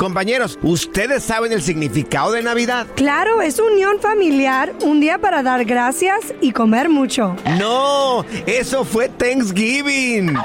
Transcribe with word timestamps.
Compañeros, 0.00 0.58
¿ustedes 0.62 1.22
saben 1.22 1.52
el 1.52 1.60
significado 1.60 2.32
de 2.32 2.42
Navidad? 2.42 2.86
Claro, 2.96 3.42
es 3.42 3.58
unión 3.58 4.00
familiar, 4.00 4.72
un 4.80 4.98
día 4.98 5.18
para 5.18 5.42
dar 5.42 5.66
gracias 5.66 6.20
y 6.40 6.52
comer 6.52 6.88
mucho. 6.88 7.36
No, 7.58 8.24
eso 8.46 8.86
fue 8.86 9.10
Thanksgiving. 9.10 10.38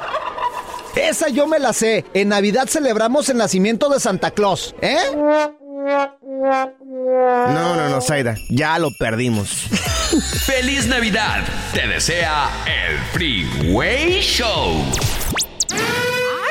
Esa 0.98 1.30
yo 1.30 1.48
me 1.48 1.58
la 1.60 1.72
sé. 1.72 2.04
En 2.14 2.28
Navidad 2.28 2.68
celebramos 2.68 3.30
el 3.30 3.38
nacimiento 3.38 3.88
de 3.88 4.02
Santa 4.02 4.32
Claus, 4.32 4.76
¿eh? 4.82 4.98
No, 5.16 5.56
no, 7.78 7.90
no, 7.90 8.02
Zaida, 8.02 8.36
ya 8.50 8.78
lo 8.78 8.92
perdimos. 8.92 9.50
¡Feliz 10.46 10.86
Navidad! 10.86 11.46
Te 11.74 11.88
desea 11.88 12.50
el 12.66 12.98
Freeway 13.14 14.20
Show. 14.20 14.84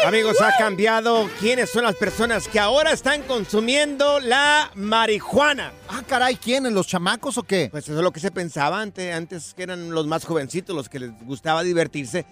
Amigos, 0.07 0.37
ha 0.43 0.53
cambiado 0.59 1.31
quiénes 1.41 1.71
son 1.71 1.85
las 1.85 1.97
personas 1.97 2.47
que 2.47 2.61
ahora 2.61 2.93
están 2.93 3.23
consumiendo 3.23 4.21
la 4.21 4.71
marihuana. 4.75 5.73
Ah, 5.89 6.03
caray, 6.07 6.37
¿quiénes? 6.37 6.73
¿Los 6.73 6.87
chamacos 6.87 7.39
o 7.39 7.43
qué? 7.43 7.69
Pues 7.71 7.85
eso 7.85 7.97
es 7.97 8.03
lo 8.03 8.13
que 8.13 8.21
se 8.21 8.31
pensaba 8.31 8.83
antes, 8.83 9.15
antes 9.15 9.55
que 9.55 9.63
eran 9.63 9.91
los 9.91 10.07
más 10.07 10.27
jovencitos, 10.27 10.77
los 10.77 10.91
que 10.91 10.99
les 10.99 11.11
gustaba 11.25 11.63
divertirse. 11.63 12.27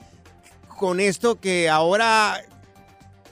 Con 0.79 1.01
esto 1.01 1.41
que 1.41 1.71
ahora 1.71 2.43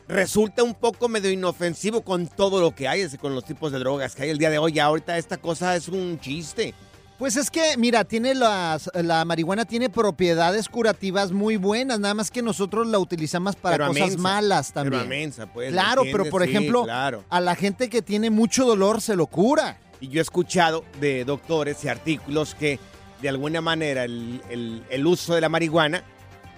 resulta 0.09 0.62
un 0.62 0.75
poco 0.75 1.09
medio 1.09 1.31
inofensivo 1.31 2.01
con 2.03 2.27
todo 2.27 2.61
lo 2.61 2.75
que 2.75 2.89
hay, 2.89 3.07
con 3.19 3.34
los 3.34 3.45
tipos 3.45 3.72
de 3.72 3.78
drogas 3.78 4.15
que 4.15 4.22
hay 4.22 4.31
el 4.31 4.39
día 4.39 4.51
de 4.51 4.59
hoy. 4.59 4.72
Ya 4.72 4.87
ahorita 4.87 5.19
esta 5.19 5.37
cosa 5.37 5.77
es 5.77 5.89
un 5.89 6.19
chiste. 6.19 6.75
Pues 7.20 7.36
es 7.36 7.50
que, 7.50 7.76
mira, 7.76 8.03
tiene 8.04 8.34
las, 8.34 8.91
la 8.94 9.26
marihuana 9.26 9.66
tiene 9.66 9.91
propiedades 9.91 10.70
curativas 10.70 11.32
muy 11.32 11.56
buenas, 11.58 12.00
nada 12.00 12.14
más 12.14 12.31
que 12.31 12.41
nosotros 12.41 12.86
la 12.86 12.98
utilizamos 12.98 13.56
para 13.56 13.76
Pero 13.76 13.88
cosas 13.88 14.16
malas 14.16 14.72
pero 14.72 14.84
también. 14.91 15.06
mensa, 15.08 15.47
pues, 15.47 15.70
Claro, 15.70 16.03
pero 16.10 16.25
por 16.30 16.42
Sí, 16.42 16.48
ejemplo, 16.48 16.84
claro. 16.84 17.22
a 17.28 17.41
la 17.42 17.54
gente 17.56 17.91
que 17.91 18.00
tiene 18.00 18.30
mucho 18.30 18.64
dolor 18.64 19.03
se 19.03 19.16
lo 19.16 19.26
cura. 19.26 19.78
Y 20.00 20.09
yo 20.09 20.20
he 20.20 20.22
escuchado 20.22 20.82
de 20.98 21.26
doctores 21.26 21.84
y 21.84 21.88
artículos 21.88 22.54
que 22.54 22.78
de 23.20 23.28
alguna 23.28 23.60
manera 23.60 24.04
el, 24.04 24.41
el- 24.48 24.82
el 24.88 25.06
uso 25.06 25.34
de 25.34 25.42
la 25.42 25.50
marihuana 25.50 26.03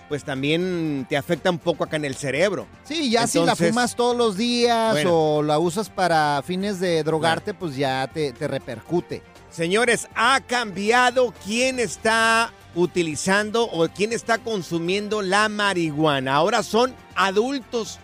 pues 0.09 0.23
también 0.25 1.07
te 1.09 1.17
afecta 1.17 1.51
un 1.51 1.59
poco 1.59 1.83
acá 1.85 1.97
en 1.97 2.05
el 2.05 2.15
cerebro. 2.15 2.67
Sí, 2.85 3.11
ya 3.11 3.27
si 3.27 3.41
la 3.41 3.57
fumas 3.57 3.97
todos 3.97 4.15
los 4.17 4.37
días 4.37 4.93
Bueno. 4.93 5.11
o 5.39 5.43
la 5.43 5.59
usas 5.59 5.89
para 5.89 6.41
fines 6.45 6.79
de 6.81 7.03
drogarte, 7.03 7.53
pues 7.55 7.75
ya 7.77 8.09
te, 8.13 8.33
te 8.33 8.47
repercute. 8.47 9.23
Señores, 9.53 10.09
ha 10.15 10.41
cambiado 10.41 11.35
quién 11.45 11.79
está 11.79 12.51
utilizando 12.75 13.65
o 13.65 13.87
quién 13.89 14.15
está 14.15 14.39
consumiendo 14.39 15.21
la 15.21 15.51
marihuana. 15.51 16.37
Ahora 16.37 16.63
son 16.63 16.95
adultos. 17.15 17.99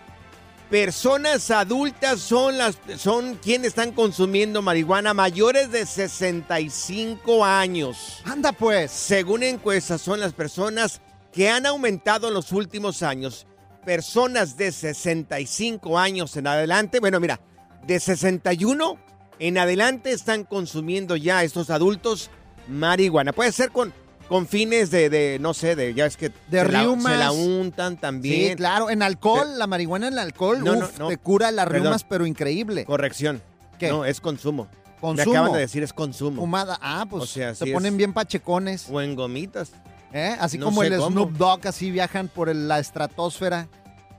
Personas 0.69 1.49
adultas 1.49 2.19
son 2.19 2.59
las 2.59 2.77
son 2.97 3.33
quienes 3.37 3.69
están 3.69 3.93
consumiendo 3.93 4.61
marihuana 4.61 5.15
mayores 5.15 5.71
de 5.71 5.87
65 5.87 7.43
años. 7.43 8.21
Anda 8.25 8.51
pues. 8.51 8.91
Según 8.91 9.41
encuestas 9.41 10.01
son 10.01 10.19
las 10.19 10.33
personas 10.33 11.01
que 11.33 11.49
han 11.49 11.65
aumentado 11.65 12.27
en 12.27 12.35
los 12.35 12.51
últimos 12.51 13.01
años. 13.01 13.47
Personas 13.83 14.55
de 14.55 14.71
65 14.71 15.97
años 15.97 16.37
en 16.37 16.45
adelante, 16.45 16.99
bueno, 16.99 17.19
mira, 17.19 17.39
de 17.87 17.99
61 17.99 19.08
en 19.39 19.57
adelante 19.57 20.11
están 20.11 20.43
consumiendo 20.43 21.15
ya 21.15 21.43
estos 21.43 21.69
adultos 21.69 22.29
marihuana. 22.67 23.33
Puede 23.33 23.51
ser 23.51 23.71
con, 23.71 23.93
con 24.27 24.47
fines 24.47 24.91
de, 24.91 25.09
de, 25.09 25.37
no 25.39 25.53
sé, 25.53 25.75
de, 25.75 25.93
ya 25.93 26.05
es 26.05 26.17
que 26.17 26.29
De 26.49 26.59
se 26.61 26.71
la, 26.71 26.81
se 27.01 27.17
la 27.17 27.31
untan 27.31 27.97
también. 27.97 28.51
Sí, 28.51 28.55
claro, 28.55 28.89
en 28.89 29.01
alcohol, 29.01 29.57
la 29.57 29.65
marihuana 29.67 30.07
en 30.09 30.19
alcohol, 30.19 30.63
No, 30.63 30.75
no, 30.75 30.85
uf, 30.85 30.99
no. 30.99 31.07
te 31.07 31.17
cura 31.17 31.51
las 31.51 31.65
Perdón. 31.65 31.83
riumas, 31.83 32.03
pero 32.03 32.25
increíble. 32.25 32.85
Corrección. 32.85 33.41
¿Qué? 33.79 33.89
No, 33.89 34.05
es 34.05 34.19
consumo. 34.21 34.67
Me 34.95 34.99
Consumo. 35.01 35.31
acaban 35.31 35.53
de 35.53 35.59
decir 35.59 35.81
es 35.81 35.93
consumo. 35.93 36.41
Fumada. 36.41 36.77
Ah, 36.81 37.05
pues 37.09 37.23
O 37.23 37.25
sea, 37.25 37.55
se 37.55 37.65
ponen 37.67 37.93
es- 37.93 37.97
bien 37.97 38.11
pachecones. 38.11 38.87
O 38.91 38.99
en 39.01 39.15
gomitas. 39.15 39.71
¿eh? 40.11 40.35
Así 40.39 40.59
como 40.59 40.83
el 40.83 40.97
cómo. 40.97 41.09
Snoop 41.11 41.31
Dogg, 41.37 41.65
así 41.67 41.89
viajan 41.89 42.27
por 42.27 42.49
el- 42.49 42.67
la 42.67 42.79
estratosfera. 42.79 43.69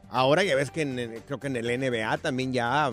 Ahora 0.09 0.43
ya 0.43 0.57
ves 0.57 0.71
que 0.71 0.81
en- 0.83 1.23
creo 1.27 1.39
que 1.39 1.49
en 1.49 1.57
el 1.57 1.69
NBA 1.71 2.17
también 2.17 2.55
ya 2.55 2.91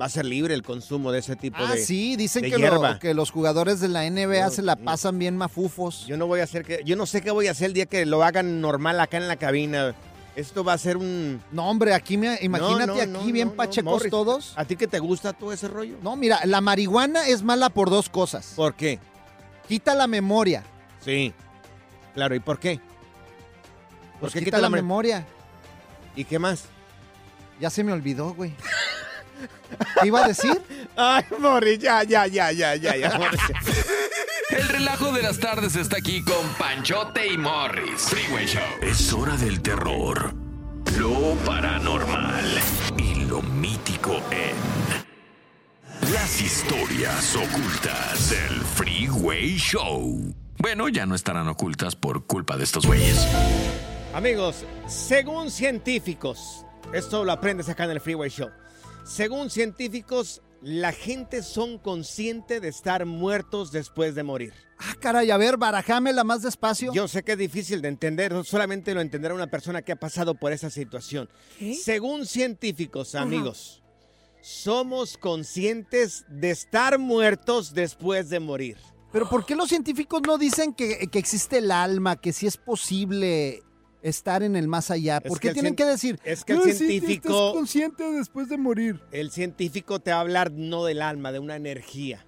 va 0.00 0.06
a 0.06 0.08
ser 0.08 0.24
libre 0.24 0.54
el 0.54 0.62
consumo 0.62 1.10
de 1.12 1.18
ese 1.20 1.36
tipo 1.36 1.56
Ah, 1.58 1.72
de 1.74 1.78
sí, 1.84 2.16
dicen 2.16 2.42
de 2.42 2.50
que, 2.50 2.58
lo- 2.58 2.60
hierba. 2.60 2.98
que 2.98 3.14
los 3.14 3.30
jugadores 3.30 3.80
de 3.80 3.88
la 3.88 4.04
NBA 4.04 4.46
Yo- 4.48 4.50
se 4.50 4.62
la 4.62 4.76
pasan 4.76 5.18
bien 5.18 5.36
mafufos. 5.36 6.06
Yo 6.06 6.16
no 6.16 6.26
voy 6.26 6.40
a 6.40 6.44
hacer 6.44 6.64
que 6.64 6.82
yo 6.84 6.94
no 6.96 7.06
sé 7.06 7.20
qué 7.20 7.30
voy 7.30 7.48
a 7.48 7.50
hacer 7.52 7.66
el 7.66 7.72
día 7.74 7.86
que 7.86 8.06
lo 8.06 8.22
hagan 8.22 8.60
normal 8.60 9.00
acá 9.00 9.16
en 9.16 9.28
la 9.28 9.36
cabina. 9.36 9.94
Esto 10.36 10.62
va 10.62 10.72
a 10.74 10.78
ser 10.78 10.96
un 10.96 11.42
No, 11.50 11.68
hombre, 11.68 11.94
aquí 11.94 12.16
me, 12.16 12.38
imagínate 12.42 12.86
No, 12.86 12.94
no, 12.94 13.00
aquí 13.02 13.26
no, 13.26 13.32
bien 13.32 13.50
pachecos 13.50 13.92
Morris. 13.92 14.10
todos. 14.10 14.52
¿A 14.56 14.64
ti 14.64 14.76
que 14.76 14.86
te 14.86 15.00
gusta 15.00 15.32
todo 15.32 15.52
ese 15.52 15.66
rollo? 15.66 15.96
No, 16.00 16.14
mira, 16.14 16.38
la 16.44 16.60
marihuana 16.60 17.26
es 17.26 17.42
mala 17.42 17.68
por 17.70 17.90
dos 17.90 18.08
cosas. 18.08 18.52
¿Por 18.54 18.74
qué? 18.74 19.00
Quita 19.66 19.96
la 19.96 20.06
memoria. 20.06 20.62
Sí. 21.04 21.32
Claro, 22.14 22.36
¿y 22.36 22.40
por 22.40 22.60
qué? 22.60 22.78
Pues 24.20 24.32
quita, 24.32 24.58
la, 24.58 24.68
memoria. 24.70 25.24
¿Y 26.16 26.24
qué 26.24 26.38
más? 26.38 26.64
Ya 27.60 27.70
se 27.70 27.82
me 27.84 27.92
olvidó, 27.92 28.32
güey. 28.34 28.52
¿Qué 30.00 30.08
iba 30.08 30.24
a 30.24 30.28
decir? 30.28 30.60
Ay, 30.96 31.24
Morris, 31.38 31.78
ya, 31.78 32.02
ya, 32.02 32.26
ya, 32.26 32.52
ya, 32.52 32.74
ya, 32.74 32.96
ya. 32.96 33.18
Morris. 33.18 33.40
El 34.50 34.68
relajo 34.68 35.12
de 35.12 35.22
las 35.22 35.38
tardes 35.38 35.76
está 35.76 35.98
aquí 35.98 36.22
con 36.22 36.46
Panchote 36.58 37.26
y 37.26 37.36
Morris. 37.36 38.02
Freeway 38.08 38.46
Show. 38.46 38.62
Es 38.80 39.12
hora 39.12 39.36
del 39.36 39.60
terror, 39.60 40.34
lo 40.98 41.34
paranormal 41.44 42.60
y 42.96 43.26
lo 43.26 43.42
mítico 43.42 44.22
en 44.30 44.78
las 46.12 46.40
historias 46.40 47.36
ocultas 47.36 48.30
del 48.30 48.60
Freeway 48.62 49.56
Show. 49.58 50.34
Bueno, 50.56 50.88
ya 50.88 51.06
no 51.06 51.14
estarán 51.14 51.46
ocultas 51.48 51.94
por 51.94 52.26
culpa 52.26 52.56
de 52.56 52.64
estos 52.64 52.86
güeyes. 52.86 53.26
Amigos, 54.14 54.64
según 54.86 55.50
científicos, 55.50 56.64
esto 56.92 57.24
lo 57.24 57.32
aprendes 57.32 57.68
acá 57.68 57.84
en 57.84 57.90
el 57.90 58.00
Freeway 58.00 58.30
Show. 58.30 58.50
Según 59.08 59.48
científicos, 59.48 60.42
la 60.60 60.92
gente 60.92 61.42
son 61.42 61.78
consciente 61.78 62.60
de 62.60 62.68
estar 62.68 63.06
muertos 63.06 63.72
después 63.72 64.14
de 64.14 64.22
morir. 64.22 64.52
Ah, 64.78 64.94
caray, 65.00 65.30
a 65.30 65.38
ver, 65.38 65.56
barajámela 65.56 66.24
más 66.24 66.42
despacio. 66.42 66.92
Yo 66.92 67.08
sé 67.08 67.22
que 67.22 67.32
es 67.32 67.38
difícil 67.38 67.80
de 67.80 67.88
entender, 67.88 68.44
solamente 68.44 68.92
lo 68.92 69.00
entenderá 69.00 69.34
una 69.34 69.46
persona 69.46 69.80
que 69.80 69.92
ha 69.92 69.96
pasado 69.96 70.34
por 70.34 70.52
esa 70.52 70.68
situación. 70.68 71.30
Según 71.82 72.26
científicos, 72.26 73.14
amigos, 73.14 73.82
somos 74.42 75.16
conscientes 75.16 76.26
de 76.28 76.50
estar 76.50 76.98
muertos 76.98 77.72
después 77.72 78.28
de 78.28 78.40
morir. 78.40 78.76
Pero 79.10 79.26
¿por 79.26 79.46
qué 79.46 79.56
los 79.56 79.70
científicos 79.70 80.20
no 80.26 80.36
dicen 80.36 80.74
que, 80.74 81.08
que 81.10 81.18
existe 81.18 81.58
el 81.58 81.70
alma, 81.70 82.16
que 82.16 82.34
sí 82.34 82.46
es 82.46 82.58
posible 82.58 83.62
estar 84.02 84.42
en 84.42 84.56
el 84.56 84.68
más 84.68 84.90
allá? 84.90 85.20
¿Por 85.20 85.32
Es 85.32 85.40
qué 85.40 85.48
que 85.48 85.54
tienen 85.54 85.74
que 85.76 85.84
decir? 85.84 86.18
es 86.24 86.44
que 86.44 86.52
el 86.54 86.58
"No, 86.60 86.64
sí, 86.66 86.72
científico- 86.74 87.28
estás 87.28 87.52
consciente 87.54 88.04
después 88.12 88.48
de 88.48 88.56
morir. 88.58 89.00
El 89.12 89.30
científico 89.30 90.00
te 90.00 90.10
va 90.10 90.18
a 90.18 90.20
hablar 90.20 90.52
no 90.52 90.84
del 90.84 91.02
alma, 91.02 91.32
de 91.32 91.38
una 91.38 91.56
energía 91.56 92.24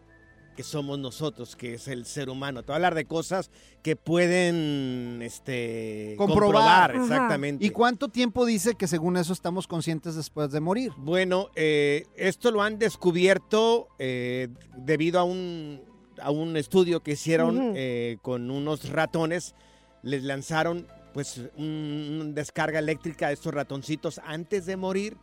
que 0.56 0.64
somos 0.64 0.98
nosotros, 0.98 1.56
que 1.56 1.74
es 1.74 1.88
el 1.88 2.04
ser 2.04 2.28
humano. 2.28 2.62
Te 2.62 2.68
va 2.68 2.74
a 2.74 2.76
hablar 2.76 2.94
de 2.94 3.06
cosas 3.06 3.50
que 3.82 3.96
pueden 3.96 5.20
este, 5.22 6.14
Comprobar. 6.18 6.92
comprobar, 6.92 6.96
exactamente. 6.96 7.64
¿Y 7.64 7.70
cuánto 7.70 8.08
tiempo 8.08 8.44
dice 8.44 8.74
que 8.74 8.86
según 8.86 9.16
eso 9.16 9.32
estamos 9.32 9.66
conscientes 9.66 10.16
después 10.16 10.50
de 10.50 10.60
morir? 10.60 10.92
Bueno, 10.98 11.48
eh, 11.54 12.04
esto 12.16 12.50
lo 12.50 12.62
han 12.62 12.78
descubierto 12.78 13.88
eh, 13.98 14.48
debido 14.76 15.20
a 15.20 15.24
un, 15.24 15.80
a 16.20 16.30
un 16.30 16.56
estudio 16.58 17.00
que 17.02 17.12
hicieron 17.12 17.72
eh, 17.76 18.18
con 18.20 18.50
unos 18.50 18.90
ratones. 18.90 19.54
Les 20.02 20.22
lanzaron 20.24 20.86
pues 21.12 21.40
un- 21.56 22.18
una 22.22 22.32
descarga 22.32 22.78
eléctrica 22.78 23.28
a 23.28 23.32
estos 23.32 23.52
ratoncitos 23.54 24.20
antes 24.24 24.66
de 24.66 24.76
morir 24.76 25.16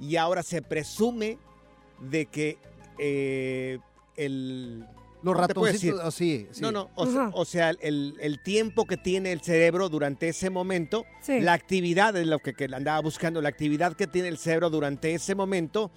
y 0.00 0.16
ahora 0.16 0.42
se 0.42 0.62
presume 0.62 1.38
de 2.00 2.26
que 2.26 2.58
eh, 2.98 3.78
el... 4.16 4.84
Los 5.20 5.34
¿cómo 5.34 5.46
te 5.48 5.54
puedo 5.54 5.66
ratoncitos, 5.72 6.00
oh, 6.04 6.10
sí, 6.12 6.46
sí. 6.52 6.60
No, 6.60 6.70
no, 6.70 6.90
o, 6.94 7.04
se- 7.04 7.18
o 7.32 7.44
sea, 7.44 7.70
el, 7.80 8.14
el 8.20 8.40
tiempo 8.40 8.84
que 8.86 8.96
tiene 8.96 9.32
el 9.32 9.40
cerebro 9.40 9.88
durante 9.88 10.28
ese 10.28 10.48
momento, 10.48 11.04
Sí. 11.22 11.40
la 11.40 11.54
actividad, 11.54 12.16
es 12.16 12.28
lo 12.28 12.38
que, 12.38 12.54
que 12.54 12.66
andaba 12.72 13.00
buscando, 13.00 13.42
la 13.42 13.48
actividad 13.48 13.94
que 13.94 14.06
tiene 14.06 14.28
el 14.28 14.38
cerebro 14.38 14.70
durante 14.70 15.12
ese 15.12 15.34
momento 15.34 15.90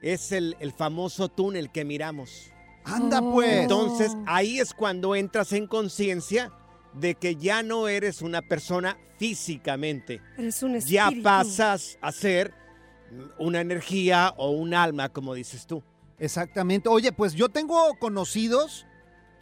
es 0.00 0.32
el, 0.32 0.56
el 0.58 0.72
famoso 0.72 1.28
túnel 1.28 1.70
que 1.70 1.84
miramos. 1.84 2.50
Anda 2.84 3.20
pues. 3.20 3.52
Entonces, 3.60 4.16
ahí 4.26 4.58
es 4.58 4.72
cuando 4.72 5.14
entras 5.14 5.52
en 5.52 5.66
conciencia 5.66 6.50
de 6.94 7.14
que 7.14 7.36
ya 7.36 7.62
no 7.62 7.88
eres 7.88 8.22
una 8.22 8.42
persona 8.42 8.98
físicamente. 9.18 10.20
Eres 10.36 10.62
un 10.62 10.78
Ya 10.80 11.10
pasas 11.22 11.98
a 12.00 12.12
ser 12.12 12.54
una 13.38 13.60
energía 13.60 14.34
o 14.36 14.50
un 14.50 14.74
alma, 14.74 15.08
como 15.08 15.34
dices 15.34 15.66
tú. 15.66 15.82
Exactamente. 16.18 16.88
Oye, 16.88 17.12
pues 17.12 17.34
yo 17.34 17.48
tengo 17.48 17.94
conocidos 17.98 18.86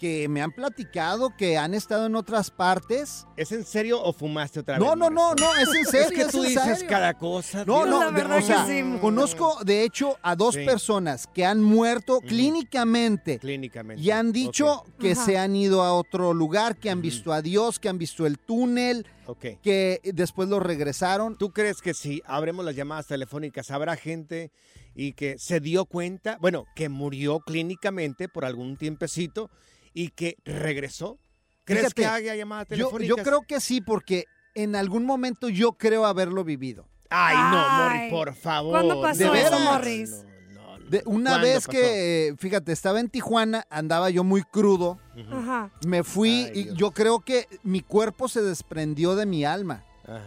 que 0.00 0.28
me 0.30 0.40
han 0.40 0.50
platicado 0.50 1.36
que 1.36 1.58
han 1.58 1.74
estado 1.74 2.06
en 2.06 2.16
otras 2.16 2.50
partes. 2.50 3.26
¿Es 3.36 3.52
en 3.52 3.66
serio 3.66 4.02
o 4.02 4.14
fumaste 4.14 4.60
otra 4.60 4.78
No, 4.78 4.90
vez? 4.92 4.96
no, 4.96 5.10
no, 5.10 5.34
no, 5.34 5.54
es 5.56 5.68
en 5.74 5.84
serio. 5.84 6.08
Es 6.08 6.12
que 6.12 6.24
tú 6.32 6.42
en 6.42 6.48
dices 6.48 6.62
serio. 6.78 6.86
cada 6.88 7.12
cosa. 7.18 7.66
No, 7.66 7.84
Dios. 7.84 7.88
no, 7.90 8.00
La 8.00 8.06
de- 8.06 8.12
verdad 8.12 8.38
o 8.38 8.42
sea, 8.42 8.64
que 8.66 8.82
sí. 8.82 8.98
conozco 8.98 9.58
de 9.62 9.84
hecho 9.84 10.16
a 10.22 10.34
dos 10.36 10.54
Sí. 10.54 10.64
personas 10.64 11.26
que 11.26 11.44
han 11.44 11.62
muerto 11.62 12.20
clínicamente 12.22 13.38
Clínicamente. 13.38 14.02
y 14.02 14.10
han 14.10 14.32
dicho 14.32 14.84
que 14.98 15.12
Ajá. 15.12 15.24
se 15.24 15.36
han 15.38 15.54
ido 15.54 15.82
a 15.82 15.92
otro 15.92 16.32
lugar, 16.32 16.76
que 16.76 16.88
han 16.90 17.02
visto 17.02 17.32
a 17.32 17.42
Dios, 17.42 17.78
que 17.78 17.90
han 17.90 17.98
visto 17.98 18.26
el 18.26 18.38
túnel, 18.38 19.06
ok. 19.26 19.60
que 19.62 20.00
después 20.02 20.48
lo 20.48 20.60
regresaron. 20.60 21.36
¿Tú 21.36 21.50
crees 21.52 21.82
que 21.82 21.92
si 21.92 22.22
abremos 22.24 22.64
las 22.64 22.74
llamadas 22.74 23.06
telefónicas 23.06 23.70
habrá 23.70 23.96
gente 23.96 24.50
y 24.94 25.12
que 25.12 25.38
se 25.38 25.60
dio 25.60 25.84
cuenta, 25.84 26.38
bueno, 26.40 26.64
que 26.74 26.88
murió 26.88 27.40
clínicamente 27.40 28.28
por 28.28 28.44
algún 28.46 28.76
tiempecito 28.78 29.50
y 29.94 30.08
que 30.10 30.36
regresó? 30.44 31.18
¿Crees 31.64 31.82
Fíjate, 31.94 32.02
que 32.02 32.06
haya 32.06 32.34
llamadas 32.34 32.66
Yo, 32.68 32.76
telefónicas? 32.76 33.16
yo 33.16 33.22
creo 33.22 33.42
que 33.42 33.60
sí, 33.60 33.80
porque 33.80 34.24
en 34.54 34.74
algún 34.76 35.04
momento 35.04 35.48
yo 35.48 35.72
creo 35.72 36.04
haberlo 36.06 36.42
vivido. 36.44 36.88
Ay, 37.10 37.36
no. 37.36 37.68
Morris, 37.84 38.10
por 38.10 38.34
favor. 38.34 38.70
¿Cuándo 38.72 39.00
pasó 39.02 39.32
¿De 39.32 39.42
eso? 39.42 39.58
Morris? 39.60 40.10
No, 40.52 40.60
no, 40.62 40.78
no. 40.78 40.90
De- 40.90 41.02
una 41.06 41.30
¿Cuándo 41.32 41.46
vez 41.46 41.56
pasó? 41.66 41.70
que, 41.72 42.34
fíjate, 42.38 42.72
estaba 42.72 42.98
en 43.00 43.08
Tijuana, 43.08 43.64
andaba 43.70 44.10
yo 44.10 44.24
muy 44.24 44.42
crudo. 44.42 44.98
Ajá. 45.30 45.70
me 45.86 46.02
fui 46.02 46.44
Ay, 46.44 46.58
y 46.60 46.64
Dios. 46.64 46.76
yo 46.78 46.90
creo 46.92 47.20
que 47.20 47.46
mi 47.62 47.80
cuerpo 47.80 48.28
se 48.28 48.42
desprendió 48.42 49.14
de 49.16 49.26
mi 49.26 49.44
alma. 49.44 49.84
Ajá. 50.04 50.24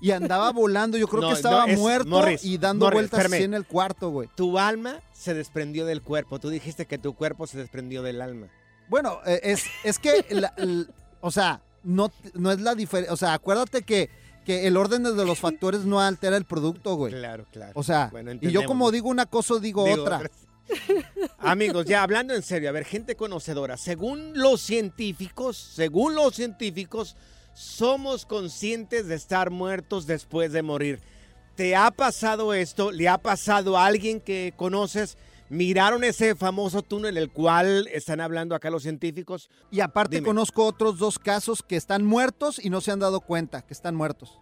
Y 0.00 0.10
andaba 0.10 0.50
volando, 0.52 0.98
yo 0.98 1.06
creo 1.08 1.22
No, 1.22 1.28
que 1.28 1.34
estaba 1.34 1.66
no, 1.66 1.72
es- 1.72 1.78
muerto 1.78 2.08
Morris, 2.10 2.44
y 2.44 2.58
dando 2.58 2.86
Morris, 2.86 2.96
vueltas 2.96 3.20
espérame. 3.20 3.34
así 3.34 3.44
en 3.44 3.54
el 3.54 3.66
cuarto, 3.66 4.10
güey. 4.10 4.28
Tu 4.34 4.58
alma 4.58 5.00
se 5.12 5.32
desprendió 5.32 5.86
del 5.86 6.02
cuerpo. 6.02 6.38
Tú 6.38 6.50
dijiste 6.50 6.86
que 6.86 6.98
tu 6.98 7.14
cuerpo 7.14 7.46
se 7.46 7.56
desprendió 7.58 8.02
del 8.02 8.20
alma. 8.20 8.48
Bueno, 8.88 9.20
eh, 9.26 9.40
es, 9.42 9.64
es 9.84 9.98
que, 9.98 10.24
la- 10.30 10.54
o 11.20 11.30
sea, 11.30 11.60
no, 11.82 12.10
no 12.34 12.50
es 12.52 12.60
la 12.60 12.74
diferencia, 12.74 13.12
o 13.12 13.16
sea, 13.16 13.32
acuérdate 13.34 13.82
que, 13.82 14.10
que 14.44 14.66
el 14.66 14.76
orden 14.76 15.02
de 15.04 15.24
los 15.24 15.38
factores 15.38 15.84
no 15.84 16.00
altera 16.00 16.36
el 16.36 16.44
producto, 16.44 16.94
güey. 16.96 17.12
Claro, 17.12 17.46
claro. 17.50 17.72
O 17.74 17.82
sea, 17.82 18.08
Bueno, 18.12 18.32
y 18.40 18.50
yo 18.50 18.64
como 18.64 18.90
digo 18.90 19.08
una 19.08 19.26
cosa, 19.26 19.58
digo, 19.58 19.84
Digo, 19.84 20.02
otra. 20.02 20.22
Amigos, 21.38 21.86
ya 21.86 22.02
hablando 22.02 22.34
en 22.34 22.42
serio, 22.42 22.68
a 22.68 22.72
ver, 22.72 22.84
gente 22.84 23.16
conocedora, 23.16 23.76
según 23.76 24.32
los 24.34 24.60
científicos, 24.60 25.56
según 25.56 26.14
los 26.14 26.34
científicos, 26.34 27.16
somos 27.54 28.24
conscientes 28.26 29.06
de 29.08 29.14
estar 29.14 29.50
muertos 29.50 30.06
después 30.06 30.52
de 30.52 30.62
morir. 30.62 31.00
¿Te 31.56 31.76
ha 31.76 31.90
pasado 31.90 32.54
esto? 32.54 32.92
¿Le 32.92 33.08
ha 33.08 33.18
pasado 33.18 33.76
a 33.76 33.84
alguien 33.86 34.20
que 34.20 34.54
conoces? 34.56 35.18
¿Miraron 35.52 36.02
ese 36.02 36.34
famoso 36.34 36.80
túnel 36.80 37.18
el 37.18 37.30
cual 37.30 37.86
están 37.92 38.22
hablando 38.22 38.54
acá 38.54 38.70
los 38.70 38.84
científicos? 38.84 39.50
Y 39.70 39.80
aparte 39.80 40.16
Dime. 40.16 40.28
conozco 40.28 40.64
otros 40.64 40.96
dos 40.96 41.18
casos 41.18 41.62
que 41.62 41.76
están 41.76 42.06
muertos 42.06 42.58
y 42.58 42.70
no 42.70 42.80
se 42.80 42.90
han 42.90 43.00
dado 43.00 43.20
cuenta 43.20 43.60
que 43.60 43.74
están 43.74 43.94
muertos. 43.94 44.40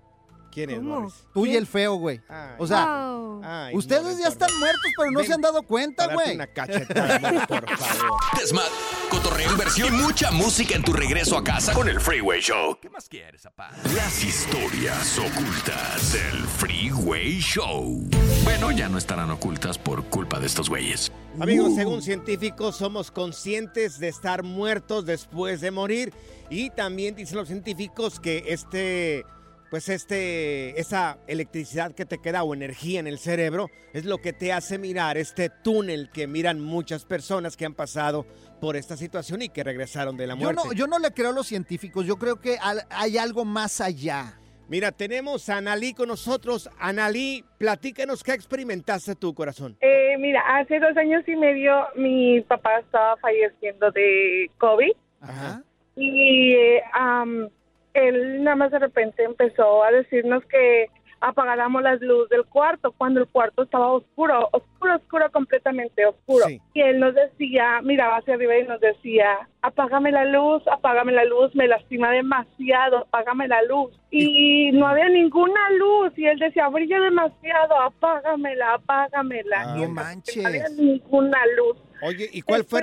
¿Quién 0.51 0.71
es. 0.71 0.83
Morris? 0.83 1.15
Tú 1.33 1.47
y 1.47 1.57
el 1.57 1.67
feo, 1.67 1.95
güey. 1.95 2.21
Ay, 2.29 2.57
O 2.59 2.67
sea, 2.67 2.85
Wow. 2.87 3.41
ay, 3.45 3.77
ustedes 3.77 4.03
Morris, 4.03 4.19
ya 4.19 4.29
están 4.29 4.51
muertos, 4.59 4.91
pero 4.97 5.11
no 5.13 5.19
Ven, 5.21 5.27
se 5.29 5.33
han 5.35 5.41
dado 5.41 5.63
cuenta, 5.63 6.13
güey. 6.13 6.35
una 6.35 6.47
cachetada, 6.49 7.47
por 7.49 7.69
favor. 7.79 8.21
Desmad, 8.39 8.63
cotorreo, 9.11 9.51
inversión 9.53 9.95
y 9.95 9.99
mucha 9.99 10.31
música 10.31 10.75
en 10.75 10.83
tu 10.83 10.93
regreso 10.93 11.37
a 11.37 11.45
casa 11.45 11.73
con 11.73 11.89
el 11.89 12.01
Freeway 12.01 12.41
Show. 12.41 12.79
¿Qué 12.81 12.91
más 12.91 13.09
quieres, 13.09 13.43
papá? 13.43 13.71
Las 13.95 14.25
historias 14.25 15.19
ocultas 15.19 16.13
del 16.13 16.45
Freeway 16.47 17.39
Show. 17.41 18.03
Bueno, 18.45 18.71
ya 18.73 18.89
no 18.89 18.99
estarán 18.99 19.31
ocultas 19.31 19.79
por 19.79 20.05
culpa 20.07 20.41
de 20.41 20.47
estos 20.47 20.69
güeyes. 20.69 21.13
Amigos, 21.41 21.75
según 21.77 22.03
científicos, 22.03 22.77
somos 22.77 23.11
conscientes 23.11 23.99
de 24.01 24.09
estar 24.09 24.43
muertos 24.43 25.07
después 25.07 25.61
de 25.61 25.71
morir. 25.71 26.13
Y 26.51 26.71
también 26.71 27.15
dicen 27.15 27.37
los 27.39 27.47
científicos 27.49 28.19
que 28.19 28.43
este, 28.49 29.25
pues 29.71 29.89
este, 29.89 30.79
esa 30.81 31.19
electricidad 31.29 31.93
que 31.95 32.05
te 32.05 32.19
queda 32.19 32.43
o 32.43 32.53
energía 32.55 32.99
en 33.01 33.07
el 33.07 33.19
cerebro 33.19 33.71
es 33.93 34.05
lo 34.05 34.19
que 34.19 34.33
te 34.33 34.53
hace 34.53 34.79
mirar 34.79 35.17
este 35.17 35.49
túnel 35.49 36.11
que 36.13 36.27
miran 36.27 36.61
muchas 36.61 37.05
personas 37.05 37.57
que 37.57 37.65
han 37.67 37.75
pasado 37.75 38.27
por 38.61 38.77
esta 38.77 38.97
situación 38.97 39.43
y 39.43 39.49
que 39.49 39.63
regresaron 39.65 40.17
de 40.17 40.27
la 40.27 40.35
Yo 40.35 40.41
muerte. 40.41 40.63
no, 40.67 40.73
yo 40.73 40.87
no 40.87 40.99
le 40.99 41.13
creo 41.13 41.31
a 41.31 41.33
los 41.33 41.47
científicos, 41.47 42.05
yo 42.05 42.17
creo 42.17 42.41
que 42.41 42.57
al- 42.61 42.85
hay 42.91 43.17
algo 43.17 43.45
más 43.45 43.81
allá. 43.81 44.37
Mira, 44.69 44.93
tenemos 44.93 45.49
a 45.49 45.57
Analí 45.57 45.95
con 45.95 46.07
nosotros. 46.07 46.71
Analí, 46.79 47.45
platícanos 47.59 48.23
qué 48.23 48.33
experimentaste 48.35 49.17
tu 49.17 49.35
corazón. 49.35 49.77
Eh, 49.81 50.17
mira, 50.19 50.41
hace 50.59 50.79
dos 50.79 50.97
años 50.97 51.25
y 51.27 51.35
medio 51.35 51.73
mi 51.97 52.41
papá 52.43 52.79
estaba 52.79 53.17
falleciendo 53.17 53.91
de 53.91 54.49
COVID 54.59 54.93
Ajá. 55.23 55.65
y 55.97 56.53
eh, 56.55 56.83
am, 56.93 57.49
él 57.95 58.45
nada 58.45 58.57
más 58.57 58.71
de 58.71 58.79
repente 58.79 59.25
empezó 59.25 59.83
a 59.85 59.91
decirnos 59.91 60.45
que 60.47 60.89
apagáramos 61.21 61.83
las 61.83 62.01
luces 62.01 62.31
del 62.31 62.45
cuarto 62.47 62.93
cuando 62.93 63.21
el 63.21 63.27
cuarto 63.29 63.63
estaba 63.63 63.93
oscuro, 63.93 64.49
oscuro, 64.53 64.97
oscuro, 64.97 65.31
completamente 65.31 66.07
oscuro. 66.07 66.47
Sí. 66.47 66.61
Y 66.75 66.81
él 66.81 66.99
nos 66.99 67.15
decía, 67.15 67.81
miraba 67.83 68.17
hacia 68.17 68.35
arriba 68.35 68.57
y 68.57 68.67
nos 68.67 68.81
decía, 68.81 69.49
apágame 69.63 70.11
la 70.13 70.25
luz, 70.25 70.63
apágame 70.69 71.13
la 71.13 71.25
luz, 71.25 71.55
me 71.55 71.69
lastima 71.69 72.11
demasiado, 72.11 72.99
apágame 72.99 73.47
la 73.49 73.63
luz. 73.63 73.91
Y 74.11 74.73
no 74.73 74.87
había 74.87 75.09
ninguna 75.09 75.71
luz 75.79 76.13
y 76.17 76.27
él 76.27 76.39
decía, 76.39 76.69
brilla 76.69 77.01
demasiado, 77.01 77.81
apágamela, 77.81 78.75
apágamela. 78.75 79.57
Ah, 79.61 79.75
Y 79.77 79.81
no 79.83 79.89
No 79.89 79.95
manches. 79.95 80.45
había 80.45 80.69
ninguna 80.71 81.39
luz. 81.57 81.77
Oye, 82.03 82.29
¿y 82.33 82.41
cuál 82.41 82.65
fue, 82.65 82.83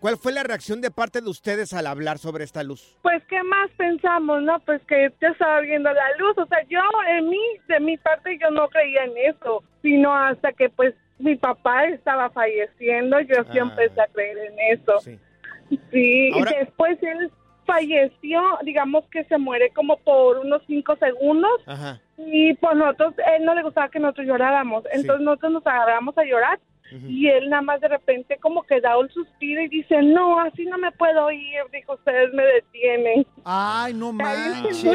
cuál 0.00 0.16
fue 0.16 0.32
la 0.32 0.42
reacción 0.42 0.80
de 0.80 0.90
parte 0.90 1.20
de 1.20 1.28
ustedes 1.28 1.74
al 1.74 1.86
hablar 1.86 2.16
sobre 2.18 2.44
esta 2.44 2.62
luz? 2.62 2.96
Pues, 3.02 3.22
¿qué 3.28 3.42
más 3.42 3.70
pensamos, 3.76 4.40
no? 4.42 4.58
Pues 4.60 4.80
que 4.88 5.12
ya 5.20 5.28
estaba 5.28 5.60
viendo 5.60 5.92
la 5.92 6.16
luz. 6.18 6.38
O 6.38 6.46
sea, 6.46 6.58
yo, 6.70 6.80
en 7.10 7.28
mí, 7.28 7.40
de 7.68 7.80
mi 7.80 7.98
parte, 7.98 8.38
yo 8.40 8.50
no 8.50 8.68
creía 8.68 9.04
en 9.04 9.34
eso. 9.34 9.62
Sino 9.82 10.14
hasta 10.16 10.52
que, 10.54 10.70
pues, 10.70 10.94
mi 11.18 11.36
papá 11.36 11.84
estaba 11.88 12.30
falleciendo, 12.30 13.20
yo 13.20 13.34
sí 13.52 13.58
Ah. 13.58 13.68
empecé 13.70 14.00
a 14.00 14.06
creer 14.06 14.38
en 14.38 14.78
eso. 14.78 14.98
Sí, 15.00 15.18
Ahora- 16.34 16.52
y 16.52 16.58
después 16.64 16.98
él 17.02 17.30
falleció, 17.66 18.40
digamos 18.62 19.04
que 19.10 19.24
se 19.24 19.38
muere 19.38 19.70
como 19.70 19.96
por 19.98 20.38
unos 20.38 20.62
cinco 20.66 20.96
segundos. 20.96 21.50
Ajá. 21.66 22.00
Y 22.18 22.54
pues 22.54 22.76
nosotros, 22.76 23.14
él 23.36 23.44
no 23.44 23.54
le 23.54 23.62
gustaba 23.62 23.88
que 23.88 23.98
nosotros 23.98 24.26
lloráramos. 24.26 24.84
Entonces 24.92 25.24
nosotros 25.24 25.52
nos 25.52 25.66
agarramos 25.66 26.16
a 26.18 26.24
llorar. 26.24 26.60
Y 27.08 27.26
él 27.28 27.48
nada 27.48 27.62
más 27.62 27.80
de 27.80 27.88
repente 27.88 28.36
como 28.40 28.62
que 28.62 28.80
da 28.80 28.96
un 28.98 29.08
suspiro 29.10 29.62
y 29.62 29.68
dice, 29.68 30.00
no, 30.02 30.38
así 30.40 30.64
no 30.66 30.78
me 30.78 30.92
puedo 30.92 31.28
ir. 31.32 31.62
Dijo, 31.72 31.94
ustedes 31.94 32.32
me 32.34 32.44
detienen. 32.44 33.26
Ay, 33.44 33.94
no 33.94 34.12
manches. 34.12 34.76
Sí, 34.76 34.92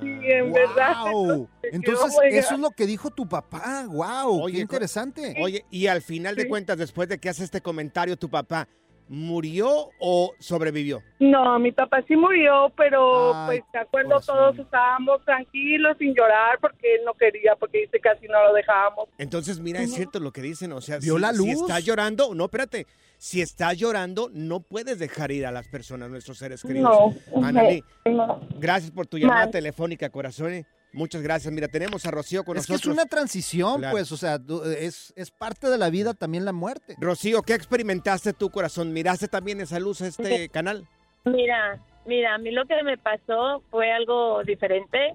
en 0.00 0.52
verdad. 0.52 0.94
Wow. 1.12 1.48
Entonces, 1.72 2.16
my 2.20 2.36
eso 2.38 2.54
es 2.54 2.60
lo 2.60 2.70
que 2.70 2.86
dijo 2.86 3.10
tu 3.10 3.28
papá. 3.28 3.84
Wow, 3.88 4.46
qué 4.46 4.58
interesante. 4.60 5.34
Oye, 5.40 5.64
y 5.70 5.86
al 5.88 6.02
final 6.02 6.34
de 6.36 6.42
Sí. 6.42 6.48
cuentas, 6.48 6.78
después 6.78 7.08
de 7.08 7.18
que 7.18 7.28
hace 7.28 7.44
este 7.44 7.60
comentario, 7.60 8.16
tu 8.16 8.28
papá, 8.30 8.66
¿murió 9.08 9.90
o 9.98 10.32
sobrevivió? 10.38 11.02
No, 11.18 11.58
mi 11.58 11.72
papá 11.72 12.02
sí 12.06 12.16
murió, 12.16 12.72
pero 12.76 13.34
Ay, 13.34 13.60
pues 13.60 13.72
de 13.72 13.78
acuerdo 13.80 14.20
todos 14.20 14.58
estábamos 14.58 15.24
tranquilos, 15.24 15.96
sin 15.98 16.14
llorar, 16.14 16.58
porque 16.60 16.94
él 16.96 17.00
no 17.04 17.14
quería, 17.14 17.56
porque 17.56 17.78
dice 17.82 17.98
que 18.00 18.08
así 18.08 18.26
no 18.28 18.42
lo 18.44 18.54
dejábamos. 18.54 19.08
Entonces, 19.18 19.58
mira, 19.60 19.80
es 19.80 19.92
cierto 19.94 20.20
lo 20.20 20.32
que 20.32 20.42
dicen, 20.42 20.72
o 20.72 20.80
sea, 20.80 20.98
¿Vio 20.98 21.16
si, 21.16 21.20
la 21.20 21.32
si 21.32 21.38
luz? 21.38 21.62
estás 21.62 21.84
llorando, 21.84 22.34
no, 22.34 22.44
espérate, 22.44 22.86
si 23.16 23.40
estás 23.40 23.76
llorando, 23.76 24.30
no 24.32 24.60
puedes 24.60 24.98
dejar 24.98 25.32
ir 25.32 25.46
a 25.46 25.50
las 25.50 25.66
personas, 25.68 26.08
nuestros 26.10 26.38
seres 26.38 26.62
queridos. 26.62 27.14
No, 27.34 27.46
Analí, 27.46 27.82
no. 28.04 28.40
gracias 28.58 28.90
por 28.92 29.06
tu 29.06 29.18
llamada 29.18 29.44
Mal. 29.46 29.50
telefónica, 29.50 30.08
corazón. 30.10 30.64
Muchas 30.92 31.22
gracias. 31.22 31.52
Mira, 31.52 31.68
tenemos 31.68 32.04
a 32.06 32.10
Rocío 32.10 32.44
con 32.44 32.56
Es 32.56 32.66
que 32.66 32.72
nosotros. 32.72 32.96
es 32.96 33.00
una 33.02 33.08
transición, 33.08 33.78
Claro. 33.80 33.92
pues, 33.92 34.10
o 34.12 34.16
sea, 34.16 34.38
es, 34.78 35.12
es 35.16 35.30
parte 35.30 35.68
de 35.68 35.78
la 35.78 35.90
vida 35.90 36.14
también 36.14 36.44
la 36.44 36.52
muerte. 36.52 36.96
Rocío, 36.98 37.42
¿qué 37.42 37.54
experimentaste 37.54 38.32
tu 38.32 38.50
corazón? 38.50 38.92
¿Miraste 38.92 39.28
también 39.28 39.60
esa 39.60 39.78
luz 39.80 40.00
a 40.02 40.06
este 40.06 40.48
canal? 40.50 40.86
Mira, 41.24 41.78
mira, 42.06 42.34
a 42.34 42.38
mí 42.38 42.50
lo 42.52 42.64
que 42.66 42.82
me 42.82 42.96
pasó 42.96 43.62
fue 43.70 43.92
algo 43.92 44.42
diferente. 44.44 45.14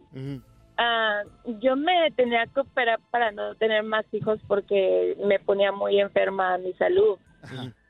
Ah, 0.77 1.22
yo 1.60 1.75
me 1.75 2.12
tenía 2.15 2.46
que 2.48 2.60
operar 2.62 3.00
para 3.12 3.32
no 3.32 3.56
tener 3.56 3.84
más 3.84 4.06
hijos 4.12 4.39
porque 4.48 5.15
me 5.24 5.39
ponía 5.39 5.72
muy 5.72 6.00
enferma 6.00 6.58
mi 6.58 6.74
salud. 6.74 7.18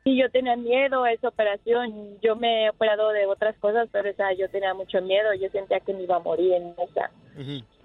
Y 0.05 0.19
yo 0.19 0.29
tenía 0.31 0.57
miedo 0.57 1.03
a 1.05 1.11
esa 1.13 1.29
operación. 1.29 2.17
Yo 2.21 2.35
me 2.35 2.65
he 2.65 2.69
operado 2.71 3.09
de 3.11 3.25
otras 3.25 3.55
cosas, 3.59 3.87
pero 3.91 4.09
esa 4.09 4.33
yo 4.33 4.49
tenía 4.49 4.73
mucho 4.73 5.01
miedo. 5.01 5.33
Yo 5.33 5.49
sentía 5.51 5.79
que 5.79 5.93
me 5.93 6.03
iba 6.03 6.17
a 6.17 6.19
morir 6.19 6.51
en 6.53 6.75
esa. 6.89 7.09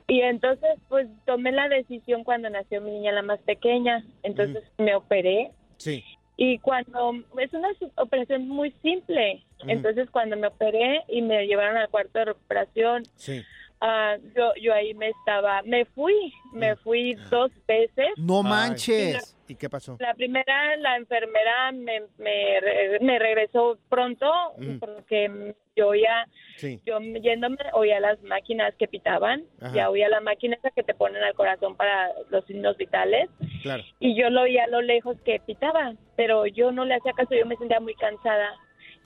Y 0.08 0.22
entonces, 0.22 0.70
pues 0.88 1.06
tomé 1.26 1.52
la 1.52 1.68
decisión 1.68 2.24
cuando 2.24 2.48
nació 2.48 2.80
mi 2.80 2.90
niña, 2.92 3.12
la 3.12 3.22
más 3.22 3.40
pequeña. 3.40 4.02
Entonces 4.22 4.64
me 4.78 4.94
operé. 4.94 5.50
Sí. 5.76 6.02
Y 6.36 6.58
cuando 6.60 7.12
es 7.38 7.52
una 7.52 7.68
operación 7.96 8.48
muy 8.48 8.70
simple, 8.82 9.42
entonces 9.66 10.08
cuando 10.10 10.36
me 10.36 10.46
operé 10.46 11.02
y 11.08 11.20
me 11.20 11.46
llevaron 11.46 11.76
al 11.76 11.88
cuarto 11.90 12.18
de 12.20 12.24
recuperación, 12.26 13.02
Sí. 13.16 13.42
ah, 13.80 14.16
yo 14.36 14.52
yo 14.62 14.72
ahí 14.72 14.94
me 14.94 15.08
estaba, 15.08 15.62
me 15.62 15.84
fui, 15.84 16.32
me 16.52 16.76
fui 16.76 17.14
dos 17.28 17.50
veces. 17.66 18.06
No 18.16 18.42
manches. 18.42 19.36
¿Y 19.48 19.56
qué 19.56 19.68
pasó? 19.68 19.96
La 19.98 20.14
primera, 20.14 20.76
la 20.76 20.96
enfermera 20.96 21.72
me, 21.72 22.02
me, 22.18 22.60
me 23.00 23.18
regresó 23.18 23.76
pronto 23.88 24.30
porque 24.78 25.54
yo 25.78 25.94
ya, 25.94 26.26
Sí. 26.56 26.80
yo 26.84 26.98
yéndome 27.00 27.56
oía 27.72 28.00
las 28.00 28.20
máquinas 28.22 28.74
que 28.76 28.88
pitaban, 28.88 29.44
Ajá. 29.60 29.74
ya 29.74 29.90
oía 29.90 30.08
la 30.08 30.20
máquina 30.20 30.56
esa 30.56 30.70
que 30.72 30.82
te 30.82 30.94
ponen 30.94 31.22
al 31.22 31.34
corazón 31.34 31.76
para 31.76 32.10
los 32.30 32.44
signos 32.46 32.76
vitales 32.76 33.30
Claro. 33.62 33.82
y 34.00 34.14
yo 34.20 34.28
lo 34.30 34.42
oía 34.42 34.64
a 34.64 34.68
lo 34.68 34.80
lejos 34.82 35.16
que 35.24 35.40
pitaba, 35.46 35.94
pero 36.16 36.46
yo 36.46 36.72
no 36.72 36.84
le 36.84 36.94
hacía 36.96 37.12
caso, 37.12 37.34
yo 37.34 37.46
me 37.46 37.56
sentía 37.56 37.78
muy 37.80 37.94
cansada, 37.94 38.48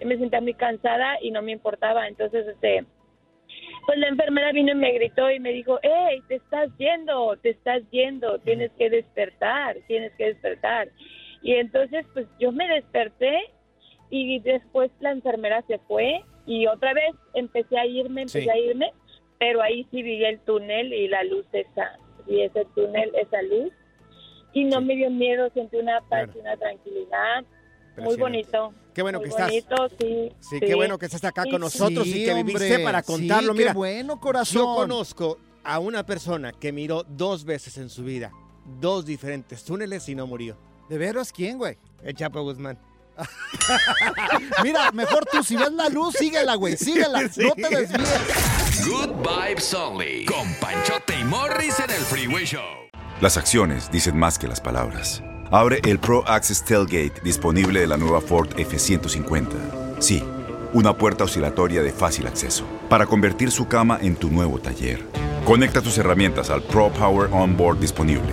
yo 0.01 0.07
me 0.07 0.17
sentía 0.17 0.41
muy 0.41 0.55
cansada 0.55 1.19
y 1.21 1.31
no 1.31 1.43
me 1.43 1.53
importaba, 1.53 2.09
entonces 2.09 2.47
este, 2.47 2.85
pues 3.87 3.99
la 3.99 4.09
enfermera 4.09 4.53
vino 4.53 4.73
y 4.73 4.77
me 4.77 4.93
gritó 4.93 5.31
y 5.31 5.39
me 5.41 5.53
dijo, 5.53 5.79
hey, 5.83 6.23
te 6.29 6.37
estás 6.37 6.71
yendo, 6.79 7.37
te 7.43 7.51
estás 7.51 7.83
yendo, 7.91 8.39
tienes 8.39 8.71
que 8.79 8.89
despertar, 8.89 9.77
tienes 9.89 10.13
que 10.17 10.27
despertar. 10.27 10.89
Y 11.43 11.55
entonces 11.57 12.07
pues 12.15 12.27
yo 12.39 12.53
me 12.53 12.67
desperté 12.69 13.37
y 14.11 14.39
después 14.41 14.91
la 15.01 15.11
enfermera 15.11 15.63
se 15.67 15.79
fue 15.81 16.23
y 16.47 16.67
otra 16.67 16.93
vez 16.95 17.15
empecé 17.35 17.79
a 17.79 17.87
irme, 17.87 18.23
empecé 18.23 18.43
Sí. 18.43 18.49
a 18.49 18.59
irme, 18.59 18.93
pero 19.39 19.63
ahí 19.63 19.87
sí 19.91 20.03
vi 20.03 20.25
el 20.25 20.39
túnel 20.41 20.93
y 20.93 21.09
la 21.09 21.25
luz 21.25 21.45
esa, 21.53 21.99
y 22.27 22.41
ese 22.43 22.65
túnel, 22.75 23.11
esa 23.15 23.43
luz 23.43 23.73
y 24.53 24.65
no 24.65 24.81
me 24.81 24.95
dio 24.97 25.11
miedo, 25.11 25.49
sentí 25.55 25.77
una 25.77 26.01
paz 26.09 26.29
y 26.35 26.39
una 26.39 26.57
tranquilidad. 26.57 27.45
Muy 27.97 28.17
bonito. 28.17 28.73
Qué 28.95 29.03
bueno 29.03 29.19
muy 29.19 29.25
que 29.25 29.31
estás. 29.31 29.49
bonito, 29.49 29.89
sí. 29.99 30.33
Sí, 30.41 30.61
qué 30.61 30.75
bueno 30.75 30.99
que 30.99 31.07
estás 31.07 31.25
acá 31.25 31.43
Sí, 31.45 31.51
con 31.51 31.61
nosotros 31.61 32.05
sí, 32.05 32.23
y 32.23 32.25
que 32.27 32.35
viviste 32.35 32.65
hombre, 32.71 32.85
para 32.85 33.03
sí, 33.03 33.07
contarlo. 33.13 33.53
qué 33.53 33.59
Mira, 33.59 33.73
bueno, 33.75 34.21
corazón. 34.21 34.63
Yo 34.63 34.75
conozco 34.75 35.39
a 35.65 35.79
una 35.79 36.05
persona 36.05 36.53
que 36.53 36.73
miró 36.73 37.03
dos 37.05 37.45
veces 37.45 37.77
en 37.79 37.89
su 37.89 38.05
vida 38.05 38.31
dos 38.81 39.05
diferentes 39.05 39.65
túneles 39.65 40.09
y 40.09 40.15
no 40.15 40.27
murió. 40.27 40.57
¿De 40.89 40.97
veras 40.97 41.33
quién, 41.33 41.59
güey? 41.59 41.77
El 42.05 42.15
Chapo 42.15 42.43
Guzmán. 42.43 42.79
Mira, 44.63 44.91
mejor 44.93 45.25
tú, 45.31 45.43
si 45.43 45.57
ves 45.57 45.73
la 45.73 45.89
luz, 45.89 46.15
síguela, 46.19 46.55
güey, 46.55 46.77
síguela, 46.77 47.29
Sí. 47.33 47.43
no 47.43 47.55
te 47.55 47.69
desvíes. 47.77 48.87
Good 48.87 49.11
Vibes 49.23 49.75
Only. 49.75 50.25
Con 50.27 50.53
Panchote 50.55 51.19
y 51.19 51.25
Morris 51.25 51.79
en 51.81 51.91
el 51.91 52.01
Freeway 52.03 52.45
Show. 52.45 52.63
Las 53.21 53.37
acciones 53.37 53.91
dicen 53.91 54.19
más 54.19 54.39
que 54.39 54.49
las 54.49 54.61
palabras. 54.61 55.23
Abre 55.51 55.81
el 55.85 55.99
Pro 55.99 56.27
Access 56.27 56.65
Tailgate 56.65 57.21
disponible 57.23 57.81
de 57.81 57.87
la 57.87 57.97
nueva 57.97 58.21
Ford 58.21 58.49
F-150. 58.59 60.01
Sí, 60.01 60.25
una 60.73 60.97
puerta 60.97 61.25
oscilatoria 61.25 61.83
de 61.83 61.93
fácil 61.93 62.27
acceso 62.27 62.65
para 62.89 63.07
convertir 63.07 63.51
su 63.51 63.69
cama 63.69 63.99
en 64.01 64.17
tu 64.17 64.31
nuevo 64.31 64.59
taller. 64.59 65.07
Conecta 65.45 65.83
tus 65.83 65.99
herramientas 65.99 66.51
al 66.51 66.63
Pro 66.63 66.91
Power 66.93 67.29
Onboard 67.33 67.79
disponible. 67.81 68.33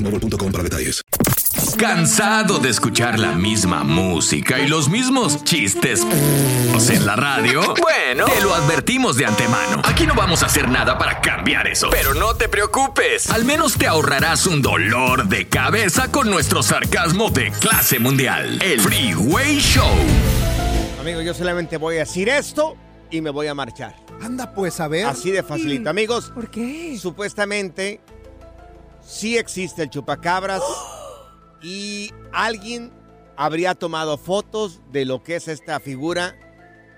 boostmobile.com 0.00 0.52
para 0.52 0.64
detalles. 0.64 1.02
¿Cansado 1.78 2.58
de 2.58 2.68
escuchar 2.70 3.18
la 3.18 3.32
misma 3.32 3.84
música 3.84 4.58
y 4.58 4.66
los 4.68 4.88
mismos 4.88 5.44
chistes 5.44 6.02
en 6.90 7.06
la 7.06 7.16
radio? 7.16 7.60
Bueno, 7.80 8.24
te 8.26 8.40
lo 8.42 8.54
advertimos 8.54 9.16
de 9.16 9.26
antemano. 9.26 9.82
Aquí 9.84 10.06
no 10.06 10.14
vamos 10.14 10.42
a 10.42 10.46
hacer 10.46 10.68
nada 10.68 10.98
para 10.98 11.20
cambiar 11.20 11.66
eso. 11.66 11.88
Pero 11.90 12.14
no 12.14 12.34
te 12.34 12.48
preocupes. 12.48 13.30
Al 13.30 13.44
menos 13.44 13.76
te 13.76 13.86
ahorrarás 13.86 14.46
un 14.46 14.62
dolor 14.62 15.26
de 15.28 15.48
cabeza 15.48 16.10
con 16.10 16.30
nuestro 16.30 16.62
sarcasmo 16.62 17.30
de 17.30 17.50
clase 17.50 17.98
mundial. 17.98 18.60
El 18.62 18.80
Freeway 18.80 19.58
Show. 19.58 19.96
Amigo, 21.00 21.20
yo 21.22 21.34
solamente 21.34 21.76
voy 21.76 21.96
a 21.96 22.00
decir 22.00 22.28
esto 22.28 22.76
y 23.10 23.20
me 23.20 23.30
voy 23.30 23.46
a 23.48 23.54
marchar. 23.54 23.94
Anda, 24.22 24.54
pues 24.54 24.80
a 24.80 24.88
ver. 24.88 25.06
Así 25.06 25.30
de 25.30 25.42
facilito. 25.42 25.88
Amigos, 25.88 26.30
¿Por 26.34 26.50
qué? 26.50 26.98
supuestamente 27.00 28.00
sí 29.02 29.36
existe 29.38 29.82
el 29.82 29.90
chupacabras 29.90 30.62
y 31.62 32.10
alguien 32.32 32.92
habría 33.36 33.74
tomado 33.74 34.18
fotos 34.18 34.80
de 34.92 35.04
lo 35.04 35.22
que 35.22 35.36
es 35.36 35.48
esta 35.48 35.80
figura 35.80 36.36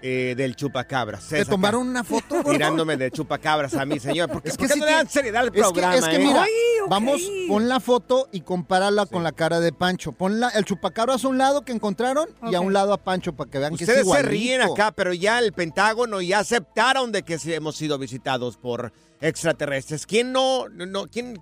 eh, 0.05 0.35
del 0.37 0.57
chupacabras. 0.57 1.29
¿Te 1.29 1.45
tomaron 1.45 1.87
una 1.87 2.03
foto? 2.03 2.35
gordo? 2.43 2.51
Tirándome 2.51 2.97
de 2.97 3.13
chupacabras 3.13 3.75
a 3.75 3.85
mí, 3.87 4.01
señor. 4.01 4.29
Porque 4.29 4.49
Es 4.49 4.57
¿por 4.57 4.67
que 4.67 4.69
qué 4.69 4.75
sí 4.75 4.81
no 4.81 4.87
le 4.87 4.93
dan 4.93 5.09
seriedad 5.09 5.43
al 5.43 5.47
Es 5.49 5.53
que, 5.53 5.61
programa? 5.61 5.95
es 5.97 6.05
que 6.09 6.17
eh? 6.17 6.19
mira, 6.19 6.43
Ay, 6.43 6.51
vamos, 6.89 7.21
pon 7.47 7.69
la 7.69 7.79
foto 7.79 8.29
y 8.33 8.41
compárala 8.41 9.07
con 9.07 9.23
la 9.23 9.31
cara 9.31 9.61
de 9.61 9.73
Pancho. 9.73 10.11
Pon 10.11 10.41
la- 10.41 10.49
el 10.49 10.65
chupacabras 10.65 11.25
a 11.25 11.29
un 11.29 11.39
lado 11.39 11.63
que 11.65 11.71
encontraron 11.71 12.29
y 12.51 12.57
a 12.57 12.61
un 12.61 12.73
lado 12.73 12.93
a 12.93 12.97
Pancho 12.99 13.35
para 13.37 13.49
que 13.49 13.59
vean 13.61 13.77
que 13.77 13.85
es 13.85 13.89
Ustedes 13.91 14.09
se 14.11 14.23
ríen 14.23 14.63
acá, 14.63 14.91
pero 14.91 15.13
ya 15.13 15.39
el 15.39 15.53
Pentágono 15.53 16.21
ya 16.21 16.41
aceptaron 16.41 17.13
de 17.13 17.23
que 17.23 17.39
hemos 17.55 17.77
sido 17.77 17.97
visitados 17.97 18.57
por 18.57 18.93
extraterrestres. 19.21 20.05
¿Quién 20.05 20.33
no, 20.33 20.69
no 20.69 21.07
quién, 21.07 21.41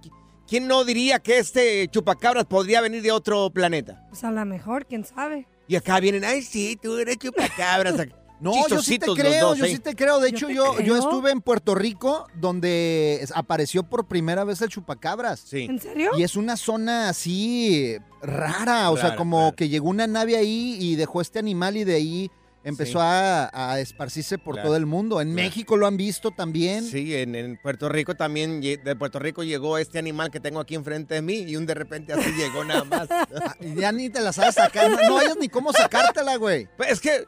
quién 0.50 0.66
no 0.66 0.84
diría 0.84 1.20
que 1.20 1.38
este 1.38 1.86
chupacabras 1.88 2.44
podría 2.44 2.80
venir 2.80 3.00
de 3.02 3.12
otro 3.12 3.50
planeta? 3.50 4.04
Pues 4.10 4.24
a 4.24 4.32
lo 4.32 4.44
mejor, 4.44 4.84
quién 4.84 5.04
sabe. 5.04 5.46
Y 5.68 5.76
acá 5.76 6.00
vienen, 6.00 6.24
ay 6.24 6.42
sí, 6.42 6.76
tú 6.82 6.98
eres 6.98 7.16
chupacabras. 7.16 7.94
No, 8.40 8.66
yo 8.68 8.80
sí 8.80 8.98
te 8.98 9.04
creo, 9.06 9.48
dos, 9.48 9.58
yo 9.58 9.66
¿eh? 9.66 9.68
sí 9.68 9.78
te 9.80 9.94
creo. 9.94 10.18
De 10.18 10.30
Yo 10.30 10.36
hecho, 10.36 10.48
yo, 10.48 10.72
yo 10.72 10.74
creo. 10.78 10.96
estuve 10.96 11.30
en 11.30 11.42
Puerto 11.42 11.74
Rico 11.74 12.26
donde 12.34 13.22
apareció 13.34 13.82
por 13.82 14.08
primera 14.08 14.44
vez 14.44 14.62
el 14.62 14.70
chupacabras. 14.70 15.40
Sí. 15.40 15.64
¿En 15.68 15.78
serio? 15.78 16.12
Y 16.16 16.22
es 16.22 16.36
una 16.36 16.56
zona 16.56 17.10
así 17.10 17.98
rara, 18.22 18.90
o 18.92 18.96
sea, 18.96 19.14
como 19.14 19.40
rara. 19.40 19.56
que 19.56 19.68
llegó 19.68 19.90
una 19.90 20.06
nave 20.06 20.38
ahí 20.38 20.78
y 20.80 20.96
dejó 20.96 21.20
este 21.20 21.38
animal 21.38 21.76
y 21.76 21.84
de 21.84 21.94
ahí 21.94 22.30
empezó 22.62 22.98
Sí. 22.98 23.04
a, 23.04 23.50
a 23.72 23.80
esparcirse 23.80 24.36
por 24.38 24.54
Claro. 24.56 24.68
todo 24.68 24.76
el 24.76 24.86
mundo. 24.86 25.20
En 25.20 25.32
Claro. 25.32 25.42
México 25.48 25.76
lo 25.76 25.86
han 25.86 25.96
visto 25.96 26.30
también. 26.30 26.84
Sí, 26.84 27.14
en, 27.16 27.34
en 27.34 27.56
Puerto 27.56 27.88
Rico 27.88 28.14
también, 28.16 28.60
de 28.60 28.96
Puerto 28.96 29.18
Rico 29.18 29.42
llegó 29.42 29.78
este 29.78 29.98
animal 29.98 30.30
que 30.30 30.40
tengo 30.40 30.60
aquí 30.60 30.74
enfrente 30.74 31.14
de 31.14 31.22
mí 31.22 31.38
y 31.46 31.56
un 31.56 31.66
de 31.66 31.74
repente 31.74 32.12
así 32.12 32.30
llegó 32.32 32.64
nada 32.64 32.84
más. 32.84 33.08
Ah, 33.42 33.56
Ya 33.76 33.92
ni 33.92 34.10
te 34.10 34.20
la 34.20 34.32
sabes 34.32 34.56
sacar, 34.56 34.90
no, 34.90 34.96
no 35.08 35.18
hayas 35.18 35.36
ni 35.38 35.48
cómo 35.48 35.72
sacártela, 35.72 36.36
güey. 36.36 36.68
Pues 36.76 36.90
es 36.92 37.00
que 37.00 37.24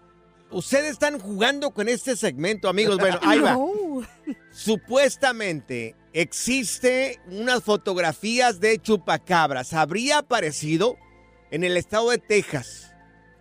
ustedes 0.50 0.90
están 0.92 1.18
jugando 1.18 1.70
con 1.70 1.88
este 1.88 2.16
segmento, 2.16 2.68
amigos. 2.68 2.98
Bueno, 2.98 3.18
ahí 3.22 3.38
va. 3.40 3.52
No. 3.62 4.06
Supuestamente 4.50 5.94
existe 6.12 7.18
unas 7.30 7.62
fotografías 7.62 8.60
de 8.60 8.78
chupacabras. 8.78 9.72
Habría 9.72 10.18
aparecido 10.18 10.96
en 11.50 11.64
el 11.64 11.76
estado 11.76 12.10
de 12.10 12.18
Texas 12.18 12.91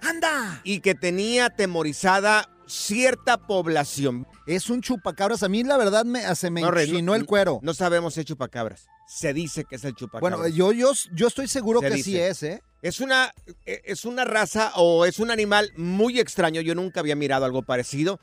¡Anda! 0.01 0.61
y 0.63 0.79
que 0.79 0.95
tenía 0.95 1.45
atemorizada 1.45 2.49
cierta 2.67 3.37
población. 3.37 4.25
Es 4.47 4.69
un 4.69 4.81
chupacabras. 4.81 5.43
A 5.43 5.49
mí, 5.49 5.63
la 5.63 5.77
verdad, 5.77 6.05
me, 6.05 6.33
se 6.35 6.49
me 6.49 6.61
No, 6.61 6.71
no- 6.71 7.15
el 7.15 7.25
cuero. 7.25 7.59
No 7.61 7.73
sabemos 7.73 8.13
si 8.13 8.21
es 8.21 8.25
chupacabras. 8.25 8.87
Se 9.07 9.33
dice 9.33 9.65
que 9.65 9.75
es 9.75 9.83
el 9.83 9.93
chupacabras. 9.93 10.39
bueno, 10.39 10.55
yo, 10.55 10.71
yo, 10.71 10.91
yo 11.13 11.27
estoy 11.27 11.47
seguro 11.47 11.81
Se 11.81 11.89
que 11.89 11.93
dice. 11.95 12.09
sí 12.11 12.17
es, 12.19 12.43
¿eh? 12.43 12.63
Es 12.81 12.99
una, 13.01 13.33
eh, 13.65 13.81
es 13.85 14.05
una 14.05 14.23
raza 14.25 14.71
o 14.75 15.05
es 15.05 15.19
un 15.19 15.31
animal 15.31 15.71
muy 15.75 16.19
extraño. 16.19 16.61
Yo 16.61 16.73
nunca 16.75 17.01
había 17.01 17.15
mirado 17.15 17.45
algo 17.45 17.61
parecido. 17.61 18.19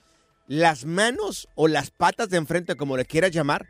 Las 0.46 0.86
manos 0.86 1.46
o 1.54 1.68
las 1.68 1.90
patas 1.90 2.30
de 2.30 2.38
enfrente, 2.38 2.74
como 2.74 2.96
le 2.96 3.04
quieras 3.04 3.32
llamar, 3.32 3.66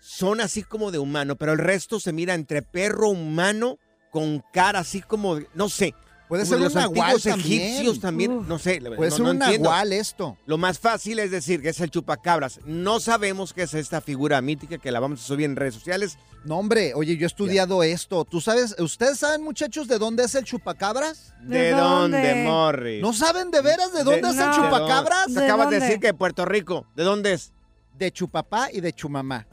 son 0.00 0.40
así 0.40 0.62
como 0.64 0.90
de 0.90 0.98
humano, 0.98 1.36
pero 1.36 1.52
el 1.52 1.58
resto 1.58 2.00
se 2.00 2.12
mira 2.12 2.34
entre 2.34 2.62
perro 2.62 3.08
humano 3.08 3.78
con 4.10 4.42
cara 4.52 4.80
así 4.80 5.00
como, 5.00 5.38
no 5.54 5.68
sé. 5.68 5.94
Puede 6.28 6.46
ser 6.46 6.56
un 6.56 6.64
los 6.64 6.74
nahual 6.74 7.10
antiguos 7.12 7.22
también. 7.22 7.62
egipcios 7.62 8.00
también, 8.00 8.32
Uf. 8.32 8.48
no 8.48 8.58
sé. 8.58 8.80
Puede 8.80 9.10
no- 9.10 9.16
ser 9.16 9.24
no 9.24 9.30
un 9.30 9.42
entiendo. 9.42 9.68
nahual 9.70 9.92
esto. 9.92 10.38
Lo 10.46 10.56
más 10.56 10.78
fácil 10.78 11.18
es 11.18 11.30
decir 11.30 11.60
que 11.60 11.68
es 11.68 11.80
el 11.80 11.90
chupacabras. 11.90 12.60
No 12.64 12.98
sabemos 12.98 13.52
qué 13.52 13.62
es 13.64 13.74
esta 13.74 14.00
figura 14.00 14.40
mítica 14.40 14.78
que 14.78 14.90
la 14.90 15.00
vamos 15.00 15.20
a 15.20 15.24
subir 15.26 15.44
en 15.44 15.54
redes 15.56 15.74
sociales. 15.74 16.16
No, 16.44 16.58
hombre, 16.58 16.92
oye, 16.94 17.16
yo 17.16 17.24
he 17.24 17.26
estudiado 17.26 17.82
esto. 17.82 18.24
¿Tú 18.24 18.40
sabes, 18.40 18.74
ustedes 18.78 19.18
saben, 19.18 19.42
muchachos, 19.42 19.86
de 19.86 19.98
dónde 19.98 20.24
es 20.24 20.34
el 20.34 20.44
chupacabras? 20.44 21.34
¿De, 21.42 21.58
¿De 21.58 21.70
dónde? 21.72 22.44
Morris? 22.46 23.02
¿No 23.02 23.12
saben 23.12 23.50
de 23.50 23.60
veras 23.60 23.92
de 23.92 24.02
dónde 24.02 24.28
es 24.28 24.36
el 24.38 24.50
chupacabras? 24.52 25.26
Te 25.26 25.32
¿De 25.40 25.44
acabas 25.44 25.70
de 25.70 25.80
decir 25.80 26.00
que 26.00 26.08
de 26.08 26.14
Puerto 26.14 26.44
Rico. 26.46 26.86
¿De 26.96 27.04
dónde 27.04 27.34
es? 27.34 27.52
De 27.96 28.10
chupapá 28.10 28.70
y 28.72 28.80
de 28.80 28.92
chumamá. 28.92 29.46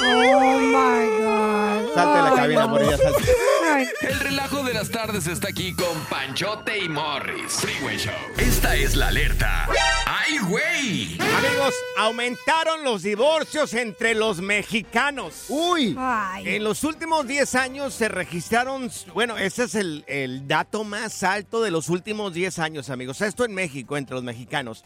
Oh 0.00 0.50
my 0.60 1.22
God. 1.22 1.94
Salte 1.94 2.16
de 2.18 2.22
la 2.30 2.32
cabina. 2.34 2.66
Morris, 2.66 2.88
salte. 2.90 3.32
Ay, 3.74 3.86
El 4.02 4.20
relajo 4.20 4.62
de 4.64 4.74
las 4.74 4.90
tardes 4.90 5.26
está 5.26 5.48
aquí 5.48 5.72
con 5.74 5.98
Panchote 6.10 6.78
y 6.78 6.88
Morris. 6.88 7.52
Freeway 7.52 7.96
Show. 7.96 8.12
Esta 8.36 8.76
es 8.76 8.96
la 8.96 9.08
alerta. 9.08 9.66
¡Ay, 10.06 10.38
güey! 10.38 11.18
Amigos, 11.20 11.74
aumentaron 11.96 12.84
los 12.84 13.02
divorcios 13.02 13.72
entre 13.74 14.14
los 14.14 14.40
mexicanos. 14.40 15.46
¡Uy! 15.48 15.96
ay. 15.98 16.48
En 16.56 16.64
los 16.64 16.84
últimos 16.84 17.26
10 17.26 17.54
años 17.54 17.94
se 17.94 18.08
registraron, 18.08 18.90
bueno, 19.14 19.38
ese 19.38 19.64
es 19.64 19.74
el, 19.74 20.04
el 20.06 20.46
dato 20.46 20.84
más 20.84 21.22
alto 21.22 21.62
de 21.62 21.70
los 21.70 21.88
últimos 21.88 22.34
10 22.34 22.58
años, 22.58 22.90
amigos. 22.90 23.20
Esto 23.22 23.44
en 23.44 23.54
México, 23.54 23.96
entre 23.96 24.14
los 24.14 24.24
mexicanos. 24.24 24.84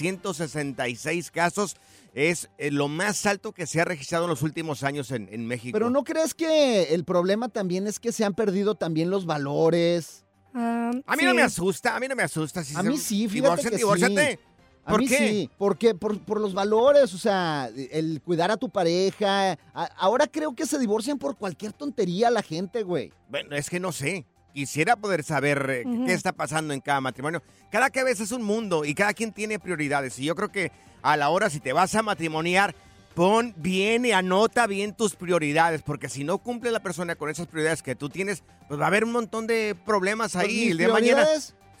166.766 0.00 1.30
casos. 1.30 1.76
Es 2.14 2.50
eh, 2.58 2.70
lo 2.70 2.88
más 2.88 3.24
alto 3.26 3.52
que 3.52 3.66
se 3.66 3.80
ha 3.80 3.84
registrado 3.86 4.24
en 4.24 4.30
los 4.30 4.42
últimos 4.42 4.82
años 4.82 5.10
en, 5.10 5.28
en 5.32 5.46
México. 5.46 5.72
Pero 5.72 5.88
¿no 5.88 6.04
crees 6.04 6.34
que 6.34 6.94
el 6.94 7.04
problema 7.04 7.48
también 7.48 7.86
es 7.86 7.98
que 7.98 8.12
se 8.12 8.24
han 8.24 8.34
perdido 8.34 8.74
también 8.74 9.08
los 9.10 9.24
valores? 9.24 10.24
Ah, 10.54 10.90
A 11.06 11.16
mí 11.16 11.20
sí. 11.20 11.26
no 11.26 11.34
me 11.34 11.40
asusta, 11.42 11.96
a 11.96 12.00
mí 12.00 12.08
no 12.08 12.14
me 12.14 12.22
asusta. 12.22 12.62
Si 12.62 12.74
A 12.76 12.82
se- 12.82 12.88
mí 12.88 12.98
sí, 12.98 13.28
fíjate 13.28 13.34
divórciate, 13.34 13.70
que 13.70 13.76
divórciate. 13.76 14.32
sí. 14.32 14.38
A 14.84 14.90
¿Por 14.90 15.00
mí 15.00 15.06
qué? 15.06 15.16
sí, 15.16 15.50
porque 15.58 15.94
por, 15.94 16.18
por 16.22 16.40
los 16.40 16.52
valores, 16.54 17.14
o 17.14 17.18
sea, 17.18 17.70
el 17.92 18.20
cuidar 18.20 18.50
a 18.50 18.56
tu 18.56 18.68
pareja. 18.68 19.52
A- 19.72 19.84
ahora 19.96 20.26
creo 20.26 20.54
que 20.56 20.66
se 20.66 20.76
divorcian 20.78 21.18
por 21.18 21.36
cualquier 21.36 21.72
tontería 21.72 22.30
la 22.30 22.42
gente, 22.42 22.82
güey. 22.82 23.12
Bueno, 23.30 23.54
es 23.56 23.70
que 23.70 23.78
no 23.80 23.92
sé. 23.92 24.26
Quisiera 24.52 24.96
poder 24.96 25.24
saber 25.24 25.66
eh, 25.70 25.84
qué 26.06 26.12
está 26.12 26.32
pasando 26.32 26.74
en 26.74 26.80
cada 26.80 27.00
matrimonio. 27.00 27.42
Cada 27.70 27.90
cabeza 27.90 28.22
es 28.22 28.32
un 28.32 28.42
mundo 28.42 28.84
y 28.84 28.94
cada 28.94 29.14
quien 29.14 29.32
tiene 29.32 29.58
prioridades. 29.58 30.18
Y 30.18 30.24
yo 30.24 30.34
creo 30.34 30.50
que 30.50 30.72
a 31.02 31.16
la 31.16 31.30
hora, 31.30 31.48
si 31.50 31.60
te 31.60 31.72
vas 31.72 31.94
a 31.94 32.02
matrimoniar, 32.02 32.74
pon 33.14 33.54
bien 33.56 34.04
y 34.04 34.12
anota 34.12 34.66
bien 34.66 34.94
tus 34.94 35.16
prioridades. 35.16 35.82
Porque 35.82 36.08
si 36.08 36.24
no 36.24 36.38
cumple 36.38 36.70
la 36.70 36.80
persona 36.80 37.14
con 37.14 37.30
esas 37.30 37.46
prioridades 37.46 37.82
que 37.82 37.94
tú 37.94 38.08
tienes, 38.08 38.42
pues 38.68 38.78
va 38.78 38.84
a 38.84 38.88
haber 38.88 39.04
un 39.04 39.12
montón 39.12 39.46
de 39.46 39.74
problemas 39.86 40.32
Pues 40.32 40.44
ahí 40.44 40.60
mis 40.60 40.70
el 40.72 40.78
día 40.78 40.86
de 40.88 40.92
mañana. 40.92 41.26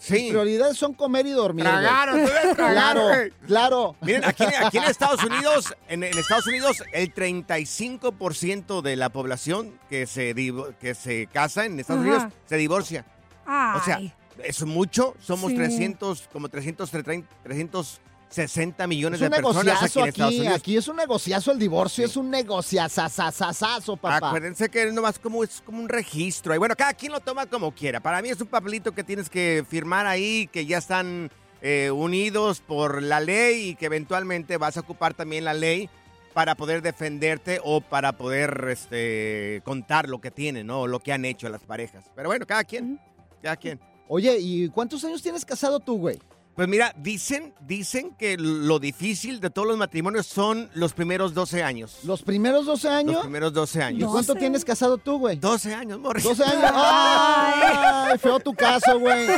Sí. 0.04 0.30
Prioridades 0.30 0.76
son 0.76 0.94
comer 0.94 1.26
y 1.26 1.30
dormir. 1.30 1.64
güey. 1.64 1.76
Tragar, 1.78 2.10
tú 2.10 2.16
debes 2.16 2.56
tragar, 2.56 2.94
Claro, 2.96 3.34
claro. 3.46 3.96
Miren, 4.00 4.24
aquí, 4.24 4.42
aquí 4.42 4.78
en 4.78 4.84
Estados 4.84 5.22
Unidos, 5.22 5.72
en, 5.88 6.02
en 6.02 6.18
Estados 6.18 6.46
Unidos, 6.48 6.82
el 6.92 7.14
35% 7.14 8.82
de 8.82 8.96
la 8.96 9.10
población 9.10 9.78
que 9.88 10.06
se, 10.08 10.34
que 10.80 10.94
se 10.96 11.28
casa 11.32 11.66
en 11.66 11.78
Estados 11.78 12.02
Ajá. 12.04 12.10
Unidos 12.16 12.32
se 12.48 12.56
divorcia. 12.56 13.04
Ay. 13.46 13.78
O 13.80 13.84
sea, 13.84 14.00
es 14.42 14.64
mucho. 14.64 15.14
Somos 15.20 15.50
Sí. 15.52 15.56
300, 15.56 16.28
como 16.32 16.48
330, 16.48 17.28
360 18.32 18.86
millones 18.86 19.20
de 19.20 19.30
personas 19.30 19.82
aquí 19.82 20.00
en 20.00 20.08
Estados 20.08 20.28
aquí, 20.30 20.40
Unidos. 20.40 20.56
aquí 20.56 20.76
es 20.76 20.88
un 20.88 20.96
negociazo 20.96 21.52
el 21.52 21.58
divorcio, 21.58 22.04
es 22.06 22.16
un 22.16 22.30
negociazazazazo, 22.30 23.96
papá. 23.96 24.28
Acuérdense 24.28 24.68
que 24.70 24.84
es 24.84 24.92
nomás 24.92 25.18
como, 25.18 25.44
es 25.44 25.62
como 25.64 25.80
un 25.80 25.88
registro. 25.88 26.54
Y 26.54 26.58
bueno, 26.58 26.74
cada 26.76 26.94
quien 26.94 27.12
lo 27.12 27.20
toma 27.20 27.46
como 27.46 27.72
quiera. 27.74 28.00
Para 28.00 28.22
mí 28.22 28.30
es 28.30 28.40
un 28.40 28.46
papelito 28.46 28.92
que 28.92 29.04
tienes 29.04 29.28
que 29.28 29.64
firmar 29.68 30.06
ahí, 30.06 30.48
que 30.50 30.64
ya 30.66 30.78
están 30.78 31.30
eh, 31.60 31.90
unidos 31.90 32.60
por 32.60 33.02
la 33.02 33.20
ley 33.20 33.70
y 33.70 33.74
que 33.74 33.86
eventualmente 33.86 34.56
vas 34.56 34.76
a 34.76 34.80
ocupar 34.80 35.14
también 35.14 35.44
la 35.44 35.54
ley 35.54 35.88
para 36.32 36.54
poder 36.54 36.80
defenderte 36.80 37.60
o 37.62 37.82
para 37.82 38.12
poder 38.12 38.68
este, 38.70 39.60
contar 39.64 40.08
lo 40.08 40.20
que 40.20 40.30
tienen, 40.30 40.66
¿no? 40.66 40.82
O 40.82 40.86
lo 40.86 41.00
que 41.00 41.12
han 41.12 41.24
hecho 41.24 41.48
las 41.50 41.62
parejas. 41.62 42.04
Pero 42.16 42.28
bueno, 42.30 42.46
cada 42.46 42.64
quien, 42.64 42.98
cada 43.42 43.56
quien. 43.56 43.78
Oye, 44.08 44.38
¿y 44.40 44.68
cuántos 44.70 45.04
años 45.04 45.22
tienes 45.22 45.44
casado 45.44 45.78
tú, 45.78 45.98
güey? 45.98 46.18
Pues 46.54 46.68
mira, 46.68 46.92
dicen, 46.98 47.54
dicen 47.60 48.14
que 48.14 48.36
lo 48.36 48.78
difícil 48.78 49.40
de 49.40 49.48
todos 49.48 49.66
los 49.66 49.78
matrimonios 49.78 50.26
son 50.26 50.68
los 50.74 50.92
primeros 50.92 51.32
12 51.32 51.62
años. 51.62 52.00
¿Los 52.04 52.22
primeros 52.22 52.66
12 52.66 52.88
años? 52.90 53.14
Los 53.14 53.22
primeros 53.22 53.52
12 53.54 53.78
¿Y 53.78 53.82
años. 53.82 54.10
cuánto 54.10 54.34
tienes 54.34 54.62
casado 54.62 54.98
tú, 54.98 55.18
güey? 55.18 55.36
12 55.36 55.74
años, 55.74 55.98
Morris. 55.98 56.24
12 56.24 56.44
años. 56.44 56.70
Ay, 56.74 58.18
feo 58.18 58.38
tu 58.38 58.52
caso, 58.52 58.98
güey. 58.98 59.28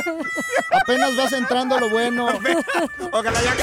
Apenas 0.71 1.15
vas 1.15 1.31
entrando 1.31 1.75
a 1.75 1.79
lo 1.79 1.89
bueno. 1.89 2.27
Ojalá 3.13 3.41
ya 3.41 3.55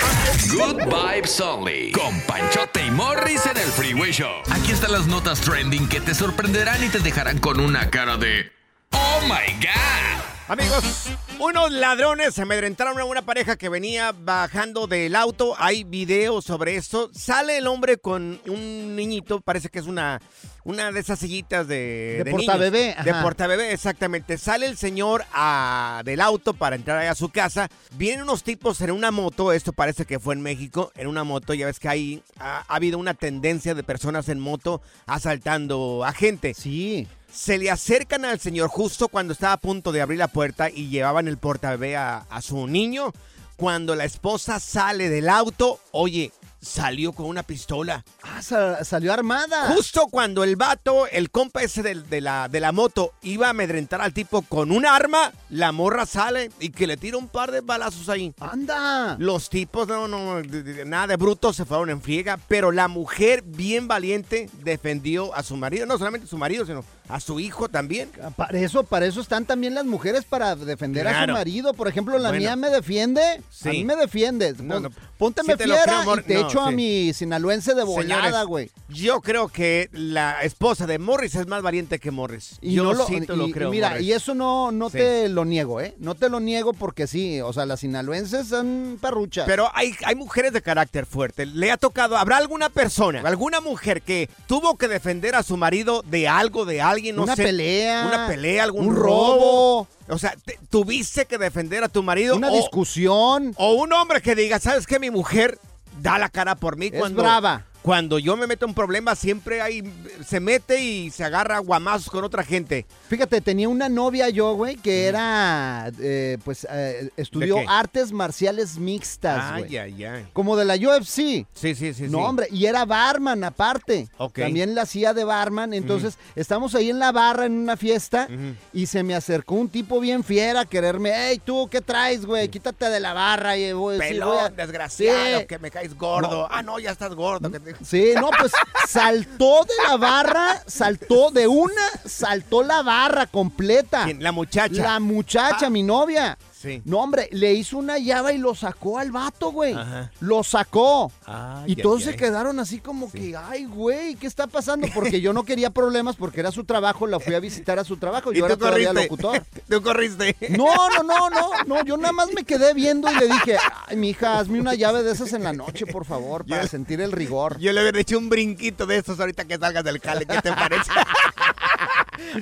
Good 0.55 0.85
Vibes 0.87 1.39
Only. 1.39 1.93
Con 1.93 2.21
Panchote 2.23 2.87
y 2.87 2.91
Morris 2.91 3.45
en 3.45 3.59
el 3.59 3.69
Freeway 3.69 4.13
Show. 4.13 4.33
Aquí 4.51 4.73
están 4.73 4.93
las 4.93 5.07
notas 5.07 5.43
trending 5.43 5.89
que 5.91 6.01
te 6.01 6.15
sorprenderán 6.15 6.83
y 6.83 6.89
te 6.89 7.01
dejarán 7.01 7.39
con 7.39 7.61
una 7.61 7.91
cara 7.91 8.17
de. 8.17 8.51
¡Oh 8.93 9.21
my 9.25 9.53
God! 9.61 10.32
Amigos, 10.49 11.07
unos 11.39 11.71
ladrones 11.73 12.39
amedrentaron 12.39 12.99
a 13.01 13.05
una 13.05 13.23
pareja 13.23 13.57
que 13.57 13.69
venía 13.71 14.13
bajando 14.13 14.87
del 14.87 15.15
auto. 15.17 15.55
Hay 15.57 15.85
videos 15.85 16.45
sobre 16.45 16.77
esto. 16.77 17.11
Sale 17.15 17.57
el 17.59 17.67
hombre 17.69 17.97
con 17.97 18.39
un 18.49 18.95
niñito, 18.97 19.41
parece 19.41 19.71
que 19.71 19.79
es 19.79 19.87
una, 19.87 20.21
una 20.65 20.93
de 20.93 21.01
esas 21.01 21.21
sillitas 21.21 21.69
de... 21.69 22.23
De 22.25 22.33
niños. 22.33 22.45
portabebé, 22.45 22.97
De 23.03 23.11
ajá. 23.13 23.23
portabebé, 23.23 23.73
exactamente. 23.73 24.37
Sale 24.37 24.67
el 24.67 24.77
señor 24.77 25.25
a- 25.33 26.03
del 26.05 26.21
auto 26.21 26.53
para 26.55 26.77
entrar 26.77 26.99
ahí 26.99 27.07
a 27.09 27.15
su 27.15 27.31
casa. 27.31 27.69
Vienen 27.93 28.25
unos 28.25 28.43
tipos 28.43 28.81
en 28.83 28.91
una 28.91 29.11
moto, 29.11 29.53
esto 29.53 29.73
parece 29.73 30.05
que 30.05 30.19
fue 30.19 30.35
en 30.35 30.43
México, 30.43 30.93
en 30.97 31.07
una 31.07 31.25
moto. 31.25 31.55
Ya 31.55 31.67
ves 31.67 31.79
que 31.79 31.89
hay, 31.89 32.23
ha, 32.39 32.65
ha 32.69 32.75
habido 32.75 32.99
una 32.99 33.15
tendencia 33.15 33.75
de 33.75 33.85
personas 33.85 34.29
en 34.29 34.41
moto 34.41 34.83
asaltando 35.07 36.05
a 36.05 36.13
gente. 36.13 36.53
Sí. 36.53 37.07
Se 37.33 37.59
le 37.59 37.71
acercan 37.71 38.25
al 38.25 38.41
señor 38.41 38.69
justo 38.69 39.09
cuando 39.09 39.33
estaba 39.33 39.55
a 39.55 39.59
punto 39.59 39.91
de 39.93 40.03
abrir 40.03 40.19
la 40.19 40.29
puerta 40.29 40.69
y 40.71 40.89
llevaban 40.89 41.29
el 41.29 41.39
portabebé 41.39 41.97
a, 41.97 42.19
a 42.31 42.43
su 42.43 42.67
niño. 42.67 43.13
Cuando 43.57 43.95
la 43.95 44.05
esposa 44.05 44.59
sale 44.61 45.09
del 45.09 45.29
auto, 45.29 45.79
oye, 45.93 46.33
salió 46.61 47.13
con 47.13 47.27
una 47.27 47.43
pistola. 47.43 48.05
Ah, 48.23 48.43
sa- 48.43 48.85
salió 48.85 49.13
armada. 49.13 49.73
Justo 49.75 50.09
cuando 50.09 50.43
el 50.45 50.57
vato, 50.57 51.07
el 51.09 51.31
compa 51.31 51.63
ese 51.63 51.83
de, 51.83 52.21
la, 52.21 52.49
de 52.49 52.61
la 52.61 52.73
moto, 52.73 53.13
iba 53.23 53.47
a 53.49 53.51
amedrentar 53.51 54.01
al 54.01 54.13
tipo 54.13 54.43
con 54.43 54.71
un 54.73 54.85
arma, 54.87 55.33
la 55.49 55.71
morra 55.73 56.07
sale 56.07 56.51
y 56.61 56.71
que 56.71 56.87
le 56.87 56.97
tira 56.97 57.17
un 57.19 57.29
par 57.29 57.51
de 57.53 57.61
balazos 57.61 58.09
ahí. 58.09 58.35
¡Anda! 58.41 59.17
Los 59.19 59.49
tipos, 59.49 59.87
no, 59.89 60.07
no, 60.09 60.41
nada 60.87 61.07
de 61.09 61.17
brutos, 61.17 61.57
se 61.57 61.65
fueron 61.65 61.91
en 61.91 62.01
friega, 62.03 62.39
pero 62.49 62.73
la 62.73 62.89
mujer, 62.89 63.43
bien 63.43 63.87
valiente, 63.89 64.49
defendió 64.63 65.35
a 65.35 65.43
su 65.43 65.57
marido, 65.57 65.87
no 65.87 65.99
solamente 65.99 66.27
a 66.27 66.31
su 66.31 66.39
marido, 66.39 66.65
sino 66.67 66.85
a 67.15 67.21
su 67.21 67.41
hijo 67.41 67.69
también. 67.69 68.11
Para 68.37 68.59
eso, 68.59 68.85
para 68.85 69.07
eso 69.07 69.21
están 69.21 69.45
también 69.45 69.75
las 69.75 69.85
mujeres 69.85 70.25
para 70.25 70.57
defender 70.57 71.07
a 71.09 71.27
su 71.27 71.33
marido. 71.33 71.75
Por 71.75 71.89
ejemplo, 71.89 72.19
la 72.19 72.31
Bueno. 72.31 72.39
mía 72.43 72.57
me 72.57 72.71
defiende. 72.71 73.21
Sí. 73.51 73.69
A 73.69 73.73
mí 73.73 73.85
me 73.85 73.97
defiende. 73.97 74.55
No, 74.63 74.81
no. 74.81 74.91
Pónteme 75.19 75.53
Sí 75.57 75.63
fiera 75.65 75.83
creo, 75.85 76.19
y 76.19 76.23
te 76.23 76.35
No, 76.35 76.49
echo 76.49 76.61
a 76.63 76.71
mi 76.73 77.13
sinaloense 77.13 77.75
de 77.75 77.85
volada, 77.85 78.43
güey. 78.43 78.71
Yo 78.89 79.21
creo 79.21 79.49
que 79.49 79.89
la 79.93 80.43
esposa 80.43 80.87
de 80.87 80.99
Morris 80.99 81.35
es 81.37 81.47
más 81.47 81.63
valiente 81.63 82.01
que 82.01 82.11
Morris. 82.11 82.59
Y 82.61 82.75
yo 82.75 82.93
lo, 82.93 83.07
sí 83.07 83.21
te 83.21 83.37
lo 83.37 83.47
y- 83.47 83.51
y 83.51 83.53
creo. 83.53 83.71
mira, 83.71 83.91
Morris. 83.91 84.07
y 84.07 84.13
eso 84.13 84.35
no, 84.35 84.73
no 84.73 84.91
te 84.91 85.29
lo 85.29 85.45
niego, 85.45 85.81
¿eh? 85.81 85.95
No 85.99 86.15
te 86.17 86.29
lo 86.29 86.41
niego 86.41 86.73
porque 86.73 87.07
sí, 87.07 87.41
o 87.41 87.53
sea, 87.53 87.67
las 87.67 87.81
sinaloenses 87.81 88.49
son 88.49 88.99
perruchas. 89.01 89.45
Pero 89.47 89.71
hay, 89.75 89.95
hay 90.05 90.17
mujeres 90.17 90.53
de 90.53 90.61
carácter 90.63 91.07
fuerte. 91.07 91.47
Le 91.47 91.71
ha 91.71 91.77
tocado, 91.77 92.17
¿habrá 92.17 92.39
alguna 92.39 92.69
persona, 92.69 93.21
alguna 93.25 93.61
mujer 93.61 94.03
que 94.03 94.29
tuvo 94.49 94.77
que 94.77 94.89
defender 94.89 95.37
a 95.37 95.43
su 95.45 95.57
marido 95.57 96.03
de 96.03 96.27
algo, 96.27 96.65
de 96.65 96.81
alguien, 96.83 97.02
no 97.11 97.23
Una 97.23 97.35
sé, 97.35 97.43
pelea, 97.43 98.05
Una 98.07 98.27
pelea, 98.29 98.63
algún 98.65 98.89
un 98.89 98.97
robo. 98.97 99.87
robo. 99.89 99.89
O 100.15 100.19
sea, 100.19 100.35
te- 100.45 100.59
tuviste 100.71 101.25
que 101.25 101.39
defender 101.39 101.83
a 101.83 101.89
tu 101.89 102.03
marido. 102.03 102.37
Una 102.37 102.51
o- 102.53 102.57
discusión. 102.57 103.55
O 103.57 103.73
un 103.73 103.93
hombre 103.95 104.21
que 104.21 104.35
diga, 104.35 104.61
¿sabes 104.61 104.87
qué? 104.87 104.99
Mi 104.99 105.11
mujer 105.11 105.59
da 106.01 106.19
la 106.19 106.29
cara 106.29 106.55
por 106.55 106.77
mí 106.77 106.91
Es 106.93 106.99
cuando... 106.99 107.23
brava. 107.23 107.65
Cuando 107.83 108.19
yo 108.21 108.37
me 108.37 108.47
meto 108.47 108.65
en 108.65 108.75
problemas, 108.75 109.19
siempre 109.19 109.61
hay, 109.61 109.83
se 110.25 110.39
mete 110.39 110.81
y 110.81 111.11
se 111.11 111.25
agarra 111.25 111.59
guamazos 111.59 112.09
con 112.11 112.23
otra 112.23 112.45
gente. 112.45 112.87
Fíjate, 113.09 113.41
tenía 113.41 113.69
una 113.69 113.89
novia 113.89 114.29
yo, 114.29 114.55
güey, 114.55 114.77
que 114.77 115.07
era, 115.07 115.91
eh, 116.01 116.39
pues, 116.45 116.65
eh, 116.71 117.11
estudió 117.17 117.57
qué? 117.57 117.67
artes 117.69 118.13
marciales 118.13 118.79
mixtas, 118.79 119.59
güey. 119.59 119.77
Ay, 119.77 119.95
ay, 119.95 120.05
ay. 120.05 120.27
Como 120.33 120.57
de 120.57 120.65
la 120.65 120.75
UFC. 120.77 121.45
Sí, 121.55 121.75
sí, 121.75 121.93
sí. 121.93 122.05
No, 122.05 122.19
sí. 122.19 122.25
hombre, 122.25 122.47
y 122.53 122.67
era 122.67 122.85
barman 122.85 123.43
aparte. 123.43 124.09
Ok. 124.17 124.39
También 124.39 124.75
la 124.77 124.83
hacía 124.83 125.13
de 125.13 125.25
barman. 125.25 125.75
Entonces, 125.75 126.19
estamos 126.37 126.77
ahí 126.77 126.89
en 126.91 127.01
la 127.01 127.11
barra 127.11 127.47
en 127.47 127.53
una 127.53 127.77
fiesta 127.77 128.29
y 128.73 128.87
se 128.87 129.03
me 129.03 129.15
acercó 129.17 129.57
un 129.57 129.69
tipo 129.69 129.99
bien 129.99 130.23
fiera 130.23 130.61
a 130.61 130.65
quererme. 130.67 131.11
Hey, 131.15 131.41
tú, 131.45 131.69
¿qué 131.69 131.81
traes, 131.81 132.25
güey? 132.27 132.49
Quítate 132.49 132.89
de 132.91 133.01
la 133.01 133.13
barra. 133.13 133.57
Y 133.57 133.71
sí, 133.71 133.99
Pelón, 133.99 134.39
a- 134.39 134.49
desgraciado, 134.51 135.41
Sí. 135.41 135.47
que 135.47 135.59
me 135.59 135.71
caes 135.73 135.97
gordo. 135.97 136.43
No. 136.43 136.49
Ah, 136.49 136.63
no, 136.63 136.79
ya 136.79 136.93
estás 136.93 137.13
gordo. 137.15 137.51
que 137.51 137.59
te- 137.59 137.72
Sí, 137.85 138.13
no, 138.17 138.31
pues 138.39 138.53
saltó 138.89 139.65
de 139.65 139.89
la 139.89 139.97
barra, 139.97 140.63
saltó 140.67 141.31
de 141.31 141.47
una, 141.47 141.83
saltó 142.05 142.63
la 142.63 142.83
barra 142.83 143.27
completa. 143.27 144.05
¿Quién? 144.05 144.23
La 144.23 144.33
muchacha. 144.33 144.83
La 144.83 145.01
muchacha, 145.01 145.71
mi 145.71 145.83
novia. 145.83 146.37
Sí. 146.63 146.81
No, 146.85 146.99
hombre, 147.01 147.29
le 147.33 147.53
hizo 147.55 147.77
una 147.77 147.99
llave 147.99 148.35
y 148.35 148.39
lo 148.39 148.55
sacó 148.55 148.99
al 149.01 149.11
vato, 149.11 149.51
güey. 149.51 149.75
Ajá. 149.75 150.13
Lo 150.21 150.45
sacó. 150.45 151.11
Ay, 151.27 151.73
y 151.73 151.77
todos 151.77 152.05
se 152.05 152.15
quedaron 152.15 152.61
así 152.61 152.79
como 152.79 153.11
que, 153.11 153.37
ay, 153.37 153.65
güey, 153.65 154.15
¿qué 154.15 154.29
está 154.29 154.47
pasando? 154.47 154.87
Porque 154.95 155.21
yo 155.21 155.33
no 155.33 155.43
quería 155.45 155.71
problemas 155.71 156.15
porque 156.15 156.39
era 156.41 156.53
su 156.53 156.63
trabajo, 156.65 157.07
la 157.09 157.19
fui 157.19 157.35
a 157.35 157.41
visitar 157.41 157.79
a 157.81 157.85
su 157.85 157.97
trabajo. 157.97 158.33
Y 158.33 158.39
Yo 158.39 158.47
era 158.47 158.57
todavía 158.57 158.93
locutor. 158.93 159.43
Tú 159.69 159.83
corriste. 159.83 160.37
No, 160.51 160.67
no, 160.91 161.03
no, 161.03 161.31
no, 161.31 161.51
no, 161.67 161.85
yo 161.85 161.97
nada 161.97 162.13
más 162.13 162.33
me 162.33 162.45
quedé 162.45 162.73
viendo 162.75 163.11
y 163.11 163.15
le 163.17 163.27
dije, 163.27 163.57
ay, 163.89 163.97
mija, 163.97 164.39
hazme 164.39 164.61
una 164.61 164.75
llave 164.75 165.03
de 165.03 165.13
esas 165.13 165.33
en 165.33 165.43
la 165.43 165.53
noche, 165.53 165.87
por 165.87 166.05
favor, 166.05 166.47
para 166.47 166.63
Yo- 166.63 166.69
sentir 166.69 167.01
el 167.01 167.11
rigor. 167.13 167.59
Yo 167.59 167.73
le 167.73 167.81
hubiera 167.83 167.99
hecho 167.99 168.17
un 168.19 168.29
brinquito 168.29 168.87
de 168.87 168.99
estos 168.99 169.19
ahorita 169.19 169.45
que 169.47 169.59
salgas 169.59 169.83
del 169.85 170.01
cale. 170.01 170.27
¿Qué 170.27 170.41
te 170.41 170.53
parece? 170.55 170.91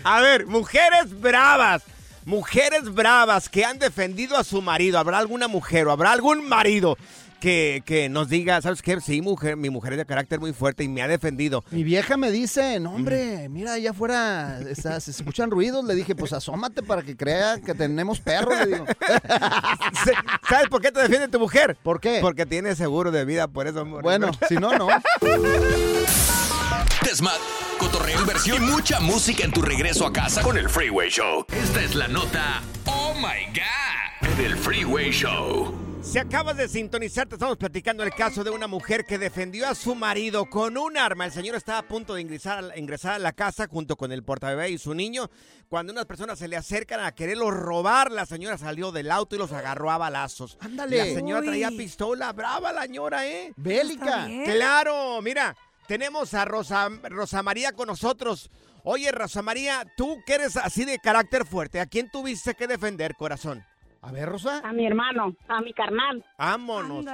a 0.05 0.21
ver, 0.21 0.47
mujeres 0.47 1.19
bravas. 1.21 1.83
Mujeres 2.25 2.93
bravas 2.95 3.49
que 3.49 3.65
han 3.65 3.79
defendido 3.79 4.37
a 4.37 4.45
su 4.45 4.61
marido. 4.63 4.99
¿Habrá 4.99 5.19
alguna 5.19 5.49
mujer 5.49 5.87
o 5.87 5.91
habrá 5.93 6.13
algún 6.13 6.47
marido 6.49 6.97
que, 7.41 7.83
que 7.87 8.11
nos 8.11 8.29
diga, 8.29 8.61
¿sabes 8.61 8.83
qué? 8.83 9.01
Sí, 9.01 9.23
mujer, 9.23 9.57
mi 9.57 9.71
mujer 9.71 9.95
es 9.95 9.99
de 10.01 10.05
carácter 10.05 10.39
muy 10.41 10.53
fuerte 10.53 10.85
y 10.85 10.89
me 10.89 11.01
ha 11.01 11.09
defendido. 11.09 11.65
Mi 11.71 11.83
vieja 11.83 12.19
me 12.19 12.31
dice, 12.31 12.79
no, 12.81 12.93
hombre, 12.95 13.49
mira, 13.49 13.73
allá 13.73 13.93
afuera 13.93 14.61
está- 14.69 15.01
se 15.01 15.11
escuchan 15.11 15.51
ruidos. 15.51 15.83
Le 15.87 15.95
dije, 15.95 16.15
pues 16.15 16.35
asómate 16.35 16.83
para 16.83 17.01
que 17.03 17.17
crea 17.17 17.59
que 17.65 17.73
tenemos 17.75 18.21
perros, 18.21 18.59
le 18.61 18.67
digo. 18.75 18.85
¿Sabes 20.49 20.69
por 20.69 20.83
qué 20.83 20.93
te 20.93 21.01
defiende 21.01 21.29
tu 21.29 21.41
mujer? 21.41 21.77
¿Por 21.83 21.99
qué? 22.01 22.19
Porque 22.21 22.45
tiene 22.45 22.77
seguro 22.77 23.11
de 23.11 23.25
vida, 23.25 23.49
por 23.49 23.67
eso. 23.67 23.87
Bueno, 23.87 24.31
si 24.47 24.57
no, 24.57 24.77
no. 24.77 24.89
Desmat, 27.11 27.41
cotorreo, 27.77 28.21
inversión 28.21 28.63
y 28.63 28.67
mucha 28.71 29.01
música 29.01 29.43
en 29.43 29.51
tu 29.51 29.63
regreso 29.63 30.07
a 30.07 30.13
casa 30.13 30.43
con 30.43 30.57
el 30.57 30.69
Freeway 30.69 31.11
Show. 31.11 31.45
Esta 31.51 31.83
es 31.83 31.97
la 31.97 32.07
nota 32.07 32.63
Oh 32.87 33.15
My 33.15 33.47
God 33.53 34.37
del 34.37 34.57
Freeway 34.57 35.11
Show. 35.11 35.75
Si 36.03 36.19
acabas 36.19 36.57
de 36.57 36.69
sintonizar, 36.69 37.27
te 37.27 37.35
estamos 37.35 37.57
platicando 37.57 38.05
el 38.05 38.13
caso 38.13 38.45
de 38.45 38.51
una 38.51 38.69
mujer 38.69 39.05
que 39.05 39.19
defendió 39.19 39.69
a 39.69 39.75
su 39.75 39.97
marido 39.97 40.47
con 40.47 40.79
un 40.79 40.97
arma. 40.97 41.25
El 41.25 41.33
señor 41.33 41.57
estaba 41.57 41.79
a 41.79 41.89
punto 41.89 42.15
de 42.15 42.21
ingresar 42.21 42.59
a 42.59 42.63
la, 42.63 42.79
ingresar 42.79 43.15
a 43.15 43.19
la 43.19 43.33
casa 43.33 43.67
junto 43.69 43.97
con 43.97 44.13
el 44.13 44.23
portabebé 44.23 44.71
y 44.71 44.79
su 44.79 44.95
niño. 44.95 45.29
Cuando 45.69 45.93
unas 45.93 46.07
personas 46.07 46.39
se 46.39 46.47
le 46.47 46.57
acercan 46.57 47.01
a 47.01 47.13
quererlo 47.13 47.51
robar, 47.51 48.13
la 48.13 48.25
señora 48.25 48.57
salió 48.57 48.93
del 48.93 49.11
auto 49.11 49.35
y 49.35 49.39
los 49.41 49.51
agarró 49.51 49.91
a 49.91 49.99
balazos. 49.99 50.57
Ándale. 50.61 50.97
La 50.97 51.05
señora 51.07 51.41
Uy. 51.41 51.47
traía 51.49 51.71
pistola, 51.71 52.33
brava 52.33 52.73
la 52.73 52.83
señora, 52.83 53.27
¿eh? 53.27 53.53
Bélica. 53.57 54.29
Claro, 54.45 55.21
mira, 55.23 55.57
tenemos 55.91 56.35
a 56.35 56.45
Rosa, 56.45 56.89
Rosa 57.09 57.43
María 57.43 57.73
con 57.73 57.89
nosotros. 57.89 58.49
Oye, 58.85 59.11
Rosa 59.11 59.43
María, 59.43 59.85
tú 59.97 60.23
que 60.25 60.35
eres 60.35 60.57
así 60.57 60.85
de 60.85 61.01
carácter 61.01 61.45
fuerte, 61.45 61.81
¿a 61.81 61.87
quién 61.87 62.09
tuviste 62.09 62.55
que 62.55 62.69
defender, 62.69 63.17
corazón? 63.17 63.65
A 64.03 64.13
ver, 64.13 64.27
Rosa. 64.29 64.63
A 64.65 64.73
mi 64.73 64.87
hermano, 64.87 65.35
a 65.49 65.61
mi 65.61 65.73
carnal. 65.75 66.25
Vámonos. 66.39 67.05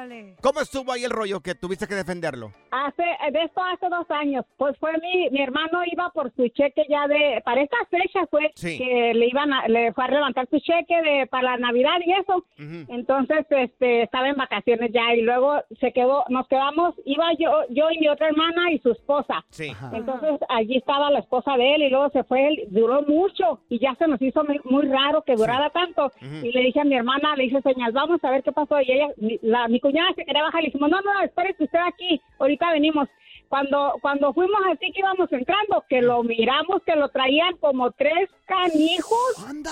¿Cómo 0.40 0.60
estuvo 0.60 0.92
ahí 0.92 1.02
el 1.04 1.10
rollo 1.10 1.40
que 1.40 1.54
tuviste 1.56 1.86
que 1.88 1.96
defenderlo? 1.96 2.52
Hace, 2.70 3.02
de 3.32 3.42
esto 3.42 3.60
hace 3.62 3.88
dos 3.88 4.08
años, 4.10 4.44
pues 4.56 4.76
fue 4.78 4.92
mi, 4.98 5.28
mi 5.30 5.42
hermano 5.42 5.80
iba 5.90 6.10
por 6.10 6.32
su 6.36 6.46
cheque 6.48 6.84
ya 6.88 7.08
de, 7.08 7.42
para 7.44 7.62
esta 7.62 7.76
fecha 7.90 8.26
fue 8.30 8.52
Sí. 8.54 8.78
que 8.78 9.12
le 9.14 9.26
iban 9.26 9.52
a, 9.52 9.66
le 9.66 9.92
fue 9.94 10.04
a 10.04 10.08
levantar 10.08 10.46
su 10.48 10.58
cheque 10.60 11.02
de, 11.02 11.26
para 11.26 11.52
la 11.52 11.56
Navidad 11.58 11.96
y 12.04 12.12
eso. 12.12 12.44
Entonces, 12.88 13.46
este, 13.50 14.02
estaba 14.02 14.28
en 14.28 14.36
vacaciones 14.36 14.90
ya 14.92 15.14
y 15.14 15.22
luego 15.22 15.54
se 15.80 15.92
quedó, 15.92 16.24
nos 16.28 16.46
quedamos, 16.48 16.94
iba 17.04 17.26
yo, 17.38 17.62
yo 17.70 17.90
y 17.90 17.98
mi 17.98 18.08
otra 18.08 18.28
hermana 18.28 18.70
y 18.70 18.78
su 18.78 18.92
esposa. 18.92 19.44
Sí. 19.50 19.72
Entonces 19.92 20.38
allí 20.48 20.76
estaba 20.76 21.10
la 21.10 21.18
esposa 21.20 21.56
de 21.56 21.74
él 21.74 21.82
y 21.82 21.90
luego 21.90 22.10
se 22.10 22.22
fue 22.24 22.46
él, 22.48 22.64
duró 22.68 23.02
mucho 23.02 23.60
y 23.68 23.78
ya 23.80 23.94
se 23.96 24.06
nos 24.06 24.20
hizo 24.22 24.44
muy, 24.44 24.60
muy 24.64 24.86
raro 24.86 25.22
que 25.22 25.34
durara 25.34 25.70
tanto. 25.70 26.12
Y 26.20 26.52
le 26.52 26.60
dije 26.60 26.75
a 26.80 26.84
mi 26.84 26.96
hermana, 26.96 27.34
le 27.36 27.44
hice 27.46 27.60
señal, 27.62 27.92
vamos 27.92 28.22
a 28.24 28.30
ver 28.30 28.42
qué 28.42 28.52
pasó. 28.52 28.80
Y 28.80 28.92
ella, 28.92 29.08
mi, 29.16 29.38
la, 29.42 29.68
mi 29.68 29.80
cuñada 29.80 30.08
se 30.14 30.24
quería 30.24 30.42
bajar, 30.42 30.62
le 30.62 30.68
dijimos, 30.68 30.90
no, 30.90 31.00
no, 31.00 31.20
espérese 31.22 31.64
usted 31.64 31.78
aquí, 31.86 32.20
ahorita 32.38 32.72
venimos. 32.72 33.08
Cuando, 33.48 33.94
cuando 34.02 34.32
fuimos 34.34 34.60
así 34.72 34.90
que 34.90 34.98
íbamos 34.98 35.30
entrando, 35.30 35.84
que 35.88 36.02
lo 36.02 36.24
miramos, 36.24 36.82
que 36.84 36.96
lo 36.96 37.08
traían 37.10 37.56
como 37.58 37.92
tres 37.92 38.28
canijos. 38.44 39.46
¡Anda! 39.48 39.70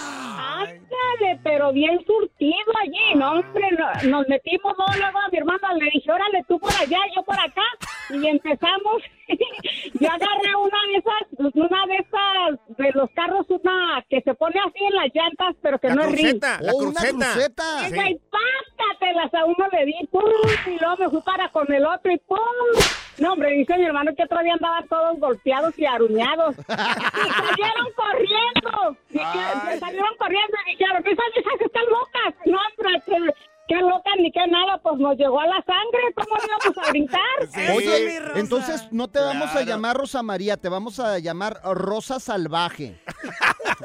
Ándale, 0.60 1.40
pero 1.42 1.72
bien 1.72 1.98
surtido 2.06 2.72
allí, 2.82 3.14
no, 3.18 3.32
hombre, 3.32 3.68
no- 3.72 4.10
nos 4.10 4.28
metimos 4.28 4.74
no, 4.78 4.84
luego 4.96 5.18
a 5.18 5.28
mi 5.28 5.38
hermana, 5.38 5.74
le 5.74 5.90
dije, 5.92 6.10
órale, 6.12 6.44
tú 6.46 6.58
por 6.60 6.70
allá, 6.72 6.98
yo 7.16 7.22
por 7.24 7.34
acá, 7.38 7.62
y 8.10 8.26
empezamos, 8.28 9.02
yo 10.00 10.08
agarré 10.10 10.56
una 10.56 10.78
de 10.88 10.96
esas, 10.98 11.54
una 11.54 11.86
de 11.86 11.96
esas, 11.96 12.76
de 12.78 12.90
los 12.94 13.10
carros, 13.10 13.46
una 13.48 14.04
que 14.08 14.20
se 14.22 14.34
pone 14.34 14.60
así 14.66 14.84
en 14.84 14.94
las 14.94 15.10
llantas, 15.14 15.56
pero 15.62 15.78
que 15.78 15.88
La 15.88 15.94
no 15.94 16.02
es 16.02 16.12
ring. 16.12 16.18
cruceta, 16.40 16.58
la 16.60 16.72
Oh, 16.72 16.76
una 16.78 16.92
cruceta. 17.00 17.32
cruceta. 17.32 17.86
Esa, 17.86 18.02
Sí. 18.04 18.10
y 18.12 18.20
pácatelas 18.30 19.34
a 19.34 19.44
uno 19.44 19.68
le 19.72 19.84
di, 19.86 20.06
pum, 20.10 20.22
y 20.66 20.78
luego 20.78 20.96
me 20.98 21.08
fui 21.10 21.20
para 21.22 21.48
con 21.50 21.72
el 21.72 21.84
otro, 21.86 22.12
y 22.12 22.18
pum. 22.18 22.38
No, 23.18 23.32
hombre, 23.34 23.50
dice 23.52 23.78
mi 23.78 23.84
hermano 23.84 24.10
que 24.16 24.24
otro 24.24 24.42
día 24.42 24.54
andaban 24.54 24.88
todos 24.88 25.18
golpeados 25.20 25.78
y 25.78 25.86
aruñados. 25.86 26.56
y 26.58 26.62
salieron 26.72 27.88
corriendo. 27.94 28.96
Y 29.10 29.18
que- 29.18 29.78
salieron 29.78 30.16
corriendo 30.18 30.56
y 30.66 30.70
dijeron, 30.72 30.96
esas 31.06 31.26
viejas 31.34 31.60
están 31.60 31.84
locas. 31.86 32.34
No, 32.46 32.58
hombre, 32.58 33.24
que 33.68 33.76
locas 33.76 34.14
ni 34.18 34.30
que 34.32 34.46
nada, 34.48 34.78
pues 34.82 34.98
nos 34.98 35.16
llegó 35.16 35.40
a 35.40 35.46
la 35.46 35.62
sangre. 35.64 36.14
¿Cómo 36.14 36.36
íbamos 36.44 36.86
a 36.86 36.90
brincar? 36.90 37.74
Oye, 37.76 38.20
entonces 38.36 38.88
no 38.92 39.08
te 39.08 39.20
vamos 39.20 39.54
a 39.54 39.62
llamar 39.62 39.96
Rosa 39.96 40.22
María, 40.22 40.56
te 40.56 40.68
vamos 40.68 41.00
a 41.00 41.18
llamar 41.18 41.60
Rosa 41.64 42.20
Salvaje. 42.20 43.00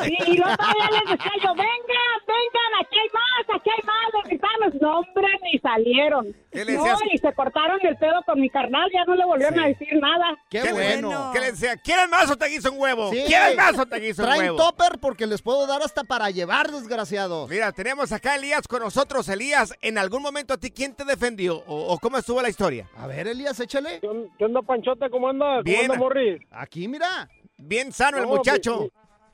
Y, 0.05 0.31
y 0.31 0.37
luego 0.37 0.55
todavía 0.55 0.89
les 1.01 1.11
decía 1.17 1.31
yo, 1.43 1.49
vengan, 1.55 2.19
vengan, 2.27 2.71
aquí 2.81 2.95
hay 2.99 3.09
más, 3.13 3.55
aquí 3.59 3.69
hay 3.69 3.85
más, 3.85 4.13
los 4.13 4.29
gitanos. 4.29 4.81
No, 4.81 4.99
hombre, 4.99 5.27
ni 5.41 5.59
salieron. 5.59 6.27
¿Qué 6.51 6.63
le 6.65 6.73
no, 6.75 6.83
decías? 6.83 6.99
y 7.13 7.17
se 7.17 7.33
cortaron 7.33 7.79
el 7.81 7.95
pedo 7.97 8.21
con 8.25 8.39
mi 8.39 8.49
carnal, 8.49 8.89
ya 8.93 9.03
no 9.05 9.15
le 9.15 9.25
volvieron 9.25 9.59
a 9.59 9.67
decir 9.67 9.87
nada. 9.99 10.37
¿Qué 10.49 10.61
le- 10.63 11.01
¿Qué 11.33 11.39
le 11.39 11.51
decía? 11.51 11.75
¿Quieren 11.77 12.09
más 12.09 12.29
o 12.29 12.37
te 12.37 12.47
guiso 12.47 12.71
un 12.71 12.79
huevo? 12.79 13.11
Sí. 13.11 13.23
¿Quieren 13.25 13.55
más 13.57 13.77
o 13.79 13.85
te 13.85 13.99
guiso 13.99 14.21
un 14.21 14.27
Traen 14.27 14.41
huevo? 14.43 14.57
topper 14.57 14.99
porque 14.99 15.25
les 15.25 15.41
puedo 15.41 15.65
dar 15.65 15.81
hasta 15.81 16.03
para 16.03 16.29
llevar, 16.29 16.69
desgraciados. 16.71 17.49
Mira, 17.49 17.71
tenemos 17.71 18.11
acá 18.11 18.33
a 18.33 18.35
Elías 18.35 18.67
con 18.67 18.81
nosotros. 18.81 19.27
Elías, 19.29 19.68
¿en 19.81 19.97
algún 19.97 20.21
momento 20.21 20.53
a 20.53 20.57
ti 20.57 20.71
quién 20.71 20.93
te 20.95 21.05
defendió? 21.05 21.57
¿O, 21.67 21.93
o 21.93 21.97
cómo 21.99 22.17
estuvo 22.17 22.41
la 22.41 22.49
historia? 22.49 22.89
A 22.97 23.07
ver, 23.07 23.27
Elías, 23.27 23.59
échale. 23.59 23.99
¿Qué 24.37 24.45
onda, 24.45 24.61
Panchota? 24.61 25.09
¿Cómo 25.09 25.29
anda? 25.29 25.61
Bien. 25.61 25.81
¿Cómo 25.81 25.93
anda, 25.93 26.03
Morris? 26.03 26.41
Aquí, 26.51 26.87
mira. 26.87 27.29
Bien 27.57 27.91
sano 27.91 28.17
el 28.17 28.23
No, 28.23 28.29
muchacho. 28.29 28.89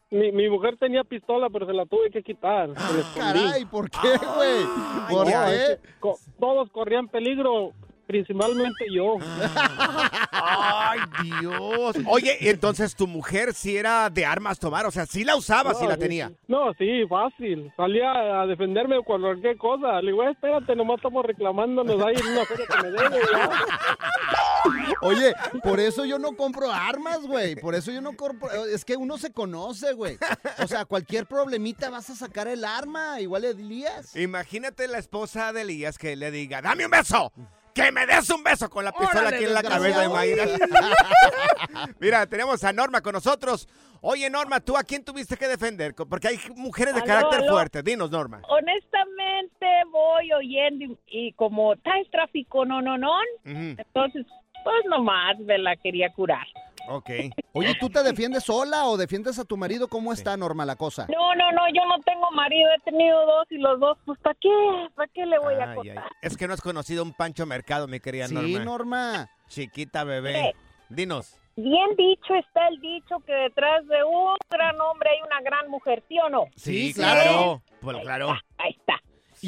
Mi, 0.10 0.20
mi- 0.20 0.32
mi 0.32 0.50
mujer 0.50 0.78
tenía 0.78 1.04
pistola, 1.04 1.50
pero 1.50 1.66
se 1.66 1.74
la 1.74 1.86
tuve 1.86 2.10
que 2.12 2.24
quitar. 2.24 2.70
Se 2.70 2.94
la 2.94 3.00
escondí. 3.00 3.20
Caray, 3.20 3.66
¿por 3.66 3.90
qué, 3.90 3.98
güey? 4.36 4.66
¿Por 5.10 5.26
qué? 5.28 5.80
co- 6.00 6.18
todos 6.40 6.70
corrían 6.72 7.08
peligro, 7.08 7.72
principalmente 8.08 8.86
yo. 8.94 9.18
Ay, 10.32 11.00
Dios. 11.40 11.96
Oye, 12.08 12.38
entonces 12.50 12.96
tu 12.96 13.08
mujer 13.08 13.54
sí 13.54 13.78
era 13.78 14.10
de 14.10 14.26
armas 14.26 14.60
tomar, 14.60 14.86
o 14.86 14.92
sea, 14.92 15.06
sí 15.06 15.24
la 15.24 15.36
usaba, 15.36 15.74
sí 15.74 15.84
No, 15.84 15.90
la 15.90 15.98
tenía. 15.98 16.32
No, 16.48 16.74
sí, 16.78 17.06
fácil. 17.10 17.72
Salía 17.76 18.42
a 18.42 18.46
defenderme 18.48 19.04
con 19.04 19.22
cualquier 19.22 19.58
cosa. 19.58 20.02
Le 20.02 20.12
digo, 20.12 20.24
"Eh, 20.24 20.32
espérate, 20.32 20.76
nomás 20.76 20.98
estamos 20.98 21.26
reclamándonos 21.26 22.02
ahí 22.06 22.16
en 22.16 22.28
una 22.28 22.46
feria 22.46 22.66
que 22.68 22.84
me 22.84 22.92
debe. 22.92 23.20
ya". 23.32 23.50
Oye, 25.02 25.34
por 25.64 25.80
eso 25.80 26.06
yo 26.06 26.18
no 26.18 26.36
compro 26.36 26.72
armas, 26.72 27.22
güey. 27.28 27.56
Por 27.56 27.76
eso 27.76 27.92
yo 27.92 28.02
no 28.02 28.16
compro. 28.16 28.50
Es 28.66 28.84
que 28.84 28.96
uno 28.98 29.18
se 29.18 29.32
conoce, 29.32 29.94
güey. 29.94 30.18
O 30.64 30.68
sea, 30.68 30.86
cualquier 30.86 31.28
problemita 31.28 31.90
vas 31.90 32.10
a 32.10 32.16
sacar 32.16 32.48
el 32.48 32.64
arma. 32.66 33.20
Igual 33.22 33.46
Elías. 33.46 34.16
Imagínate 34.16 34.88
la 34.88 34.98
esposa 34.98 35.54
de 35.54 35.62
Elías 35.62 35.98
que 35.98 36.16
le 36.16 36.32
diga, 36.32 36.62
dame 36.62 36.86
un 36.86 36.92
beso. 36.92 37.32
Que 37.76 37.92
me 37.92 38.06
des 38.06 38.30
un 38.30 38.42
beso 38.42 38.70
con 38.70 38.86
la 38.86 38.92
pistola 38.94 39.28
Órale, 39.28 39.36
aquí 39.36 39.46
en 39.46 39.54
la 39.54 39.62
cabeza, 39.62 40.06
imagínate. 40.06 40.60
Mira, 42.00 42.26
tenemos 42.26 42.64
a 42.64 42.72
Norma 42.72 43.02
con 43.02 43.12
nosotros. 43.12 43.68
Oye, 44.00 44.30
Norma, 44.30 44.62
¿tú 44.62 44.78
a 44.78 44.84
quién 44.84 45.04
tuviste 45.04 45.36
que 45.36 45.48
defender? 45.48 45.94
Porque 45.94 46.30
hay 46.30 46.40
mujeres 46.56 46.94
de 46.94 47.02
Aló, 47.02 47.08
carácter 47.08 47.42
aló. 47.42 47.52
fuerte. 47.52 47.84
Dinos, 47.84 48.10
Norma. 48.12 48.42
Honestamente 48.48 49.66
voy 49.92 50.32
oyendo 50.32 50.86
y, 50.86 50.98
y 51.08 51.34
como 51.34 51.74
está 51.74 51.98
el 52.00 52.10
tráfico, 52.10 52.66
no, 52.66 52.82
no, 52.82 52.98
no, 52.98 53.12
entonces 53.44 54.26
pues 54.64 54.86
nomás 54.90 55.38
me 55.40 55.58
la 55.58 55.76
quería 55.76 56.12
curar. 56.14 56.48
Ok. 56.88 57.10
Oye, 57.54 57.76
¿tú 57.80 57.90
te 57.90 58.04
defiendes 58.04 58.44
sola 58.44 58.86
o 58.86 58.98
defiendes 58.98 59.40
a 59.40 59.46
tu 59.46 59.58
marido? 59.58 59.88
¿Cómo 59.88 60.14
está, 60.14 60.36
Norma, 60.38 60.66
la 60.66 60.76
cosa? 60.76 61.08
No, 61.10 61.34
no, 61.36 61.52
no, 61.52 61.62
yo 61.74 61.86
no 61.88 62.02
tengo 62.04 62.30
marido, 62.32 62.70
he 62.78 62.82
tenido 62.90 63.26
dos 63.26 63.46
y 63.50 63.58
los 63.58 63.80
dos, 63.80 63.98
pues 64.06 64.20
¿para 64.20 64.36
qué? 64.40 64.50
¿Para 64.96 65.08
qué 65.14 65.26
le 65.26 65.40
voy 65.40 65.56
a 65.56 65.70
Ay, 65.72 65.76
contar? 65.76 65.98
ay. 66.04 66.10
Es 66.22 66.38
que 66.38 66.48
no 66.48 66.54
has 66.54 66.62
conocido 66.62 67.04
un 67.04 67.14
Pancho 67.14 67.46
Mercado, 67.46 67.88
mi 67.88 68.00
querida 68.00 68.28
Sí, 68.28 68.34
Norma. 68.36 68.60
Norma. 68.66 69.30
Chiquita 69.48 70.04
bebé. 70.04 70.54
Dinos. 70.90 71.40
Bien 71.58 71.96
dicho 71.98 72.36
está 72.36 72.68
el 72.68 72.82
dicho 72.82 73.20
que 73.26 73.32
detrás 73.34 73.88
de 73.88 74.04
un 74.04 74.36
gran 74.50 74.80
hombre 74.82 75.10
hay 75.10 75.22
una 75.26 75.40
gran 75.42 75.70
mujer, 75.70 76.04
¿sí 76.10 76.20
o 76.20 76.30
no? 76.30 76.46
Sí, 76.56 76.94
claro. 76.94 77.22
claro. 77.22 77.62
Pues 77.82 77.98
claro. 78.02 78.30
Ahí 78.58 78.72
está. 78.78 79.00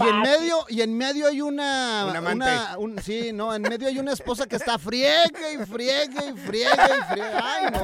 Y 0.05 0.10
en 0.10 0.21
medio, 0.21 0.65
y 0.69 0.81
en 0.81 0.95
medio 0.97 1.27
hay 1.27 1.41
una, 1.41 2.05
Un 2.10 2.15
amante. 2.15 2.45
una- 2.45 2.77
un- 2.77 3.01
sí, 3.01 3.31
no, 3.33 3.53
en 3.53 3.62
medio 3.63 3.88
hay 3.88 3.97
una 3.99 4.13
esposa 4.13 4.45
que 4.47 4.55
está 4.57 4.77
friegue 4.77 5.53
y 5.53 5.65
friegue 5.65 6.29
y 6.33 6.38
friegue 6.38 6.71
y 6.99 7.12
friegue. 7.13 7.31
Ay, 7.43 7.71
no. 7.71 7.83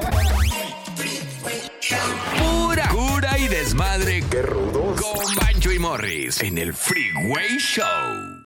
Pura 2.38 2.88
cura 2.88 3.38
y 3.38 3.48
desmadre. 3.48 4.22
Qué 4.30 4.42
rudos. 4.42 5.00
Con 5.00 5.34
Bancho 5.36 5.72
y 5.72 5.78
Morris 5.78 6.40
en 6.42 6.58
el 6.58 6.72
Freeway 6.74 7.58
Show. 7.58 8.33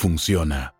funciona. 0.00 0.79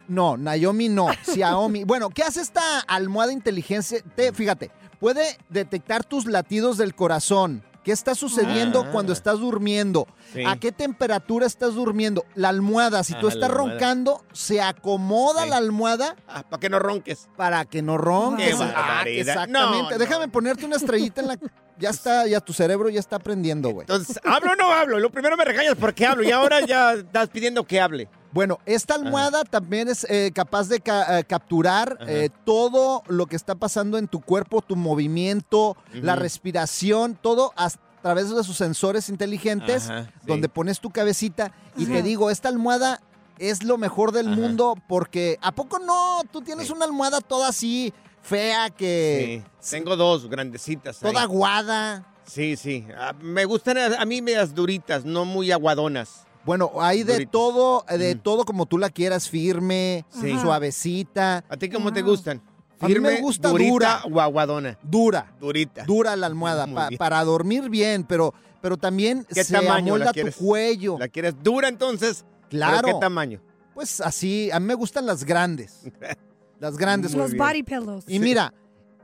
No, 0.08 0.38
Naomi 0.38 0.90
no, 0.90 1.08
Xiaomi. 1.24 1.84
Bueno, 1.86 2.10
¿qué 2.10 2.24
hace 2.24 2.42
esta 2.42 2.80
almohada 2.88 3.32
inteligente? 3.34 4.04
Te- 4.16 4.34
fíjate, 4.34 4.72
puede 5.00 5.38
detectar 5.50 6.04
tus 6.04 6.26
latidos 6.26 6.78
del 6.78 6.96
corazón. 6.96 7.64
¿Qué 7.84 7.92
está 7.92 8.16
sucediendo 8.16 8.86
Ah. 8.88 8.92
cuando 8.92 9.14
estás 9.14 9.38
durmiendo? 9.40 10.08
Sí. 10.34 10.44
¿A 10.44 10.56
qué 10.58 10.72
temperatura 10.72 11.46
estás 11.46 11.76
durmiendo? 11.76 12.26
La 12.34 12.50
almohada, 12.50 13.04
si 13.04 13.14
tú 13.14 13.28
Ajá, 13.28 13.28
la 13.28 13.34
estás 13.36 13.52
roncando, 13.52 14.26
se 14.34 14.60
acomoda 14.60 15.44
Sí. 15.44 15.50
la 15.50 15.58
almohada 15.58 16.16
para 16.26 16.46
Ah, 16.52 16.60
que 16.60 16.70
no 16.70 16.80
ronques. 16.80 17.28
Para 17.38 17.66
que 17.66 17.84
no 17.84 18.00
ronques. 18.00 18.56
Qué 18.56 18.64
Ah, 18.76 19.04
exactamente. 19.06 19.52
No, 19.84 19.90
no. 19.92 19.98
Déjame 20.00 20.28
ponerte 20.30 20.66
una 20.66 20.78
estrellita 20.78 21.22
en 21.22 21.28
la... 21.28 21.38
Ya 21.78 21.90
está, 21.90 22.26
ya 22.26 22.40
tu 22.40 22.54
cerebro 22.54 22.88
ya 22.90 23.02
está 23.02 23.18
aprendiendo, 23.18 23.70
güey. 23.70 23.82
Entonces, 23.82 24.18
¿hablo 24.24 24.54
o 24.54 24.56
no 24.56 24.72
hablo? 24.72 24.98
Lo 24.98 25.12
primero 25.12 25.36
me 25.36 25.44
regañas 25.44 25.76
porque 25.78 26.06
hablo 26.06 26.24
y 26.24 26.32
ahora 26.32 26.66
ya 26.66 26.94
estás 26.94 27.28
pidiendo 27.28 27.66
que 27.66 27.82
hable. 27.82 28.08
Bueno, 28.36 28.60
esta 28.66 28.96
almohada 28.96 29.46
también 29.46 29.88
es 29.88 30.06
eh, 30.10 30.30
capaz 30.36 30.68
de 30.68 30.82
ca- 30.82 31.20
eh, 31.20 31.24
capturar 31.24 31.98
eh, 32.06 32.28
todo 32.44 33.02
lo 33.08 33.28
que 33.28 33.38
está 33.38 33.56
pasando 33.56 33.98
en 33.98 34.10
tu 34.10 34.20
cuerpo, 34.20 34.62
tu 34.62 34.76
movimiento, 34.76 35.78
la 35.94 36.18
respiración, 36.18 37.16
todo 37.16 37.54
a 37.56 37.70
través 38.02 38.30
de 38.36 38.44
sus 38.44 38.58
sensores 38.58 39.08
inteligentes, 39.08 39.90
Ajá, 39.90 40.04
sí. 40.08 40.28
donde 40.28 40.50
pones 40.50 40.82
tu 40.82 40.90
cabecita. 40.90 41.54
Y 41.78 41.86
te 41.86 42.02
digo, 42.04 42.30
esta 42.30 42.50
almohada 42.50 43.00
es 43.40 43.64
lo 43.64 43.78
mejor 43.78 44.12
del 44.12 44.28
Ajá. 44.28 44.36
mundo 44.36 44.76
porque 44.90 45.40
¿a 45.42 45.54
poco 45.54 45.80
no? 45.80 46.22
Tú 46.30 46.42
tienes 46.42 46.68
Sí. 46.68 46.74
una 46.74 46.84
almohada 46.84 47.22
toda 47.22 47.48
así 47.48 47.94
fea 48.22 48.70
que 48.70 49.46
Sí. 49.62 49.78
Tengo 49.78 49.96
dos 49.96 50.28
grandecitas. 50.30 51.02
ahí. 51.02 51.10
toda 51.10 51.24
aguada. 51.24 52.06
Sí, 52.26 52.58
sí. 52.58 52.86
Ah, 52.98 53.14
me 53.22 53.46
gustan 53.46 53.78
a, 53.78 53.86
a 54.02 54.04
mí 54.06 54.22
medias 54.22 54.54
duritas, 54.54 55.06
no 55.06 55.24
muy 55.24 55.54
aguadonas. 55.54 56.25
Bueno, 56.46 56.72
hay 56.80 57.04
de 57.04 57.26
todo, 57.26 57.86
eh, 57.90 57.98
de 57.98 58.16
Mm. 58.16 58.20
todo 58.20 58.46
como 58.46 58.66
tú 58.66 58.78
la 58.78 58.90
quieras, 58.90 59.30
firme, 59.30 60.06
Sí. 60.10 60.38
suavecita. 60.40 61.44
¿A 61.50 61.58
ti 61.58 61.70
cómo 61.70 61.92
te 61.92 62.02
gustan? 62.02 62.42
A 62.80 62.88
mí 62.88 62.94
me 62.96 63.10
¿Firme, 63.10 63.22
gusta 63.22 63.50
durita 63.50 63.72
dura. 63.72 64.02
o 64.12 64.20
aguadona? 64.22 64.78
Dura. 64.84 65.34
Durita. 65.40 65.84
dura 65.86 66.16
la 66.16 66.28
almohada 66.28 66.68
pa- 66.68 66.90
para 66.98 67.24
dormir 67.24 67.70
bien, 67.70 68.04
pero, 68.04 68.34
pero 68.62 68.78
también 68.78 69.26
¿Qué 69.34 69.44
se 69.44 69.54
tamaño 69.54 69.94
amolda 69.96 70.06
la 70.06 70.14
tu 70.14 70.32
cuello. 70.34 70.98
¿La 71.00 71.08
quieres 71.08 71.36
dura 71.42 71.68
entonces? 71.70 72.26
¿Pero 72.28 72.50
Claro. 72.50 72.88
¿Qué 72.88 72.94
tamaño? 73.00 73.42
Pues 73.74 74.02
así, 74.02 74.52
a 74.52 74.60
mí 74.60 74.68
me 74.68 74.74
gustan 74.76 75.06
las 75.06 75.24
grandes. 75.24 75.82
Las 76.60 76.78
grandes. 76.78 77.14
Los 77.14 77.36
body 77.36 77.64
pillows. 77.64 78.06
Y 78.08 78.18
mira, 78.20 78.54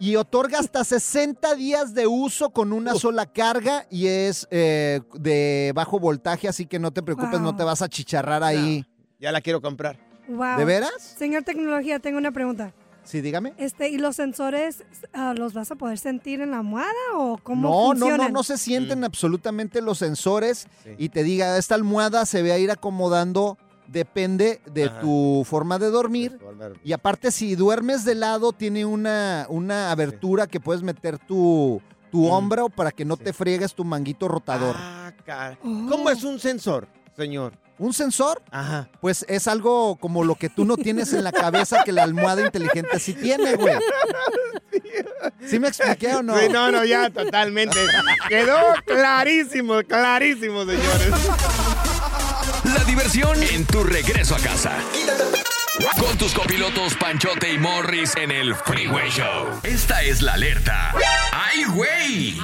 y 0.01 0.15
otorga 0.15 0.57
hasta 0.59 0.83
60 0.83 1.53
días 1.55 1.93
de 1.93 2.07
uso 2.07 2.49
con 2.49 2.73
una 2.73 2.95
sola 2.95 3.27
carga 3.27 3.85
y 3.89 4.07
es 4.07 4.47
eh, 4.49 4.99
de 5.13 5.71
bajo 5.75 5.99
voltaje, 5.99 6.47
así 6.47 6.65
que 6.65 6.79
no 6.79 6.91
te 6.91 7.03
preocupes, 7.03 7.33
Wow. 7.39 7.41
no 7.41 7.55
te 7.55 7.63
vas 7.63 7.81
a 7.83 7.87
chicharrar 7.87 8.43
ahí. 8.43 8.83
Ya 9.19 9.31
la 9.31 9.39
quiero 9.41 9.61
comprar. 9.61 9.99
Wow. 10.27 10.57
¿De 10.57 10.65
veras? 10.65 10.91
Señor 11.17 11.43
Tecnología, 11.43 11.99
tengo 11.99 12.17
una 12.17 12.31
pregunta. 12.31 12.73
Sí, 13.03 13.21
dígame. 13.21 13.53
Este, 13.57 13.89
¿y 13.89 13.97
los 13.97 14.15
sensores 14.15 14.83
ah, 15.13 15.33
los 15.37 15.53
vas 15.53 15.71
a 15.71 15.75
poder 15.75 15.97
sentir 15.97 16.41
en 16.41 16.51
la 16.51 16.57
almohada 16.57 16.91
o 17.15 17.37
cómo 17.37 17.61
No, 17.61 17.69
no, 17.69 17.93
no, 17.93 17.99
funcionan? 18.07 18.33
no 18.33 18.43
se 18.43 18.57
sienten 18.57 19.03
absolutamente 19.03 19.81
los 19.81 19.97
sensores 19.99 20.67
Mm. 20.67 20.83
Sí. 20.83 20.95
y 20.97 21.09
te 21.09 21.23
diga, 21.23 21.57
esta 21.57 21.75
almohada 21.75 22.25
se 22.25 22.41
va 22.47 22.53
a 22.55 22.57
ir 22.57 22.71
acomodando, 22.71 23.57
depende 23.91 24.61
de 24.71 24.85
Ajá. 24.85 24.99
tu 25.01 25.43
forma 25.45 25.77
de 25.79 25.89
dormir. 25.89 26.37
Y 26.83 26.93
aparte, 26.93 27.31
si 27.31 27.55
duermes 27.55 28.05
de 28.05 28.15
lado, 28.15 28.53
tiene 28.53 28.85
una, 28.85 29.45
una 29.49 29.91
abertura 29.91 30.47
que 30.47 30.59
puedes 30.59 30.81
meter 30.83 31.17
tu, 31.19 31.81
tu 32.11 32.25
Mm. 32.27 32.31
hombro 32.31 32.69
para 32.69 32.91
que 32.91 33.05
no 33.05 33.17
te 33.17 33.33
friegues 33.33 33.73
tu 33.73 33.83
manguito 33.83 34.27
rotador. 34.27 34.75
Ah, 34.77 35.11
car- 35.25 35.57
Oh. 35.63 35.87
¿Cómo 35.89 36.09
es 36.09 36.23
un 36.23 36.39
sensor, 36.39 36.87
señor? 37.17 37.53
¿Un 37.77 37.93
sensor? 37.93 38.43
Ajá. 38.51 38.89
Pues 39.01 39.25
es 39.27 39.47
algo 39.47 39.95
como 39.95 40.23
lo 40.23 40.35
que 40.35 40.49
tú 40.49 40.65
no 40.65 40.77
tienes 40.77 41.13
en 41.13 41.23
la 41.23 41.31
cabeza 41.31 41.83
que 41.83 41.91
la 41.91 42.03
almohada 42.03 42.45
inteligente 42.45 42.99
sí 42.99 43.13
tiene, 43.13 43.55
güey. 43.55 43.73
¿Sí 45.47 45.57
me 45.57 45.67
expliqué 45.69 46.13
o 46.15 46.21
no? 46.21 46.37
Sí, 46.37 46.47
no, 46.49 46.71
no, 46.71 46.85
ya 46.85 47.09
totalmente. 47.09 47.77
Quedó 48.29 48.55
clarísimo, 48.85 49.81
clarísimo, 49.87 50.59
señores. 50.63 51.13
La 52.73 52.83
diversión 52.85 53.41
en 53.43 53.65
tu 53.65 53.83
regreso 53.83 54.35
a 54.35 54.39
casa. 54.39 54.77
Con 55.99 56.17
tus 56.17 56.33
copilotos 56.33 56.95
Panchote 56.95 57.51
y 57.53 57.57
Morris 57.57 58.15
en 58.15 58.31
el 58.31 58.55
Freeway 58.55 59.09
Show. 59.09 59.47
Esta 59.63 60.03
es 60.03 60.21
la 60.21 60.33
alerta. 60.33 60.93
¡Ay, 61.31 61.63
güey! 61.65 62.35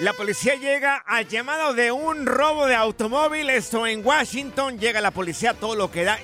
La 0.00 0.12
policía 0.14 0.54
llega 0.56 0.96
al 1.06 1.28
llamado 1.28 1.74
de 1.74 1.92
un 1.92 2.26
robo 2.26 2.66
de 2.66 2.74
automóvil. 2.74 3.50
Esto 3.50 3.86
en 3.86 4.04
Washington. 4.04 4.78
Llega 4.78 5.00
la 5.00 5.10
policía, 5.10 5.54
todo 5.54 5.76
lo 5.76 5.90
que 5.90 6.04
da. 6.04 6.18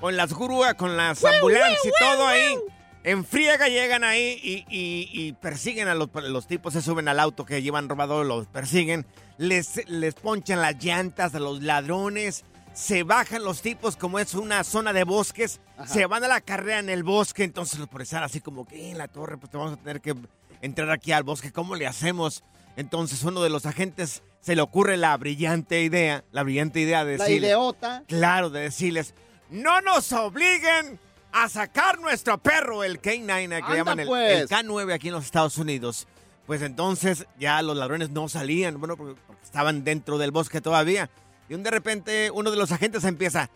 Con 0.00 0.16
las 0.16 0.32
grúas, 0.34 0.74
con 0.74 0.96
las 0.96 1.24
ambulancias 1.24 1.80
y 1.84 1.90
todo 2.04 2.26
ahí. 2.26 2.56
En 3.04 3.24
friega 3.24 3.68
llegan 3.68 4.02
ahí 4.02 4.40
y, 4.42 4.64
y- 4.68 5.10
y 5.12 5.32
persiguen 5.34 5.88
a 5.88 5.94
los, 5.94 6.08
los 6.14 6.46
tipos. 6.46 6.72
Se 6.72 6.80
suben 6.82 7.06
al 7.08 7.20
auto 7.20 7.44
que 7.44 7.62
llevan 7.62 7.88
robado, 7.88 8.24
los 8.24 8.46
persiguen. 8.46 9.06
Les, 9.38 9.88
les 9.88 10.14
ponchan 10.14 10.60
las 10.60 10.82
llantas 10.82 11.34
a 11.34 11.40
los 11.40 11.62
ladrones. 11.62 12.44
Se 12.72 13.02
bajan 13.04 13.44
los 13.44 13.62
tipos 13.62 13.96
como 13.96 14.18
es 14.18 14.34
una 14.34 14.64
zona 14.64 14.92
de 14.92 15.04
bosques. 15.04 15.60
Se 15.86 16.06
van 16.06 16.24
a 16.24 16.28
la 16.28 16.40
carrera 16.40 16.78
en 16.80 16.88
el 16.90 17.02
bosque. 17.04 17.44
Entonces 17.44 17.78
los 17.78 17.88
policías 17.88 18.22
así 18.22 18.40
como 18.40 18.66
que 18.66 18.90
en 18.90 18.98
la 18.98 19.08
torre, 19.08 19.36
pues 19.38 19.50
te 19.50 19.56
vamos 19.56 19.74
a 19.74 19.76
tener 19.76 20.00
que 20.00 20.14
entrar 20.60 20.90
aquí 20.90 21.12
al 21.12 21.22
bosque. 21.22 21.52
¿Cómo 21.52 21.74
le 21.76 21.86
hacemos? 21.86 22.42
Entonces 22.76 23.22
uno 23.22 23.42
de 23.42 23.50
los 23.50 23.66
agentes 23.66 24.22
se 24.40 24.56
le 24.56 24.62
ocurre 24.62 24.96
la 24.96 25.16
brillante 25.16 25.82
idea, 25.82 26.24
la 26.32 26.42
brillante 26.42 26.80
idea 26.80 27.04
de 27.04 27.16
La 27.18 27.24
decirles, 27.24 27.50
ideota. 27.50 28.02
claro, 28.08 28.50
de 28.50 28.60
decirles, 28.62 29.14
no 29.50 29.80
nos 29.80 30.12
obliguen 30.12 30.98
a 31.32 31.48
sacar 31.48 31.98
nuestro 32.00 32.38
perro, 32.38 32.84
el 32.84 33.00
K9, 33.00 33.48
que 33.48 33.54
Anda, 33.54 33.74
llaman 33.76 34.00
el, 34.00 34.06
pues. 34.06 34.40
el 34.42 34.48
K9 34.48 34.92
aquí 34.92 35.08
en 35.08 35.14
los 35.14 35.24
Estados 35.24 35.56
Unidos. 35.58 36.06
Pues 36.46 36.62
entonces 36.62 37.26
ya 37.38 37.62
los 37.62 37.76
ladrones 37.76 38.10
no 38.10 38.28
salían, 38.28 38.78
bueno, 38.78 38.96
porque, 38.96 39.20
porque 39.26 39.42
estaban 39.44 39.84
dentro 39.84 40.18
del 40.18 40.30
bosque 40.30 40.60
todavía. 40.60 41.08
Y 41.48 41.54
un 41.54 41.62
de 41.62 41.70
repente 41.70 42.30
uno 42.30 42.50
de 42.50 42.56
los 42.56 42.72
agentes 42.72 43.04
empieza 43.04 43.50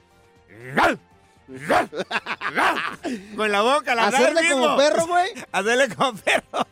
con 3.37 3.51
la 3.51 3.63
boca 3.63 3.93
a 3.93 3.95
ladrar 3.95 4.23
¿Hacerle 4.23 4.43
mismo. 4.43 4.61
como 4.61 4.77
perro, 4.77 5.07
güey? 5.07 5.31
Hacerle 5.53 5.95
como 5.95 6.15
perro. 6.15 6.67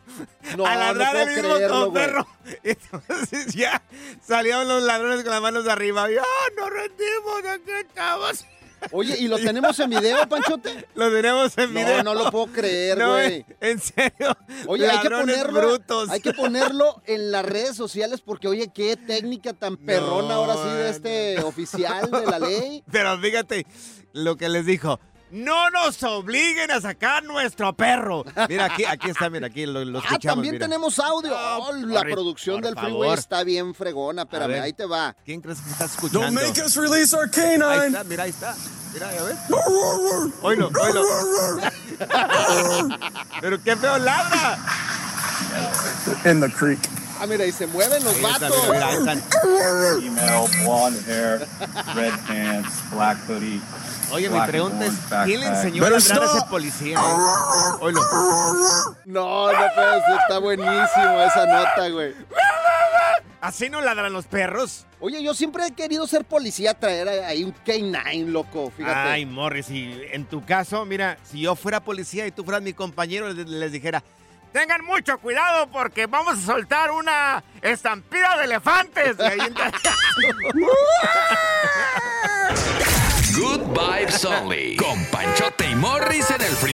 No, 0.55 0.65
a 0.65 0.75
ladrar 0.75 1.13
no 1.13 1.21
el 1.21 1.27
mismo 1.29 1.55
creerlo, 1.55 1.79
como 1.79 1.93
perro. 1.93 2.27
Entonces 2.63 3.53
ya 3.55 3.81
salieron 4.21 4.67
los 4.67 4.83
ladrones 4.83 5.23
con 5.23 5.31
las 5.31 5.41
manos 5.41 5.67
arriba. 5.67 6.11
Y, 6.11 6.17
¡ah, 6.17 6.23
nos 6.57 6.69
rendimos! 6.69 7.45
¡Aquí 7.53 7.71
estamos! 7.71 8.45
Oye, 8.91 9.17
¿y 9.19 9.27
lo 9.27 9.37
tenemos 9.37 9.79
en 9.79 9.89
video, 9.89 10.27
Panchote? 10.29 10.87
Lo 10.95 11.11
tenemos 11.11 11.57
en 11.57 11.73
video. 11.73 11.97
No, 12.03 12.13
no 12.13 12.23
lo 12.23 12.31
puedo 12.31 12.47
creer, 12.47 12.97
No, 12.97 13.13
güey. 13.13 13.45
en 13.59 13.79
serio. 13.79 14.37
Oye, 14.67 14.89
hay 14.89 14.99
que 14.99 15.09
ponerlo. 15.09 15.59
brutos. 15.61 16.09
Hay 16.09 16.19
que 16.21 16.33
ponerlo 16.33 17.01
en 17.05 17.31
las 17.31 17.45
redes 17.45 17.75
sociales 17.75 18.21
porque, 18.21 18.47
oye, 18.47 18.71
qué 18.73 18.95
técnica 18.95 19.53
tan 19.53 19.77
perrona 19.77 20.35
ahora 20.35 20.53
sí 20.55 20.69
de 20.69 20.89
este 20.89 21.41
oficial 21.43 22.09
de 22.11 22.25
la 22.25 22.39
ley. 22.39 22.83
Pero 22.91 23.17
fíjate 23.19 23.65
lo 24.13 24.35
que 24.37 24.49
les 24.49 24.65
dijo. 24.65 24.99
No 25.29 25.69
nos 25.71 26.01
obliguen 26.03 26.71
a 26.71 26.79
sacar 26.79 27.23
nuestro 27.23 27.73
perro. 27.73 28.23
Mira, 28.47 28.65
aquí, 28.65 28.85
aquí 28.85 29.09
está, 29.09 29.29
mira, 29.29 29.47
aquí 29.47 29.65
lo, 29.65 29.83
lo 29.83 29.99
Ah, 29.99 30.01
escuchamos. 30.05 30.35
también 30.35 30.53
mira. 30.55 30.65
tenemos 30.65 30.97
audio. 30.99 31.33
Oh, 31.35 31.73
la 31.73 31.99
Morris, 31.99 32.13
producción 32.13 32.55
por 32.57 32.63
del 32.65 32.75
favor. 32.75 32.89
freeway 32.91 33.13
está 33.19 33.43
bien 33.43 33.75
fregona. 33.75 34.21
Espérame, 34.21 34.47
ver. 34.53 34.61
ahí 34.61 34.73
te 34.73 34.85
va. 34.85 35.13
¿Quién 35.25 35.41
crees 35.41 35.59
que 35.59 35.69
está 35.69 35.85
escuchando? 35.85 36.21
Don't 36.21 36.33
make 36.33 36.61
us 36.61 36.75
release 36.77 37.13
our 37.13 37.29
canine. 37.29 37.63
Ahí 37.65 37.87
está, 37.87 38.03
mira, 38.05 38.23
ahí 38.23 38.29
está. 38.29 38.55
Mira, 38.93 39.09
a 39.09 39.23
ver. 39.23 39.35
Oilo, 40.43 40.71
oilo. 40.81 41.01
Pero 43.41 43.61
qué 43.63 43.75
feo 43.75 43.97
ladra. 43.97 44.57
In 46.25 46.39
the 46.39 46.49
creek. 46.49 46.79
Ah, 47.19 47.25
mira, 47.25 47.45
y 47.45 47.51
se 47.51 47.65
mueven 47.67 48.03
los 48.03 48.21
vatos. 48.21 48.49
mira, 48.69 48.71
mira, 48.73 48.87
ahí 48.87 48.97
están. 48.97 49.21
Female, 50.01 50.47
blonde 50.63 50.99
hair, 51.07 51.47
red 51.95 52.13
pants, 52.27 52.71
black 52.91 53.17
hoodie. 53.27 53.59
Oye, 54.11 54.29
mi 54.29 54.39
pregunta 54.41 54.85
es, 54.85 54.93
¿quién 55.25 55.39
le 55.39 55.47
enseñó 55.47 55.85
a 55.85 55.89
ladrar 55.89 56.23
a 56.23 56.25
ese 56.25 56.41
policía? 56.49 56.99
Oilo. 57.81 57.99
No, 59.05 59.51
no 59.51 59.57
puede 59.75 60.01
ser. 60.01 60.17
Está 60.21 60.39
buenísimo 60.39 61.21
esa 61.21 61.45
nota, 61.45 61.89
güey. 61.89 62.13
¿Así 63.41 63.69
no 63.69 63.81
ladran 63.81 64.11
los 64.13 64.25
perros? 64.25 64.85
Oye, 64.99 65.21
yo 65.21 65.33
siempre 65.33 65.65
he 65.67 65.71
querido 65.71 66.07
ser 66.07 66.25
policía, 66.25 66.73
traer 66.73 67.07
ahí 67.07 67.43
un 67.43 67.53
K9, 67.53 68.25
loco, 68.25 68.71
fíjate. 68.75 68.97
Ay, 68.97 69.25
Morris, 69.25 69.69
y 69.69 70.01
en 70.11 70.25
tu 70.25 70.43
caso, 70.43 70.83
mira, 70.85 71.17
si 71.23 71.41
yo 71.41 71.55
fuera 71.55 71.79
policía 71.79 72.25
y 72.25 72.31
tú 72.31 72.43
fueras 72.43 72.63
mi 72.63 72.73
compañero, 72.73 73.31
les, 73.31 73.47
les 73.47 73.71
dijera, 73.71 74.03
tengan 74.51 74.83
mucho 74.83 75.19
cuidado 75.19 75.67
porque 75.67 76.07
vamos 76.07 76.39
a 76.39 76.41
soltar 76.41 76.89
una 76.91 77.43
estampida 77.61 78.37
de 78.37 78.45
elefantes. 78.45 79.15
Vibes 83.77 84.25
Only. 84.25 84.75
Con 84.75 85.05
Panchote 85.11 85.69
y 85.69 85.75
Morris 85.75 86.31
en 86.31 86.41
el. 86.41 86.76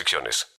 restricciones. 0.00 0.59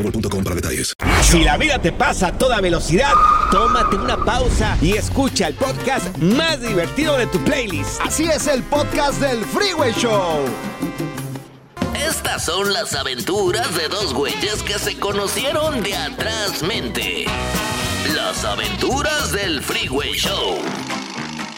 boostmobile.com 0.01 0.43
para 0.43 0.55
detalles. 0.55 0.93
Si 1.23 1.43
la 1.43 1.57
vida 1.57 1.79
te 1.79 1.91
pasa 1.91 2.27
a 2.27 2.37
toda 2.37 2.59
velocidad, 2.61 3.13
tómate 3.51 3.95
una 3.95 4.17
pausa 4.23 4.77
y 4.81 4.93
escucha 4.93 5.47
el 5.47 5.55
podcast 5.55 6.17
más 6.17 6.61
divertido 6.61 7.17
de 7.17 7.27
tu 7.27 7.39
playlist. 7.43 8.01
Así 8.01 8.25
es 8.25 8.47
el 8.47 8.63
podcast 8.63 9.19
del 9.21 9.43
Freeway 9.45 9.93
Show. 9.93 10.45
Estas 11.95 12.45
son 12.45 12.73
las 12.73 12.93
aventuras 12.93 13.75
de 13.75 13.87
dos 13.87 14.13
güeyes 14.13 14.63
que 14.63 14.79
se 14.79 14.97
conocieron 14.97 15.81
de 15.83 15.95
atrás 15.95 16.63
mente. 16.63 17.25
Las 18.15 18.43
aventuras 18.43 19.31
del 19.31 19.61
Freeway 19.61 20.13
Show. 20.13 20.57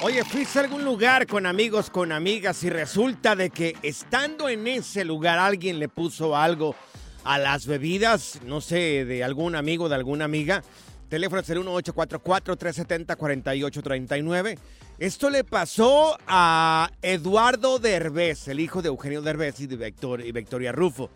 Oye, 0.02 0.26
fuiste 0.26 0.60
a 0.60 0.64
algún 0.64 0.84
lugar 0.84 1.26
con 1.28 1.46
amigos, 1.46 1.90
con 1.90 2.12
amigas 2.12 2.62
y 2.66 2.70
resulta 2.70 3.38
de 3.38 3.50
que 3.50 3.78
estando 3.84 4.50
en 4.50 4.68
ese 4.68 5.06
lugar 5.06 5.40
alguien 5.40 5.80
le 5.80 5.88
puso 5.88 6.36
algo 6.36 6.76
a 7.24 7.38
las 7.40 7.66
bebidas, 7.68 8.40
no 8.46 8.62
sé, 8.62 9.06
de 9.06 9.24
algún 9.24 9.56
amigo, 9.56 9.90
de 9.90 9.96
alguna 9.96 10.26
amiga. 10.26 10.64
Teléfono 11.10 11.42
es 11.42 11.50
el 11.50 11.60
1844-370-4839. 11.60 14.58
Esto 15.00 15.30
le 15.30 15.44
pasó 15.44 16.18
a 16.28 16.92
Eduardo 17.02 17.80
Derbez, 17.80 18.48
el 18.48 18.60
hijo 18.60 18.82
de 18.82 18.90
Eugenio 18.90 19.22
Derbez 19.22 19.60
y 19.60 19.68
de 19.68 19.76
Victor- 19.78 20.26
y 20.26 20.32
Victoria 20.32 20.72
Rufo. 20.72 21.10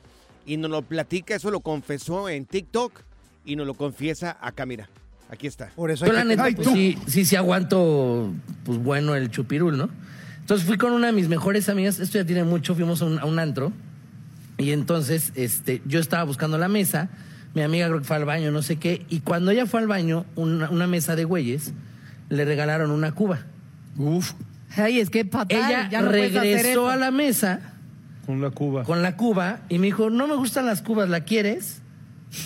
Y 0.45 0.57
nos 0.57 0.71
lo 0.71 0.81
platica, 0.81 1.35
eso 1.35 1.51
lo 1.51 1.59
confesó 1.59 2.27
en 2.29 2.45
TikTok 2.45 3.01
y 3.45 3.55
nos 3.55 3.67
lo 3.67 3.73
confiesa 3.75 4.37
acá, 4.41 4.65
mira. 4.65 4.89
Aquí 5.29 5.45
está. 5.47 5.71
Por 5.75 5.93
Yo 5.93 6.11
la 6.13 6.23
neta, 6.23 6.47
pues, 6.55 6.69
sí, 6.69 6.97
sí, 7.07 7.25
sí 7.25 7.35
aguanto, 7.35 8.31
pues 8.63 8.77
bueno, 8.79 9.13
el 9.13 9.29
chupirul, 9.29 9.77
¿no? 9.77 9.89
Entonces 10.39 10.65
fui 10.65 10.77
con 10.77 10.93
una 10.93 11.07
de 11.07 11.13
mis 11.13 11.27
mejores 11.27 11.67
amigas, 11.67 11.99
esto 11.99 12.17
ya 12.17 12.23
tiene 12.25 12.45
mucho, 12.45 12.75
fuimos 12.75 13.01
a 13.01 13.05
un, 13.05 13.19
a 13.19 13.25
un 13.25 13.37
antro. 13.37 13.73
Y 14.57 14.71
entonces, 14.71 15.31
este, 15.35 15.81
yo 15.85 15.99
estaba 15.99 16.23
buscando 16.23 16.57
la 16.57 16.67
mesa, 16.67 17.09
mi 17.53 17.61
amiga 17.61 17.87
creo 17.87 17.99
que 17.99 18.05
fue 18.05 18.15
al 18.15 18.25
baño, 18.25 18.51
no 18.51 18.61
sé 18.61 18.77
qué, 18.77 19.05
y 19.09 19.19
cuando 19.19 19.51
ella 19.51 19.65
fue 19.65 19.79
al 19.79 19.87
baño, 19.87 20.25
una, 20.35 20.69
una 20.69 20.87
mesa 20.87 21.15
de 21.15 21.25
güeyes, 21.25 21.73
le 22.29 22.45
regalaron 22.45 22.91
una 22.91 23.11
cuba. 23.13 23.45
Uf. 23.97 24.33
Ay, 24.75 24.99
es 24.99 25.09
que 25.09 25.25
fatal. 25.25 25.57
Ella 25.57 25.89
ya 25.89 26.01
no 26.01 26.11
regresó 26.11 26.89
a 26.89 26.97
la 26.97 27.09
mesa 27.11 27.73
Con 28.25 28.41
la 28.41 28.49
cuba. 28.51 28.83
con 28.83 29.01
la 29.01 29.15
cuba 29.15 29.61
y 29.69 29.79
me 29.79 29.87
dijo, 29.87 30.09
no 30.09 30.27
me 30.27 30.35
gustan 30.35 30.65
las 30.65 30.81
cubas, 30.81 31.09
¿la 31.09 31.21
quieres? 31.21 31.81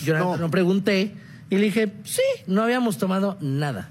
Yo 0.04 0.16
no. 0.16 0.36
no 0.36 0.50
pregunté 0.50 1.14
y 1.50 1.56
le 1.56 1.64
dije, 1.64 1.92
sí, 2.04 2.22
no 2.46 2.62
habíamos 2.62 2.98
tomado 2.98 3.36
nada. 3.40 3.90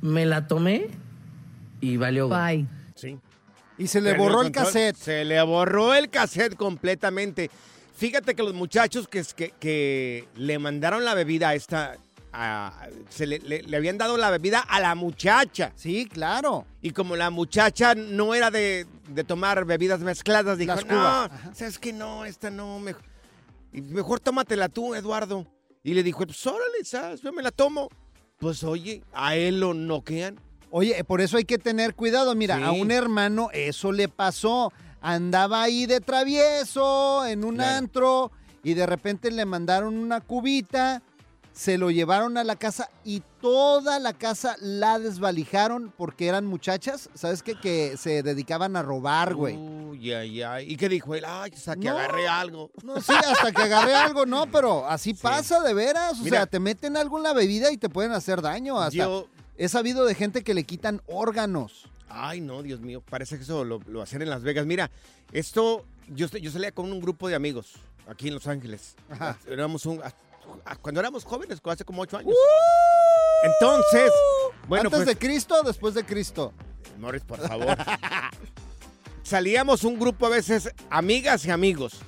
Me 0.00 0.26
la 0.26 0.48
tomé 0.48 0.88
y 1.80 1.96
valió. 1.96 2.28
Bye. 2.28 2.66
Y 3.78 3.86
se 3.86 4.00
le 4.00 4.10
Perdió 4.10 4.24
borró 4.28 4.42
el 4.42 4.52
cassette. 4.52 4.96
Se 4.96 5.24
le 5.24 5.40
borró 5.42 5.94
el 5.94 6.10
cassette 6.10 6.54
completamente. 6.56 7.50
Fíjate 7.96 8.34
que 8.34 8.42
los 8.42 8.54
muchachos 8.54 9.08
que, 9.08 9.22
que, 9.36 9.52
que 9.58 10.28
le 10.36 10.58
mandaron 10.58 11.04
la 11.04 11.14
bebida 11.14 11.50
a 11.50 11.54
esta... 11.54 11.96
a- 12.32 12.86
se 13.10 13.26
le, 13.26 13.38
le- 13.40 13.62
le 13.62 13.76
habían 13.76 13.98
dado 13.98 14.16
la 14.16 14.30
bebida 14.30 14.60
a 14.60 14.80
la 14.80 14.94
muchacha. 14.94 15.72
Sí, 15.76 16.06
claro. 16.06 16.66
Y 16.80 16.90
como 16.90 17.16
la 17.16 17.30
muchacha 17.30 17.94
no 17.94 18.34
era 18.34 18.50
de, 18.50 18.86
de 19.08 19.24
tomar 19.24 19.64
bebidas 19.64 20.00
mezcladas, 20.00 20.58
dijo, 20.58 20.74
Las 20.74 20.86
no. 20.86 21.28
¿sabes 21.54 21.78
qué? 21.78 21.92
No, 21.92 22.24
esta 22.24 22.50
no, 22.50 22.78
mejor, 22.80 23.02
mejor 23.72 24.20
tómatela 24.20 24.68
tú, 24.68 24.94
Eduardo. 24.94 25.46
Y 25.84 25.94
le 25.94 26.02
dijo, 26.02 26.24
pues 26.26 26.46
órale, 26.46 26.84
¿sabes? 26.84 27.20
Yo 27.22 27.32
me 27.32 27.42
la 27.42 27.50
tomo. 27.50 27.88
Pues 28.38 28.64
oye, 28.64 29.02
a 29.12 29.36
él 29.36 29.60
lo 29.60 29.74
noquean. 29.74 30.38
Oye, 30.72 31.04
por 31.04 31.20
eso 31.20 31.36
hay 31.36 31.44
que 31.44 31.58
tener 31.58 31.94
cuidado. 31.94 32.34
Mira, 32.34 32.56
Sí. 32.56 32.62
a 32.64 32.72
un 32.72 32.90
hermano 32.90 33.48
eso 33.52 33.92
le 33.92 34.08
pasó. 34.08 34.72
Andaba 35.00 35.62
ahí 35.62 35.86
de 35.86 36.00
travieso 36.00 37.26
en 37.26 37.44
un 37.44 37.56
Claro. 37.56 37.76
antro 37.76 38.32
y 38.64 38.74
de 38.74 38.86
repente 38.86 39.30
le 39.30 39.44
mandaron 39.44 39.96
una 39.98 40.20
cubita 40.20 41.02
se 41.54 41.76
lo 41.76 41.90
llevaron 41.90 42.38
a 42.38 42.44
la 42.44 42.56
casa 42.56 42.88
y 43.04 43.22
toda 43.42 43.98
la 43.98 44.14
casa 44.14 44.56
la 44.58 44.98
desvalijaron 44.98 45.92
porque 45.98 46.26
eran 46.26 46.46
muchachas, 46.46 47.10
¿sabes 47.12 47.42
qué? 47.42 47.54
Que 47.60 47.98
se 47.98 48.22
dedicaban 48.22 48.74
a 48.74 48.82
robar, 48.82 49.34
güey. 49.34 49.58
Uy, 49.58 50.14
ay, 50.14 50.40
ay. 50.40 50.72
¿Y 50.72 50.76
qué 50.78 50.88
dijo 50.88 51.14
él? 51.14 51.24
Ay, 51.26 51.52
hasta 51.54 51.76
que 51.76 51.88
No. 51.90 51.98
agarré 51.98 52.26
algo. 52.26 52.70
No, 52.82 52.98
sí, 53.02 53.12
hasta 53.12 53.52
que 53.52 53.60
agarré 53.64 53.94
algo, 53.94 54.24
no, 54.24 54.50
pero 54.50 54.88
así 54.88 55.12
pasa 55.12 55.60
de 55.60 55.74
veras. 55.74 56.18
O 56.20 56.24
Mira. 56.24 56.38
sea, 56.38 56.46
te 56.46 56.58
meten 56.58 56.96
algo 56.96 57.18
en 57.18 57.24
la 57.24 57.34
bebida 57.34 57.70
y 57.70 57.76
te 57.76 57.90
pueden 57.90 58.12
hacer 58.12 58.40
daño. 58.40 58.78
Hasta 58.80 58.96
Yo- 58.96 59.28
he 59.64 59.68
sabido 59.68 60.04
de 60.04 60.14
gente 60.14 60.42
que 60.42 60.54
le 60.54 60.64
quitan 60.64 61.02
órganos. 61.06 61.84
Ay, 62.08 62.40
no, 62.40 62.62
Dios 62.62 62.80
mío, 62.80 63.00
parece 63.00 63.36
que 63.36 63.44
eso 63.44 63.64
lo, 63.64 63.80
lo 63.86 64.02
hacen 64.02 64.20
en 64.20 64.28
Las 64.28 64.42
Vegas. 64.42 64.66
Mira, 64.66 64.90
esto, 65.30 65.84
yo, 66.08 66.26
yo 66.26 66.50
salía 66.50 66.72
con 66.72 66.90
un 66.90 67.00
grupo 67.00 67.28
de 67.28 67.36
amigos 67.36 67.74
aquí 68.08 68.28
en 68.28 68.34
Los 68.34 68.48
Ángeles. 68.48 68.96
Éramos 69.46 69.86
un, 69.86 70.02
cuando 70.80 71.00
éramos 71.00 71.24
jóvenes, 71.24 71.60
hace 71.64 71.84
como 71.84 72.02
ocho 72.02 72.18
años. 72.18 72.34
Entonces, 73.44 74.10
bueno, 74.66 74.88
¿Antes 74.88 75.04
pues, 75.04 75.06
de 75.06 75.16
Cristo 75.16 75.54
o 75.60 75.62
después 75.62 75.94
de 75.94 76.04
Cristo? 76.04 76.52
Morris, 76.98 77.22
por 77.22 77.38
favor. 77.40 77.76
Salíamos 79.22 79.84
un 79.84 79.98
grupo 79.98 80.26
a 80.26 80.30
veces, 80.30 80.70
amigas 80.90 81.46
y 81.46 81.52
amigos. 81.52 82.00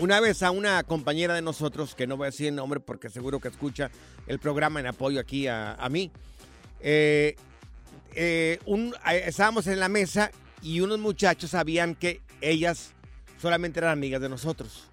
Una 0.00 0.20
vez 0.20 0.42
a 0.42 0.50
una 0.50 0.82
compañera 0.84 1.34
de 1.34 1.42
nosotros, 1.42 1.94
que 1.94 2.06
no 2.06 2.16
voy 2.16 2.26
a 2.26 2.30
decir 2.30 2.48
el 2.48 2.54
nombre 2.56 2.80
porque 2.80 3.08
seguro 3.10 3.40
que 3.40 3.48
escucha 3.48 3.90
el 4.26 4.38
programa 4.38 4.80
en 4.80 4.86
apoyo 4.86 5.18
aquí 5.20 5.46
a, 5.48 5.74
a 5.74 5.88
mí, 5.88 6.10
eh, 6.80 7.34
eh, 8.14 8.58
un- 8.66 8.94
eh, 9.10 9.22
estábamos 9.26 9.66
en 9.66 9.80
la 9.80 9.88
mesa 9.88 10.30
y 10.62 10.80
unos 10.80 10.98
muchachos 10.98 11.50
sabían 11.50 11.94
que 11.94 12.20
ellas 12.40 12.92
solamente 13.40 13.80
eran 13.80 13.90
amigas 13.92 14.20
de 14.20 14.28
nosotros. 14.28 14.84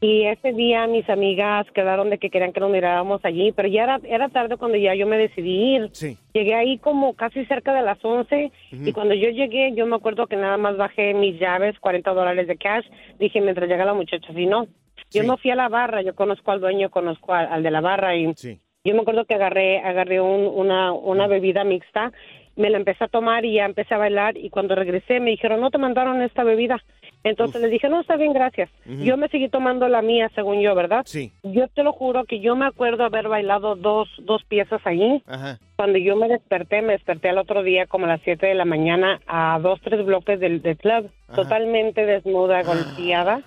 Y 0.00 0.24
ese 0.24 0.52
día 0.52 0.86
mis 0.86 1.08
amigas 1.08 1.66
quedaron 1.74 2.10
de 2.10 2.18
que 2.18 2.30
querían 2.30 2.52
que 2.52 2.60
nos 2.60 2.70
miráramos 2.70 3.24
allí, 3.24 3.52
pero 3.52 3.68
ya 3.68 3.84
era, 3.84 4.00
era 4.04 4.28
tarde 4.28 4.56
cuando 4.56 4.76
ya 4.76 4.94
yo 4.94 5.06
me 5.06 5.16
decidí 5.18 5.76
ir. 5.76 5.88
Sí. 5.92 6.18
Llegué 6.34 6.54
ahí 6.54 6.78
como 6.78 7.14
casi 7.14 7.44
cerca 7.46 7.72
de 7.74 7.82
las 7.82 7.98
11 8.04 8.50
Ujú. 8.72 8.88
y 8.88 8.92
cuando 8.92 9.14
yo 9.14 9.28
llegué 9.30 9.72
yo 9.74 9.86
me 9.86 9.96
acuerdo 9.96 10.26
que 10.26 10.36
nada 10.36 10.56
más 10.56 10.76
bajé 10.76 11.14
mis 11.14 11.38
llaves, 11.38 11.78
40 11.78 12.10
dólares 12.12 12.48
de 12.48 12.56
cash. 12.56 12.84
Dije 13.18 13.40
mientras 13.40 13.68
llega 13.68 13.84
la 13.84 13.94
muchacha, 13.94 14.32
si 14.34 14.46
no. 14.46 14.66
Yo 15.10 15.22
Sí. 15.22 15.26
no 15.26 15.36
fui 15.36 15.50
a 15.50 15.54
la 15.56 15.68
barra, 15.68 16.02
yo 16.02 16.14
conozco 16.14 16.50
al 16.50 16.60
dueño, 16.60 16.90
conozco 16.90 17.32
al, 17.34 17.46
al 17.52 17.62
de 17.62 17.70
la 17.70 17.80
barra 17.80 18.16
y 18.16 18.32
Sí. 18.34 18.58
yo 18.84 18.94
me 18.94 19.00
acuerdo 19.02 19.24
que 19.24 19.34
agarré, 19.34 19.78
agarré 19.80 20.20
un- 20.20 20.46
una, 20.46 20.92
una 20.92 21.26
bebida 21.26 21.64
mixta, 21.64 22.12
me 22.56 22.70
la 22.70 22.76
empecé 22.78 23.02
a 23.04 23.08
tomar 23.08 23.44
y 23.44 23.54
ya 23.54 23.64
empecé 23.64 23.94
a 23.94 23.98
bailar 23.98 24.36
y 24.36 24.48
cuando 24.50 24.74
regresé 24.76 25.18
me 25.18 25.30
dijeron, 25.30 25.60
no 25.60 25.70
te 25.70 25.78
mandaron 25.78 26.22
esta 26.22 26.44
bebida. 26.44 26.80
Entonces 27.24 27.60
les 27.62 27.70
dije, 27.70 27.88
no, 27.88 28.00
está 28.02 28.16
bien, 28.16 28.32
gracias. 28.34 28.70
Yo 28.84 29.16
me 29.16 29.28
seguí 29.28 29.48
tomando 29.48 29.88
la 29.88 30.02
mía, 30.02 30.30
según 30.34 30.60
yo, 30.60 30.74
¿verdad? 30.74 31.02
Sí. 31.06 31.32
Yo 31.42 31.68
te 31.68 31.82
lo 31.82 31.92
juro 31.92 32.24
que 32.26 32.38
yo 32.40 32.54
me 32.54 32.66
acuerdo 32.66 33.02
haber 33.04 33.28
bailado 33.28 33.76
dos, 33.76 34.08
dos 34.18 34.44
piezas 34.44 34.80
ahí. 34.86 35.22
Ajá. 35.26 35.58
Cuando 35.76 35.98
yo 35.98 36.16
me 36.16 36.28
desperté, 36.28 36.82
me 36.82 36.92
desperté 36.92 37.30
al 37.30 37.38
otro 37.38 37.62
día 37.62 37.86
como 37.86 38.04
a 38.04 38.08
las 38.10 38.20
7 38.24 38.46
de 38.46 38.54
la 38.54 38.66
mañana 38.66 39.20
a 39.26 39.58
dos, 39.60 39.80
tres 39.80 40.04
bloques 40.04 40.38
del, 40.38 40.60
del 40.60 40.76
club, 40.76 41.10
totalmente 41.34 42.04
desnuda, 42.04 42.62
golpeada. 42.62 43.40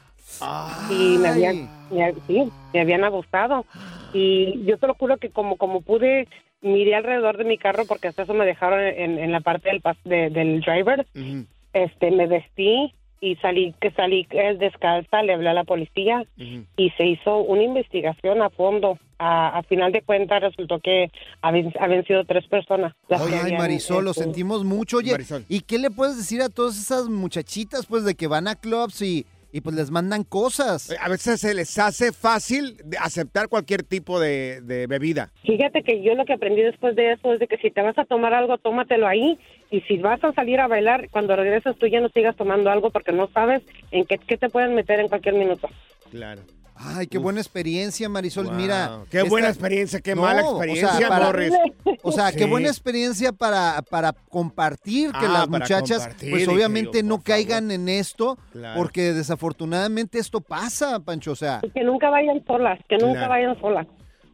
Y 0.90 1.18
me 1.18 1.30
habían, 1.30 1.70
me, 1.92 2.14
sí, 2.28 2.50
me 2.74 2.82
habían 2.82 3.04
abusado. 3.04 3.66
Y 4.14 4.64
yo 4.66 4.78
te 4.78 4.88
lo 4.88 4.94
juro 4.96 5.18
que 5.18 5.30
como, 5.30 5.58
como 5.58 5.82
pude, 5.82 6.28
miré 6.62 6.96
alrededor 6.96 7.38
de 7.38 7.44
mi 7.46 7.58
carro 7.58 7.86
porque 7.88 8.08
hasta 8.08 8.24
eso 8.24 8.34
me 8.34 8.46
dejaron 8.46 8.80
en, 8.82 9.18
en 9.20 9.32
la 9.32 9.42
parte 9.42 9.70
del, 9.70 9.82
pas- 9.82 9.98
de- 10.04 10.30
del 10.30 10.62
driver. 10.62 11.06
Este, 11.74 12.12
me 12.12 12.28
vestí 12.28 12.94
y 13.20 13.36
salí, 13.38 13.74
que 13.82 13.92
salí 13.92 14.28
eh, 14.30 14.56
descalza, 14.60 15.24
le 15.24 15.34
hablé 15.34 15.50
a 15.50 15.54
la 15.54 15.64
policía 15.64 16.24
y 16.38 16.90
se 16.92 17.06
hizo 17.06 17.38
una 17.40 17.64
investigación 17.64 18.42
a 18.42 18.50
fondo. 18.50 18.98
A, 19.20 19.58
a 19.58 19.64
final 19.64 19.92
de 19.92 20.04
cuentas 20.04 20.42
resultó 20.44 20.80
que 20.80 21.10
habían, 21.42 21.74
habían 21.80 22.06
sido 22.06 22.24
tres 22.26 22.46
personas. 22.48 22.94
las 23.08 23.20
que 23.24 23.34
Ay, 23.34 23.40
habían, 23.40 23.58
Marisol, 23.58 24.06
lo 24.06 24.12
este, 24.12 24.24
sentimos 24.26 24.64
mucho. 24.64 24.98
Oye, 24.98 25.12
Marisol. 25.14 25.44
¿y 25.50 25.62
qué 25.62 25.80
le 25.80 25.90
puedes 25.90 26.18
decir 26.18 26.40
a 26.44 26.50
todas 26.50 26.78
esas 26.80 27.10
muchachitas, 27.10 27.88
pues, 27.88 28.04
de 28.06 28.14
que 28.14 28.28
van 28.28 28.48
a 28.48 28.54
clubs 28.54 29.02
y, 29.02 29.26
y 29.52 29.62
pues 29.62 29.76
les 29.76 29.92
mandan 29.92 30.24
cosas? 30.24 30.96
A 31.00 31.10
veces 31.10 31.42
se 31.42 31.54
les 31.54 31.78
hace 31.80 32.12
fácil 32.12 32.78
aceptar 33.00 33.48
cualquier 33.48 33.84
tipo 33.84 34.20
de, 34.20 34.62
de 34.62 34.88
bebida. 34.88 35.32
Fíjate 35.44 35.84
que 35.84 36.02
yo 36.04 36.16
lo 36.16 36.26
que 36.26 36.34
aprendí 36.34 36.62
después 36.62 36.96
de 36.96 37.14
eso 37.14 37.34
es 37.34 37.40
de 37.40 37.48
que 37.48 37.58
si 37.58 37.72
te 37.72 37.82
vas 37.82 37.98
a 37.98 38.06
tomar 38.06 38.34
algo, 38.34 38.58
tómatelo 38.58 39.08
ahí. 39.08 39.40
Y 39.70 39.82
si 39.82 39.98
vas 39.98 40.24
a 40.24 40.32
salir 40.34 40.60
a 40.60 40.68
bailar, 40.68 41.10
cuando 41.10 41.36
regreses 41.36 41.78
tú 41.78 41.88
ya 41.88 42.00
no 42.00 42.10
sigas 42.10 42.36
tomando 42.36 42.70
algo 42.70 42.90
porque 42.90 43.12
no 43.12 43.28
sabes 43.28 43.64
en 43.92 44.06
qué, 44.06 44.18
qué 44.18 44.38
te 44.38 44.50
pueden 44.50 44.76
meter 44.76 45.00
en 45.00 45.10
cualquier 45.10 45.36
minuto. 45.36 45.70
Claro. 46.10 46.42
Ay, 46.80 47.08
qué 47.08 47.18
buena 47.18 47.40
experiencia, 47.40 48.08
Marisol. 48.08 48.46
Wow. 48.48 48.54
Mira. 48.56 49.00
Qué 49.10 49.24
buena 49.24 49.50
experiencia, 49.50 50.00
qué 50.00 50.16
mala 50.16 50.42
experiencia, 50.42 50.90
o 50.94 50.98
sea, 50.98 51.10
para- 51.10 51.26
Morris. 51.26 51.54
O 52.04 52.12
sea, 52.12 52.32
qué 52.32 52.46
buena 52.46 52.68
experiencia 52.68 53.32
para, 53.34 53.82
para 53.90 54.14
compartir 54.14 55.12
que 55.12 55.26
Ah, 55.26 55.30
las 55.30 55.50
muchachas, 55.50 56.10
pues 56.30 56.48
obviamente 56.48 57.02
no 57.04 57.22
caigan 57.22 57.72
en 57.72 57.90
esto, 57.90 58.38
Claro. 58.52 58.80
porque 58.80 59.14
desafortunadamente 59.14 60.20
esto 60.20 60.42
pasa, 60.42 61.00
Pancho. 61.00 61.32
O 61.32 61.36
sea, 61.36 61.62
Que 61.74 61.84
nunca 61.84 62.10
vayan 62.10 62.44
solas, 62.46 62.80
que 62.88 62.98
nunca 62.98 63.14
Claro. 63.26 63.30
vayan 63.30 63.60
solas. 63.60 63.88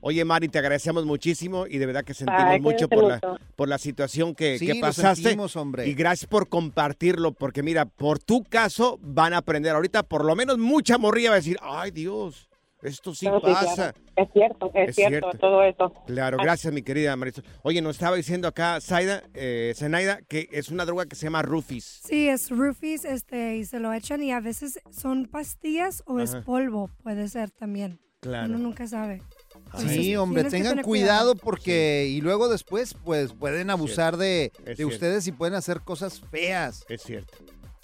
Oye, 0.06 0.26
Mari, 0.26 0.50
te 0.50 0.60
agradecemos 0.60 1.06
muchísimo 1.06 1.66
y 1.66 1.78
de 1.78 1.86
verdad 1.86 2.04
que 2.04 2.14
sentimos 2.14 2.44
Ay, 2.46 2.60
mucho 2.60 2.90
por 2.90 3.06
la, 3.06 3.22
por 3.56 3.70
la 3.70 3.78
situación 3.78 4.36
que, 4.36 4.60
Sí, 4.60 4.68
que 4.68 4.74
lo 4.74 4.82
pasaste. 4.82 5.22
sentimos, 5.24 5.56
hombre. 5.56 5.88
Y 5.88 5.94
gracias 5.94 6.28
por 6.30 6.50
compartirlo, 6.50 7.32
porque 7.32 7.64
mira, 7.64 7.86
por 7.86 8.20
tu 8.20 8.44
caso 8.44 9.00
van 9.02 9.32
a 9.34 9.38
aprender. 9.38 9.74
Ahorita, 9.74 10.04
por 10.04 10.26
lo 10.26 10.36
menos, 10.36 10.58
mucha 10.58 10.98
morrilla 10.98 11.30
va 11.30 11.36
a 11.36 11.40
decir, 11.40 11.58
ay, 11.62 11.92
Dios, 11.92 12.50
esto 12.82 13.16
sí 13.16 13.28
No, 13.28 13.40
sí, 13.40 13.46
pasa. 13.46 13.94
claro. 13.94 13.98
Es 14.18 14.28
cierto, 14.34 14.72
es, 14.74 14.90
Es 14.90 14.96
cierto, 14.96 15.30
cierto. 15.32 15.38
todo 15.40 15.64
eso. 15.64 15.94
Claro, 16.06 16.38
gracias, 16.38 16.74
mi 16.74 16.82
querida 16.82 17.16
Marisol. 17.16 17.46
Oye, 17.62 17.82
nos 17.82 17.96
estaba 17.96 18.18
diciendo 18.18 18.50
acá, 18.50 18.82
Zaida, 18.82 19.24
eh, 19.34 19.72
Zenaida, 19.74 20.20
que 20.28 20.50
es 20.52 20.68
una 20.68 20.84
droga 20.84 21.06
que 21.06 21.16
se 21.16 21.28
llama 21.28 21.44
Rufis. 21.44 22.02
Sí, 22.04 22.28
es 22.28 22.50
roofies, 22.50 23.06
este, 23.06 23.56
y 23.56 23.64
se 23.64 23.80
lo 23.80 23.94
echan 23.94 24.22
y 24.22 24.34
a 24.34 24.42
veces 24.42 24.82
son 24.92 25.28
pastillas 25.28 26.04
o 26.08 26.20
es 26.20 26.36
polvo, 26.36 26.90
puede 27.04 27.30
ser 27.30 27.52
también. 27.52 28.02
Claro. 28.20 28.50
Uno 28.50 28.58
nunca 28.58 28.86
sabe. 28.86 29.22
Sí, 29.54 29.60
Entonces, 29.82 30.18
hombre, 30.18 30.44
tengan 30.46 30.82
cuidado 30.82 31.36
porque 31.36 32.08
y 32.10 32.22
luego 32.22 32.50
después 32.50 32.94
pues 32.94 33.34
pueden 33.34 33.70
abusar 33.70 34.18
de, 34.18 34.52
de 34.78 34.86
ustedes 34.86 35.28
y 35.28 35.32
pueden 35.32 35.56
hacer 35.56 35.82
cosas 35.82 36.22
feas. 36.32 36.86
Es 36.90 37.02
cierto. 37.02 37.38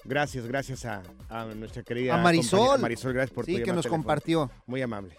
Gracias, 0.05 0.45
gracias 0.45 0.85
a, 0.85 1.03
a 1.29 1.45
nuestra 1.45 1.83
querida 1.83 2.15
A 2.15 2.17
Marisol. 2.17 2.79
Marisol, 2.79 3.13
gracias 3.13 3.33
por 3.33 3.45
tu 3.45 3.51
Sí, 3.51 3.61
que 3.61 3.73
nos 3.73 3.87
compartió. 3.87 4.49
Muy 4.65 4.81
amable. 4.81 5.15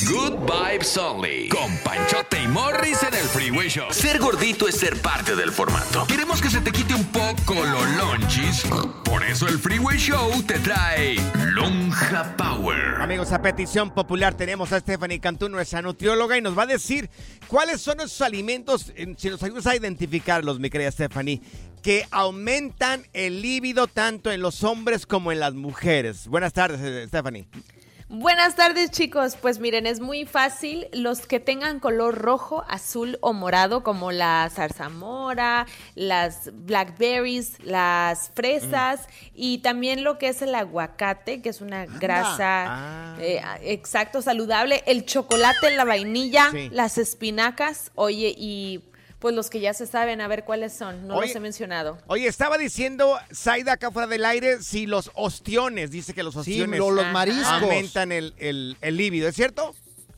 Good 0.00 0.50
Vibes 0.50 0.96
Only. 0.96 1.48
Con 1.48 1.76
Panchote 1.84 2.42
y 2.42 2.48
Morris 2.48 3.02
en 3.02 3.12
el 3.12 3.24
Freeway 3.24 3.68
Show. 3.68 3.92
Ser 3.92 4.18
gordito 4.18 4.66
es 4.66 4.76
ser 4.76 5.00
parte 5.00 5.36
del 5.36 5.52
formato. 5.52 6.06
Queremos 6.06 6.40
que 6.40 6.48
se 6.48 6.60
te 6.60 6.72
quite 6.72 6.94
un 6.94 7.04
poco 7.04 7.54
los 7.54 7.88
lonchis. 7.96 8.64
Por 9.04 9.22
eso 9.22 9.46
el 9.46 9.58
Freeway 9.58 9.98
Show 9.98 10.42
te 10.44 10.58
trae 10.60 11.16
Lonja 11.52 12.34
Power. 12.36 13.02
Amigos, 13.02 13.32
a 13.32 13.42
petición 13.42 13.90
popular 13.90 14.34
tenemos 14.34 14.72
a 14.72 14.80
Stephanie 14.80 15.20
Cantú, 15.20 15.50
nuestra 15.50 15.82
nutrióloga, 15.82 16.38
y 16.38 16.40
nos 16.40 16.56
va 16.56 16.62
a 16.62 16.66
decir 16.66 17.10
cuáles 17.46 17.80
son 17.82 18.00
esos 18.00 18.22
alimentos, 18.22 18.92
si 19.18 19.28
nos 19.28 19.42
ayudas 19.42 19.66
a 19.66 19.76
identificarlos, 19.76 20.58
mi 20.58 20.70
querida 20.70 20.90
Stephanie, 20.90 21.42
que 21.82 22.06
aumentan 22.10 23.06
el 23.12 23.42
líbido 23.42 23.88
tanto 23.88 24.32
en 24.32 24.40
los 24.40 24.64
hombres 24.64 25.04
como 25.04 25.32
en 25.32 25.40
las 25.40 25.52
mujeres. 25.52 26.28
Buenas 26.28 26.54
tardes, 26.54 26.80
eh, 26.80 27.04
Stephanie. 27.08 27.46
Buenas 28.14 28.56
tardes 28.56 28.90
chicos, 28.90 29.38
pues 29.40 29.58
miren, 29.58 29.86
es 29.86 29.98
muy 30.00 30.26
fácil, 30.26 30.86
los 30.92 31.26
que 31.26 31.40
tengan 31.40 31.80
color 31.80 32.18
rojo, 32.18 32.62
azul 32.68 33.16
o 33.22 33.32
morado, 33.32 33.82
como 33.82 34.12
la 34.12 34.50
zarzamora, 34.52 35.64
las 35.94 36.50
blackberries, 36.52 37.58
las 37.64 38.30
fresas 38.34 39.00
y 39.34 39.58
también 39.58 40.04
lo 40.04 40.18
que 40.18 40.28
es 40.28 40.42
el 40.42 40.54
aguacate, 40.54 41.40
que 41.40 41.48
es 41.48 41.62
una 41.62 41.86
grasa 41.86 43.16
eh, 43.18 43.40
exacto, 43.62 44.20
saludable, 44.20 44.82
el 44.84 45.06
chocolate, 45.06 45.74
la 45.74 45.86
vainilla, 45.86 46.50
Sí. 46.50 46.68
las 46.70 46.98
espinacas, 46.98 47.92
oye, 47.94 48.34
y 48.36 48.82
pues 49.22 49.34
los 49.34 49.48
que 49.48 49.60
ya 49.60 49.72
se 49.72 49.86
saben, 49.86 50.20
a 50.20 50.28
ver 50.28 50.44
cuáles 50.44 50.74
son, 50.74 51.06
no 51.06 51.14
Oye, 51.16 51.28
los 51.28 51.36
he 51.36 51.40
mencionado. 51.40 51.96
Oye, 52.08 52.26
estaba 52.26 52.58
diciendo 52.58 53.16
Zaida 53.34 53.72
acá 53.74 53.90
fuera 53.90 54.06
del 54.08 54.24
aire 54.26 54.60
si 54.62 54.86
los 54.86 55.10
ostiones, 55.14 55.90
dice 55.90 56.12
que 56.12 56.22
los 56.22 56.36
ostiones 56.36 56.78
lo- 56.78 56.90
los 56.90 57.06
mariscos. 57.12 57.46
aumentan 57.46 58.12
el, 58.12 58.34
el, 58.36 58.76
el 58.82 58.96
líbido, 58.98 59.28
¿es 59.28 59.34
cierto? 59.36 59.74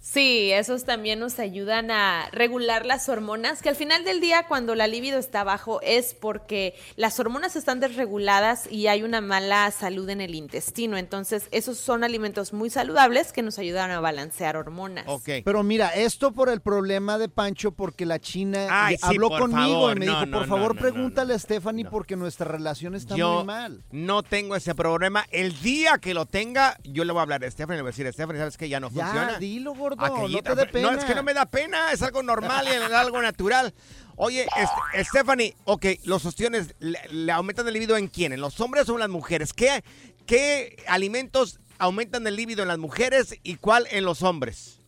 Sí, 0.07 0.53
esos 0.53 0.85
también 0.85 1.19
nos 1.19 1.39
ayudan 1.39 1.91
a 1.91 2.29
regular 2.31 2.85
las 2.85 3.09
hormonas, 3.09 3.63
que 3.63 3.71
al 3.71 3.75
final 3.75 4.05
del 4.05 4.21
día 4.21 4.47
cuando 4.47 4.75
la 4.75 4.87
libido 4.87 5.19
está 5.19 5.45
bajo 5.45 5.81
es 5.81 6.13
porque 6.13 6.75
las 6.97 7.19
hormonas 7.19 7.57
están 7.57 7.81
desreguladas 7.81 8.71
y 8.71 8.87
hay 8.89 9.03
una 9.03 9.23
mala 9.23 9.71
salud 9.71 10.07
en 10.11 10.21
el 10.21 10.35
intestino. 10.35 10.99
Entonces, 10.99 11.49
esos 11.53 11.79
son 11.79 12.05
alimentos 12.05 12.53
muy 12.53 12.69
saludables 12.69 13.33
que 13.33 13.41
nos 13.41 13.59
ayudan 13.59 13.91
a 13.93 14.01
balancear 14.01 14.59
hormonas. 14.59 15.07
Pero 15.43 15.63
mira, 15.63 15.89
esto 15.95 16.33
por 16.33 16.51
el 16.51 16.61
problema 16.61 17.17
de 17.17 17.31
Pancho, 17.31 17.73
porque 17.73 18.05
la 18.05 18.19
China 18.19 18.67
Ay, 18.71 18.97
habló 19.01 19.31
conmigo 19.31 19.73
favor, 19.87 19.97
y 19.97 20.01
me 20.01 20.07
no, 20.07 20.13
dijo, 20.13 20.27
no, 20.27 20.39
por 20.39 20.47
no, 20.49 20.55
favor 20.55 20.75
no, 20.75 20.81
pregúntale 20.83 21.33
a 21.33 21.39
Stephanie 21.39 21.87
porque 21.87 22.15
nuestra 22.15 22.47
relación 22.47 22.95
está 22.95 23.17
yo 23.17 23.37
muy 23.37 23.45
mal. 23.45 23.83
no 23.91 24.23
tengo 24.23 24.55
ese 24.55 24.75
problema. 24.75 25.25
El 25.31 25.59
día 25.63 25.97
que 25.97 26.13
lo 26.13 26.27
tenga, 26.27 26.77
yo 26.85 27.05
le 27.07 27.13
voy 27.13 27.21
a 27.21 27.23
hablar 27.23 27.43
a 27.43 27.51
Stephanie, 27.51 27.79
le 27.79 27.83
voy 27.85 27.89
a 27.89 27.93
decir, 27.93 28.07
Stephanie, 28.13 28.39
¿sabes 28.39 28.59
que 28.59 28.69
ya 28.69 28.81
no 28.81 28.91
Ya, 28.91 29.07
funciona? 29.07 29.39
dilo, 29.39 29.73
gordo, 29.75 29.94
Aquellita, 29.99 30.51
no 30.51 30.57
te 30.57 30.65
dé 30.67 30.73
pero- 30.73 30.83
No, 30.83 30.91
es 30.93 30.97
pena. 30.99 31.09
que 31.09 31.15
no 31.15 31.23
me 31.23 31.35
da 31.35 31.47
pena, 31.47 31.93
es 31.93 32.03
algo 32.03 32.23
normal 32.23 32.67
y 32.67 32.71
es 32.73 32.93
algo 32.93 33.21
natural. 33.23 33.75
Oye, 34.17 34.47
este, 34.57 35.05
Stephanie, 35.05 35.57
ok, 35.65 35.87
los 36.05 36.25
ostiones 36.25 36.75
le, 36.79 36.99
le 37.11 37.33
aumentan 37.33 37.67
el 37.67 37.75
líbido 37.75 37.97
en 37.97 38.07
quién, 38.09 38.33
en 38.33 38.41
los 38.41 38.61
hombres 38.61 38.89
o 38.89 38.95
en 38.95 39.01
las 39.01 39.09
mujeres. 39.09 39.53
¿Qué, 39.53 39.83
qué 40.27 40.83
alimentos 40.87 41.59
aumentan 41.79 42.27
el 42.27 42.37
líbido 42.37 42.63
en 42.63 42.69
las 42.69 42.79
mujeres 42.79 43.37
y 43.43 43.57
cuál 43.57 43.87
en 43.91 44.05
los 44.05 44.23
hombres? 44.23 44.81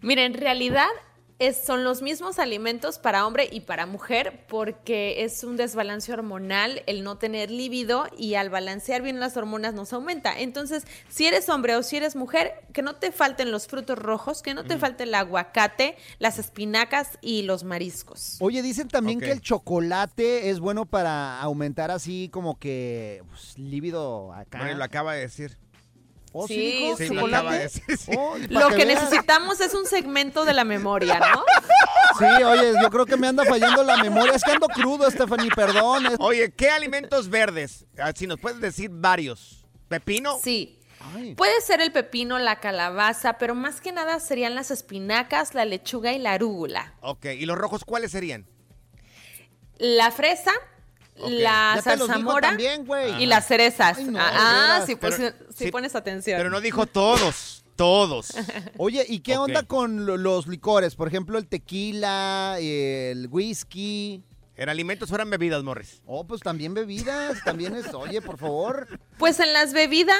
Mira, 0.00 0.24
en 0.24 0.34
realidad 0.34 0.86
es- 1.40 1.56
son 1.64 1.82
los 1.82 2.02
mismos 2.02 2.38
alimentos 2.38 2.98
para 2.98 3.26
hombre 3.26 3.48
y 3.50 3.60
para 3.62 3.86
mujer 3.86 4.44
porque 4.48 5.24
es 5.24 5.42
un 5.42 5.56
desbalance 5.56 6.12
hormonal 6.12 6.82
el 6.86 7.02
no 7.02 7.18
tener 7.18 7.50
líbido 7.50 8.06
y 8.16 8.34
al 8.34 8.50
balancear 8.50 9.02
bien 9.02 9.18
las 9.18 9.36
hormonas 9.36 9.74
nos 9.74 9.92
aumenta. 9.92 10.38
Entonces, 10.38 10.84
si 11.08 11.26
eres 11.26 11.48
hombre 11.48 11.74
o 11.74 11.82
si 11.82 11.96
eres 11.96 12.14
mujer, 12.14 12.52
que 12.72 12.82
no 12.82 12.94
te 12.94 13.10
falten 13.10 13.50
los 13.50 13.66
frutos 13.66 13.98
rojos, 13.98 14.42
que 14.42 14.54
no 14.54 14.64
te 14.64 14.78
falte 14.78 15.02
el 15.04 15.14
aguacate, 15.14 15.96
las 16.18 16.38
espinacas 16.38 17.18
y 17.20 17.42
los 17.42 17.64
mariscos. 17.64 18.36
Oye, 18.40 18.62
dicen 18.62 18.86
también 18.88 19.18
que 19.18 19.32
el 19.32 19.40
chocolate 19.40 20.50
es 20.50 20.60
bueno 20.60 20.86
para 20.86 21.40
aumentar 21.40 21.90
así 21.90 22.28
como 22.32 22.58
que 22.58 23.22
pues, 23.30 23.58
líbido 23.58 24.32
acá. 24.32 24.58
Bueno, 24.58 24.76
lo 24.76 24.84
acaba 24.84 25.14
de 25.14 25.20
decir. 25.22 25.56
¿Oh, 26.32 26.46
sí, 26.46 26.54
Sí? 26.96 27.06
Sí, 27.08 27.14
lo 27.14 27.22
¿Chocolate? 27.22 27.36
acaba 27.36 27.52
de 27.54 27.58
decir, 27.64 27.96
sí. 27.96 28.12
Oh, 28.16 28.36
Lo 28.48 28.68
que 28.68 28.84
necesitamos 28.86 29.60
es 29.60 29.74
un 29.74 29.84
segmento 29.86 30.44
de 30.44 30.52
la 30.54 30.64
memoria, 30.64 31.18
¿no? 31.18 31.44
Sí, 32.18 32.42
oye, 32.44 32.72
yo 32.80 32.90
creo 32.90 33.06
que 33.06 33.16
me 33.16 33.26
anda 33.28 33.44
fallando 33.44 33.82
la 33.82 33.96
memoria. 34.02 34.34
Es 34.34 34.44
que 34.44 34.52
ando 34.52 34.68
crudo, 34.68 35.10
Stephanie, 35.10 35.50
perdón. 35.54 36.04
Oye, 36.20 36.52
¿qué 36.52 36.70
alimentos 36.70 37.28
verdes? 37.30 37.86
Ah, 37.98 38.12
Si 38.14 38.26
nos 38.26 38.38
puedes 38.38 38.60
decir 38.60 38.90
varios. 38.92 39.64
¿Pepino? 39.88 40.38
Sí. 40.42 40.78
Ay. 41.14 41.34
Puede 41.34 41.60
ser 41.62 41.80
el 41.80 41.92
pepino, 41.92 42.38
la 42.38 42.60
calabaza, 42.60 43.38
pero 43.38 43.54
más 43.54 43.80
que 43.80 43.90
nada 43.90 44.20
serían 44.20 44.54
las 44.54 44.70
espinacas, 44.70 45.54
la 45.54 45.64
lechuga 45.64 46.12
y 46.12 46.18
la 46.18 46.32
arúgula. 46.34 46.94
Ok, 47.00 47.24
¿y 47.24 47.46
los 47.46 47.56
rojos 47.56 47.84
cuáles 47.84 48.12
serían? 48.12 48.46
La 49.78 50.10
fresa, 50.10 50.52
la 51.28 51.80
zarzamora 51.82 52.56
y 53.18 53.26
las 53.26 53.46
cerezas. 53.46 53.98
Ay, 53.98 54.04
no, 54.04 54.18
ah, 54.20 54.80
ah, 54.82 54.84
sí, 54.86 55.70
pones 55.70 55.94
atención. 55.94 56.38
Pero 56.38 56.50
no 56.50 56.60
dijo 56.60 56.86
todos, 56.86 57.64
todos. 57.76 58.32
Oye, 58.78 59.04
¿y 59.08 59.20
qué 59.20 59.36
onda 59.36 59.62
con 59.62 60.06
lo- 60.06 60.16
los 60.16 60.46
licores? 60.46 60.94
Por 60.96 61.08
ejemplo, 61.08 61.38
el 61.38 61.46
tequila, 61.46 62.56
el 62.60 63.28
whisky. 63.30 64.22
En 64.56 64.68
alimentos 64.68 65.08
fueran 65.08 65.30
bebidas, 65.30 65.62
Morris. 65.62 66.02
Oh, 66.04 66.26
pues 66.26 66.42
también 66.42 66.74
bebidas, 66.74 67.42
también 67.44 67.74
es, 67.76 67.94
oye, 67.94 68.20
por 68.20 68.36
favor. 68.36 68.86
Pues 69.16 69.40
en 69.40 69.54
las 69.54 69.72
bebidas, 69.72 70.18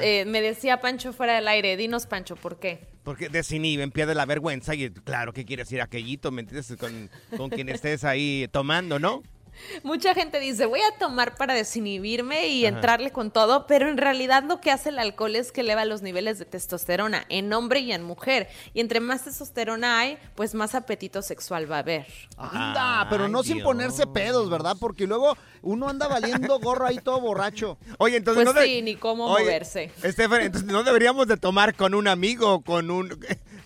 eh, 0.00 0.24
me 0.24 0.40
decía 0.40 0.80
Pancho 0.80 1.12
fuera 1.12 1.34
del 1.34 1.46
aire, 1.46 1.76
dinos 1.76 2.06
Pancho, 2.06 2.34
¿por 2.36 2.58
qué? 2.58 2.88
Porque 3.02 3.28
desinhiben, 3.28 3.90
pierde 3.90 4.14
la 4.14 4.24
vergüenza 4.24 4.74
y 4.74 4.88
claro 4.90 5.34
que 5.34 5.44
quieres 5.44 5.70
ir 5.72 5.82
aquellito, 5.82 6.30
¿me 6.30 6.40
entiendes? 6.40 6.74
Con, 6.80 7.10
con 7.36 7.50
quien 7.50 7.68
estés 7.68 8.04
ahí 8.04 8.48
tomando, 8.50 8.98
¿no? 8.98 9.22
Mucha 9.82 10.14
gente 10.14 10.40
dice, 10.40 10.66
voy 10.66 10.80
a 10.80 10.98
tomar 10.98 11.36
para 11.36 11.54
desinhibirme 11.54 12.48
y 12.48 12.66
Ajá. 12.66 12.74
entrarle 12.76 13.10
con 13.12 13.30
todo, 13.30 13.66
pero 13.66 13.88
en 13.88 13.96
realidad 13.96 14.44
lo 14.44 14.60
que 14.60 14.70
hace 14.70 14.88
el 14.90 14.98
alcohol 14.98 15.36
es 15.36 15.52
que 15.52 15.60
eleva 15.62 15.84
los 15.84 16.02
niveles 16.02 16.38
de 16.38 16.44
testosterona 16.44 17.24
en 17.28 17.52
hombre 17.52 17.80
y 17.80 17.92
en 17.92 18.02
mujer. 18.02 18.48
Y 18.74 18.80
entre 18.80 19.00
más 19.00 19.24
testosterona 19.24 19.98
hay, 19.98 20.18
pues 20.34 20.54
más 20.54 20.74
apetito 20.74 21.22
sexual 21.22 21.70
va 21.70 21.76
a 21.76 21.80
haber. 21.80 22.06
Anda, 22.36 23.06
pero 23.10 23.28
no 23.28 23.38
Ay, 23.40 23.44
sin 23.44 23.54
Dios. 23.56 23.64
ponerse 23.64 24.06
pedos, 24.06 24.50
¿verdad? 24.50 24.76
Porque 24.78 25.06
luego 25.06 25.36
uno 25.62 25.88
anda 25.88 26.08
valiendo 26.08 26.58
gorro 26.58 26.86
ahí 26.86 26.98
todo 26.98 27.20
borracho. 27.20 27.78
Oye, 27.98 28.16
entonces 28.16 28.44
Pues 28.44 28.54
no 28.54 28.60
de- 28.60 28.66
sí, 28.66 28.82
ni 28.82 28.96
cómo 28.96 29.26
Oye, 29.26 29.44
moverse. 29.44 29.90
Estefan, 30.02 30.42
entonces 30.42 30.70
no 30.70 30.82
deberíamos 30.82 31.26
de 31.28 31.36
tomar 31.36 31.74
con 31.74 31.94
un 31.94 32.08
amigo 32.08 32.52
o 32.54 32.60
con 32.62 32.90
un... 32.90 33.16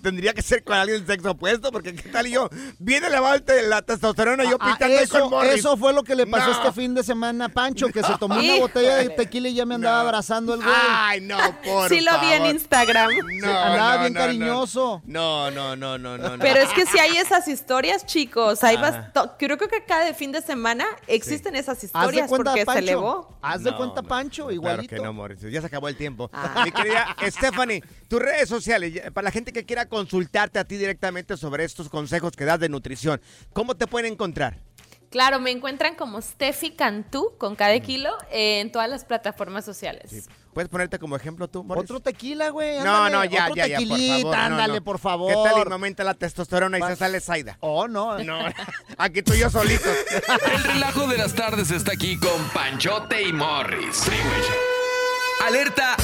Tendría 0.06 0.32
que 0.34 0.40
ser 0.42 0.62
con 0.62 0.76
alguien 0.76 0.98
del 1.04 1.06
sexo 1.16 1.32
opuesto, 1.32 1.72
porque 1.72 1.92
¿qué 1.92 2.08
tal 2.10 2.28
y 2.28 2.30
yo? 2.30 2.48
Viene 2.78 3.10
la, 3.10 3.20
la 3.68 3.82
testosterona 3.82 4.44
y 4.44 4.50
yo 4.50 4.56
Ah, 4.60 4.72
pitando 4.72 4.96
ahí 4.98 5.02
eso, 5.02 5.20
con 5.20 5.30
Morris. 5.30 5.54
eso 5.54 5.76
fue 5.76 5.92
lo 5.92 6.04
que 6.04 6.14
le 6.14 6.28
pasó 6.28 6.46
No. 6.52 6.52
este 6.52 6.72
fin 6.80 6.94
de 6.94 7.02
semana 7.02 7.46
a 7.46 7.48
Pancho, 7.48 7.88
que 7.88 8.04
se 8.04 8.16
tomó 8.18 8.36
una 8.38 8.54
botella 8.60 8.98
de 8.98 9.08
tequila 9.10 9.48
y 9.48 9.54
ya 9.54 9.66
me 9.66 9.74
andaba 9.74 10.02
abrazando 10.02 10.54
el 10.54 10.62
güey. 10.62 10.74
Ay, 10.88 11.20
no, 11.22 11.36
por 11.64 11.88
sí 11.88 12.00
lo 12.02 12.18
vi 12.20 12.26
en. 12.34 12.46
Instagram. 12.46 13.10
No, 13.42 13.48
andaba 13.48 13.94
no, 13.96 14.00
bien 14.02 14.12
no, 14.12 14.20
cariñoso. 14.20 15.02
No, 15.06 15.50
no, 15.50 15.74
no, 15.74 15.98
no, 15.98 16.16
no. 16.16 16.36
no. 16.36 16.38
Pero 16.38 16.60
es 16.60 16.70
que 16.72 16.86
si 16.86 16.98
hay 17.00 17.16
esas 17.16 17.48
historias, 17.48 18.06
chicos, 18.06 18.62
hay 18.62 18.76
bast- 18.76 19.32
creo 19.38 19.58
que 19.58 19.66
cada 19.86 20.14
fin 20.14 20.30
de 20.30 20.40
semana 20.40 20.84
existen 21.08 21.56
esas 21.56 21.78
Haz 21.78 21.80
de 21.80 21.86
historias 21.88 22.28
cuenta, 22.28 22.50
porque 22.52 22.60
se 22.60 22.66
Pancho. 22.66 22.78
elevó. 22.80 23.38
Haz 23.42 23.64
de 23.64 23.70
No, 23.72 23.76
cuenta. 23.76 24.02
Pancho, 24.02 24.42
Claro 24.44 24.52
igualito. 24.54 24.94
que 24.94 25.02
no, 25.02 25.12
Morris. 25.12 25.40
Ya 25.40 25.60
se 25.60 25.66
acabó 25.66 25.88
el 25.88 25.96
tiempo. 25.96 26.30
Ah. 26.32 26.62
Mi 26.64 26.70
querida 26.70 27.16
Stephanie, 27.28 27.82
tus 28.08 28.20
redes 28.20 28.48
sociales, 28.48 29.00
para 29.12 29.24
la 29.26 29.30
gente 29.30 29.52
que 29.52 29.64
quiera 29.64 29.86
consultarte 29.86 30.58
a 30.58 30.64
ti 30.64 30.76
directamente 30.76 31.36
sobre 31.36 31.64
estos 31.64 31.88
consejos 31.88 32.32
que 32.32 32.44
das 32.44 32.60
de 32.60 32.68
nutrición, 32.68 33.20
¿cómo 33.52 33.74
te 33.76 33.86
pueden 33.86 34.12
encontrar? 34.12 34.60
Claro, 35.10 35.38
me 35.40 35.50
encuentran 35.50 35.94
como 35.94 36.20
Steffi 36.20 36.72
Cantú 36.72 37.32
con 37.38 37.54
cada 37.54 37.78
kilo 37.80 38.16
en 38.30 38.70
todas 38.72 38.90
las 38.90 39.04
plataformas 39.04 39.64
sociales. 39.64 40.28
¿Puedes 40.52 40.68
ponerte 40.68 40.98
como 40.98 41.16
ejemplo 41.16 41.48
tú, 41.48 41.62
Morris? 41.62 41.84
Otro 41.84 42.00
tequila, 42.00 42.48
güey. 42.50 42.80
No, 42.80 43.08
no, 43.08 43.24
ya, 43.24 43.44
otro 43.44 43.56
ya, 43.56 43.66
ya, 43.66 43.78
por 43.78 43.86
tequilita, 43.88 44.18
favor. 44.22 44.34
ándale, 44.34 44.74
no. 44.74 44.84
por 44.84 44.98
favor. 44.98 45.32
¿Qué 45.32 45.50
tal 45.50 45.62
y 45.62 45.68
me 45.68 45.72
aumenta 45.74 46.02
la 46.02 46.14
testosterona 46.14 46.78
y 46.78 46.82
se 46.82 46.96
sale 46.96 47.20
Zaida? 47.20 47.56
Oh, 47.60 47.86
no. 47.86 48.18
No, 48.24 48.38
aquí 48.98 49.22
tú 49.22 49.34
y 49.34 49.38
yo 49.38 49.50
solitos. 49.50 49.92
El 50.52 50.64
relajo 50.64 51.06
de 51.06 51.18
las 51.18 51.34
tardes 51.34 51.70
está 51.70 51.92
aquí 51.92 52.18
con 52.18 52.42
Panchote 52.52 53.22
y 53.22 53.32
Morris. 53.32 53.96
Freeway 53.96 54.40
Show. 54.42 55.46
Alerta. 55.46 55.96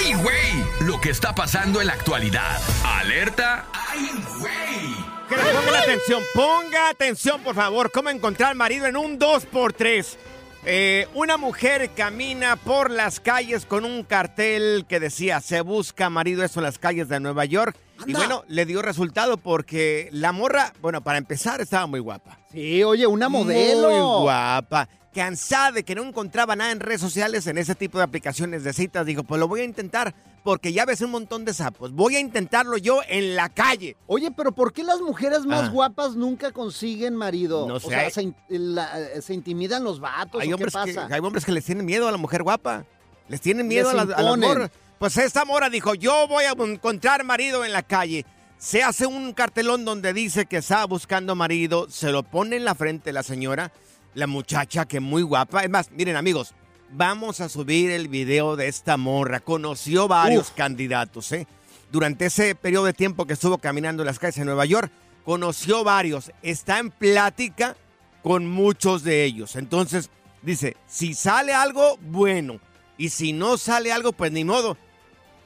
¡Ay, 0.00 0.14
güey! 0.14 0.64
Lo 0.80 1.00
que 1.00 1.10
está 1.10 1.34
pasando 1.34 1.80
en 1.80 1.88
la 1.88 1.94
actualidad. 1.94 2.58
Alerta. 2.84 3.66
¡Ay, 3.72 4.10
güey! 4.38 5.08
Que 5.28 5.36
le 5.36 5.42
pongan 5.42 5.74
atención, 5.74 6.22
ponga 6.34 6.88
atención, 6.88 7.42
por 7.42 7.54
favor. 7.54 7.90
¿Cómo 7.90 8.08
encontrar 8.10 8.54
marido 8.54 8.86
en 8.86 8.96
un 8.96 9.18
2x3? 9.18 10.16
Eh, 10.64 11.06
una 11.14 11.36
mujer 11.36 11.90
camina 11.96 12.56
por 12.56 12.90
las 12.90 13.20
calles 13.20 13.66
con 13.66 13.84
un 13.84 14.04
cartel 14.04 14.86
que 14.88 15.00
decía, 15.00 15.40
se 15.40 15.60
busca 15.60 16.10
marido, 16.10 16.44
eso 16.44 16.60
en 16.60 16.64
las 16.64 16.78
calles 16.78 17.08
de 17.08 17.20
Nueva 17.20 17.44
York. 17.44 17.76
Y 18.06 18.12
bueno, 18.12 18.44
le 18.48 18.64
dio 18.66 18.80
resultado 18.82 19.36
porque 19.36 20.08
la 20.12 20.32
morra, 20.32 20.72
bueno, 20.80 21.02
para 21.02 21.18
empezar, 21.18 21.60
estaba 21.60 21.86
muy 21.86 22.00
guapa. 22.00 22.38
Sí, 22.52 22.82
oye, 22.84 23.06
una 23.06 23.28
modelo. 23.28 23.90
Muy 23.90 24.22
guapa. 24.24 24.88
Cansada 25.14 25.72
de 25.72 25.84
que 25.84 25.94
no 25.94 26.04
encontraba 26.04 26.54
nada 26.54 26.70
en 26.70 26.80
redes 26.80 27.00
sociales, 27.00 27.46
en 27.46 27.58
ese 27.58 27.74
tipo 27.74 27.98
de 27.98 28.04
aplicaciones 28.04 28.62
de 28.62 28.72
citas, 28.72 29.04
dijo, 29.04 29.24
pues 29.24 29.40
lo 29.40 29.48
voy 29.48 29.62
a 29.62 29.64
intentar 29.64 30.14
porque 30.44 30.72
ya 30.72 30.84
ves 30.84 31.00
un 31.00 31.10
montón 31.10 31.44
de 31.44 31.52
sapos. 31.52 31.92
Voy 31.92 32.14
a 32.16 32.20
intentarlo 32.20 32.76
yo 32.78 33.00
en 33.08 33.34
la 33.34 33.48
calle. 33.48 33.96
Oye, 34.06 34.30
pero 34.30 34.52
¿por 34.52 34.72
qué 34.72 34.84
las 34.84 35.00
mujeres 35.00 35.44
más 35.44 35.64
Ah. 35.64 35.70
guapas 35.70 36.14
nunca 36.14 36.52
consiguen 36.52 37.16
marido? 37.16 37.66
No 37.66 37.74
O 37.74 37.80
sé. 37.80 37.88
sea, 37.88 38.10
se, 38.10 38.22
in- 38.22 38.34
la- 38.48 39.20
se 39.20 39.34
intimidan 39.34 39.82
los 39.82 39.98
vatos. 39.98 40.40
Hay 40.40 40.52
¿o 40.52 40.54
hombres, 40.54 40.72
¿Qué 40.84 40.94
que, 40.94 41.00
hay 41.00 41.20
hombres 41.20 41.44
que 41.44 41.52
les 41.52 41.64
tienen 41.64 41.84
miedo 41.84 42.06
a 42.06 42.12
la 42.12 42.16
mujer 42.18 42.42
guapa. 42.44 42.84
Les 43.28 43.40
tienen 43.40 43.66
miedo 43.66 43.90
a 43.90 43.94
Les 43.94 44.06
las, 44.06 44.18
a 44.18 44.22
las 44.22 44.38
morras. 44.38 44.70
Pues 44.98 45.16
esta 45.16 45.44
mora 45.44 45.70
dijo, 45.70 45.94
yo 45.94 46.26
voy 46.26 46.44
a 46.44 46.52
encontrar 46.58 47.22
marido 47.22 47.64
en 47.64 47.72
la 47.72 47.84
calle. 47.84 48.26
Se 48.58 48.82
hace 48.82 49.06
un 49.06 49.32
cartelón 49.32 49.84
donde 49.84 50.12
dice 50.12 50.46
que 50.46 50.56
está 50.56 50.84
buscando 50.86 51.36
marido. 51.36 51.88
Se 51.88 52.10
lo 52.10 52.24
pone 52.24 52.56
en 52.56 52.64
la 52.64 52.74
frente 52.74 53.12
la 53.12 53.22
señora, 53.22 53.70
la 54.14 54.26
muchacha 54.26 54.86
que 54.86 54.98
muy 54.98 55.22
guapa. 55.22 55.62
Es 55.62 55.70
más, 55.70 55.92
miren 55.92 56.16
amigos, 56.16 56.52
vamos 56.90 57.40
a 57.40 57.48
subir 57.48 57.90
el 57.90 58.08
video 58.08 58.56
de 58.56 58.66
esta 58.66 58.96
morra. 58.96 59.38
Conoció 59.38 60.08
varios 60.08 60.48
Uf. 60.48 60.56
candidatos, 60.56 61.30
¿eh? 61.30 61.46
Durante 61.92 62.26
ese 62.26 62.56
periodo 62.56 62.86
de 62.86 62.92
tiempo 62.92 63.24
que 63.24 63.34
estuvo 63.34 63.58
caminando 63.58 64.02
las 64.02 64.18
calles 64.18 64.34
de 64.34 64.44
Nueva 64.44 64.66
York, 64.66 64.90
conoció 65.24 65.84
varios. 65.84 66.32
Está 66.42 66.80
en 66.80 66.90
plática 66.90 67.76
con 68.24 68.46
muchos 68.48 69.04
de 69.04 69.22
ellos. 69.22 69.54
Entonces, 69.54 70.10
dice, 70.42 70.76
si 70.88 71.14
sale 71.14 71.54
algo, 71.54 71.98
bueno. 72.00 72.58
Y 72.96 73.10
si 73.10 73.32
no 73.32 73.56
sale 73.58 73.92
algo, 73.92 74.12
pues 74.12 74.32
ni 74.32 74.44
modo. 74.44 74.76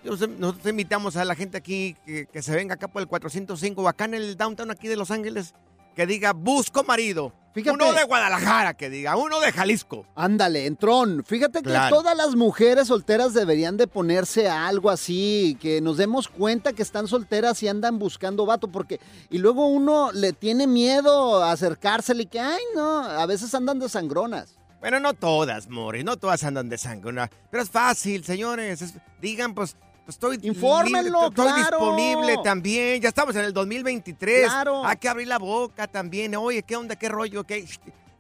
Nosotros 0.05 0.67
invitamos 0.67 1.17
a 1.17 1.25
la 1.25 1.35
gente 1.35 1.57
aquí 1.59 1.97
que, 2.05 2.27
que 2.27 2.43
se 2.43 2.55
venga 2.55 2.75
acá 2.75 2.89
por 2.89 3.03
el 3.03 3.09
405 3.09 3.83
o 3.83 3.89
acá 3.89 4.05
en 4.07 4.15
el 4.15 4.37
downtown 4.37 4.71
aquí 4.71 4.89
de 4.89 4.97
Los 4.97 5.11
Ángeles, 5.11 5.55
que 5.95 6.07
diga, 6.07 6.33
busco 6.33 6.83
marido. 6.85 7.33
Fíjate. 7.55 7.75
Uno 7.75 7.93
de 7.93 8.05
Guadalajara, 8.05 8.73
que 8.75 8.89
diga, 8.89 9.15
uno 9.15 9.39
de 9.39 9.53
Jalisco. 9.53 10.07
Ándale, 10.15 10.65
entrón. 10.65 11.23
Fíjate 11.23 11.61
que 11.63 11.71
todas 11.91 12.17
las 12.17 12.35
mujeres 12.35 12.89
solteras 12.89 13.35
deberían 13.35 13.77
de 13.77 13.87
ponerse 13.87 14.49
a 14.49 14.67
algo 14.69 14.89
así, 14.89 15.59
que 15.61 15.83
nos 15.83 15.99
demos 15.99 16.29
cuenta 16.29 16.73
que 16.73 16.83
están 16.83 17.07
solteras 17.09 17.63
y 17.63 17.69
andan 17.69 17.99
buscando 17.99 18.47
vato, 18.47 18.69
porque 18.69 19.01
y 19.29 19.37
luego 19.37 19.67
uno 19.67 20.13
le 20.13 20.33
tiene 20.33 20.67
miedo 20.67 21.43
a 21.45 21.53
acercársele 21.53 22.23
y 22.23 22.27
que, 22.27 22.41
ay, 22.41 22.63
no, 22.75 23.01
a 23.05 23.27
veces 23.27 23.55
andan 23.55 23.79
de 23.79 23.91
sangronas. 23.91 24.55
Bueno, 24.81 24.99
no 24.99 25.13
todas, 25.13 25.69
Mori, 25.69 26.03
no 26.03 26.17
todas 26.17 26.43
andan 26.45 26.71
de 26.71 26.79
sangre. 26.79 27.13
¿no? 27.13 27.29
Pero 27.51 27.63
es 27.63 27.69
fácil, 27.71 28.25
señores. 28.25 28.81
es- 28.81 28.95
digan, 29.21 29.55
pues, 29.55 29.77
pues 30.05 30.17
estoy 30.17 30.39
Infórmenlo, 30.43 31.29
estoy 31.29 31.47
claro. 31.47 31.59
disponible 31.79 32.37
también. 32.43 33.01
Ya 33.01 33.09
estamos 33.09 33.35
en 33.37 33.45
el 33.45 33.53
2023. 33.53 34.45
Claro. 34.47 34.85
Hay 34.85 34.97
que 34.97 35.09
abrir 35.09 35.29
la 35.29 35.39
boca 35.39 35.87
también. 35.87 36.35
Oye, 36.37 36.63
¿qué 36.63 36.77
onda? 36.77 36.97
¿Qué 36.97 37.09
rollo? 37.09 37.45
¿Qué? 37.45 37.67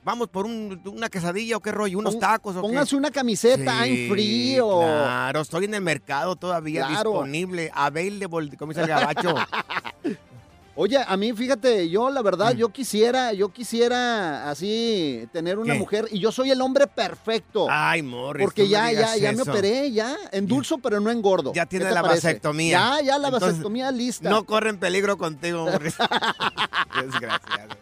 Vamos 0.04 0.28
por 0.28 0.46
un- 0.46 0.80
una 0.86 1.08
quesadilla 1.08 1.56
o 1.56 1.60
qué 1.60 1.70
rollo, 1.70 1.98
unos 1.98 2.18
tacos 2.18 2.56
o 2.56 2.60
qué? 2.60 2.66
Póngase 2.68 2.96
una 2.96 3.10
camiseta 3.12 3.84
Sí, 3.84 4.06
en 4.06 4.10
frío. 4.10 4.80
Claro, 4.80 5.40
estoy 5.42 5.64
en 5.66 5.74
el 5.74 5.80
mercado 5.80 6.34
todavía 6.34 6.86
Claro. 6.88 7.10
disponible, 7.10 7.70
available, 7.72 8.56
como 8.56 8.72
dice 8.72 8.82
el 8.82 8.88
gabacho. 8.88 9.34
Oye, 10.74 10.96
a 11.06 11.16
mí, 11.18 11.34
fíjate, 11.34 11.90
yo 11.90 12.08
la 12.08 12.22
verdad, 12.22 12.52
yo 12.54 12.70
quisiera, 12.70 13.34
yo 13.34 13.50
quisiera 13.52 14.48
así 14.50 15.28
tener 15.30 15.58
una 15.58 15.74
Mm. 15.74 15.76
¿Qué? 15.76 15.80
mujer 15.80 16.08
y 16.10 16.18
yo 16.18 16.32
soy 16.32 16.50
el 16.50 16.62
hombre 16.62 16.86
perfecto. 16.86 17.66
Ay, 17.70 18.00
Morris, 18.02 18.44
Porque 18.46 18.62
me 18.62 18.68
ya, 18.70 18.90
ya, 18.90 19.16
ya 19.16 19.32
me 19.32 19.42
operé, 19.42 19.92
ya, 19.92 20.16
endulzo 20.32 20.78
pero 20.78 20.98
no 21.00 21.10
engordo. 21.10 21.52
Ya 21.54 21.66
tiene 21.66 21.84
¿Qué 21.84 21.88
te 21.90 21.94
la 21.94 22.02
parece? 22.02 22.28
vasectomía. 22.28 22.70
Ya, 22.78 23.00
ya 23.04 23.18
la 23.18 23.28
Entonces, 23.28 23.48
vasectomía 23.50 23.90
lista. 23.90 24.30
No 24.30 24.44
corren 24.44 24.78
peligro 24.78 25.18
contigo, 25.18 25.66
Morris. 25.70 25.94
Desgraciado. 27.02 27.76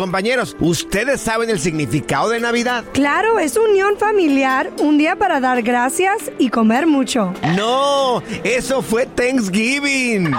Compañeros, 0.00 0.56
¿ustedes 0.60 1.20
saben 1.20 1.50
el 1.50 1.60
significado 1.60 2.30
de 2.30 2.40
Navidad? 2.40 2.84
Claro, 2.94 3.38
es 3.38 3.58
unión 3.58 3.98
familiar, 3.98 4.70
un 4.78 4.96
día 4.96 5.16
para 5.16 5.40
dar 5.40 5.60
gracias 5.60 6.32
y 6.38 6.48
comer 6.48 6.86
mucho. 6.86 7.34
No, 7.54 8.22
eso 8.42 8.80
fue 8.80 9.04
Thanksgiving. 9.04 10.34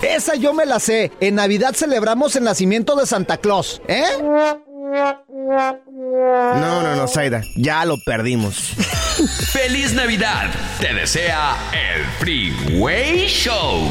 Esa 0.00 0.36
yo 0.36 0.54
me 0.54 0.64
la 0.64 0.80
sé. 0.80 1.12
En 1.20 1.34
Navidad 1.34 1.74
celebramos 1.74 2.36
el 2.36 2.44
nacimiento 2.44 2.96
de 2.96 3.04
Santa 3.04 3.36
Claus, 3.36 3.82
¿eh? 3.86 4.04
No, 4.22 4.62
no, 6.82 6.96
no, 6.96 7.06
Zaida, 7.06 7.42
ya 7.56 7.84
lo 7.84 7.98
perdimos. 7.98 8.56
¡Feliz 9.52 9.92
Navidad! 9.92 10.50
Te 10.80 10.94
desea 10.94 11.54
el 11.94 12.02
Freeway 12.18 13.26
Show. 13.26 13.90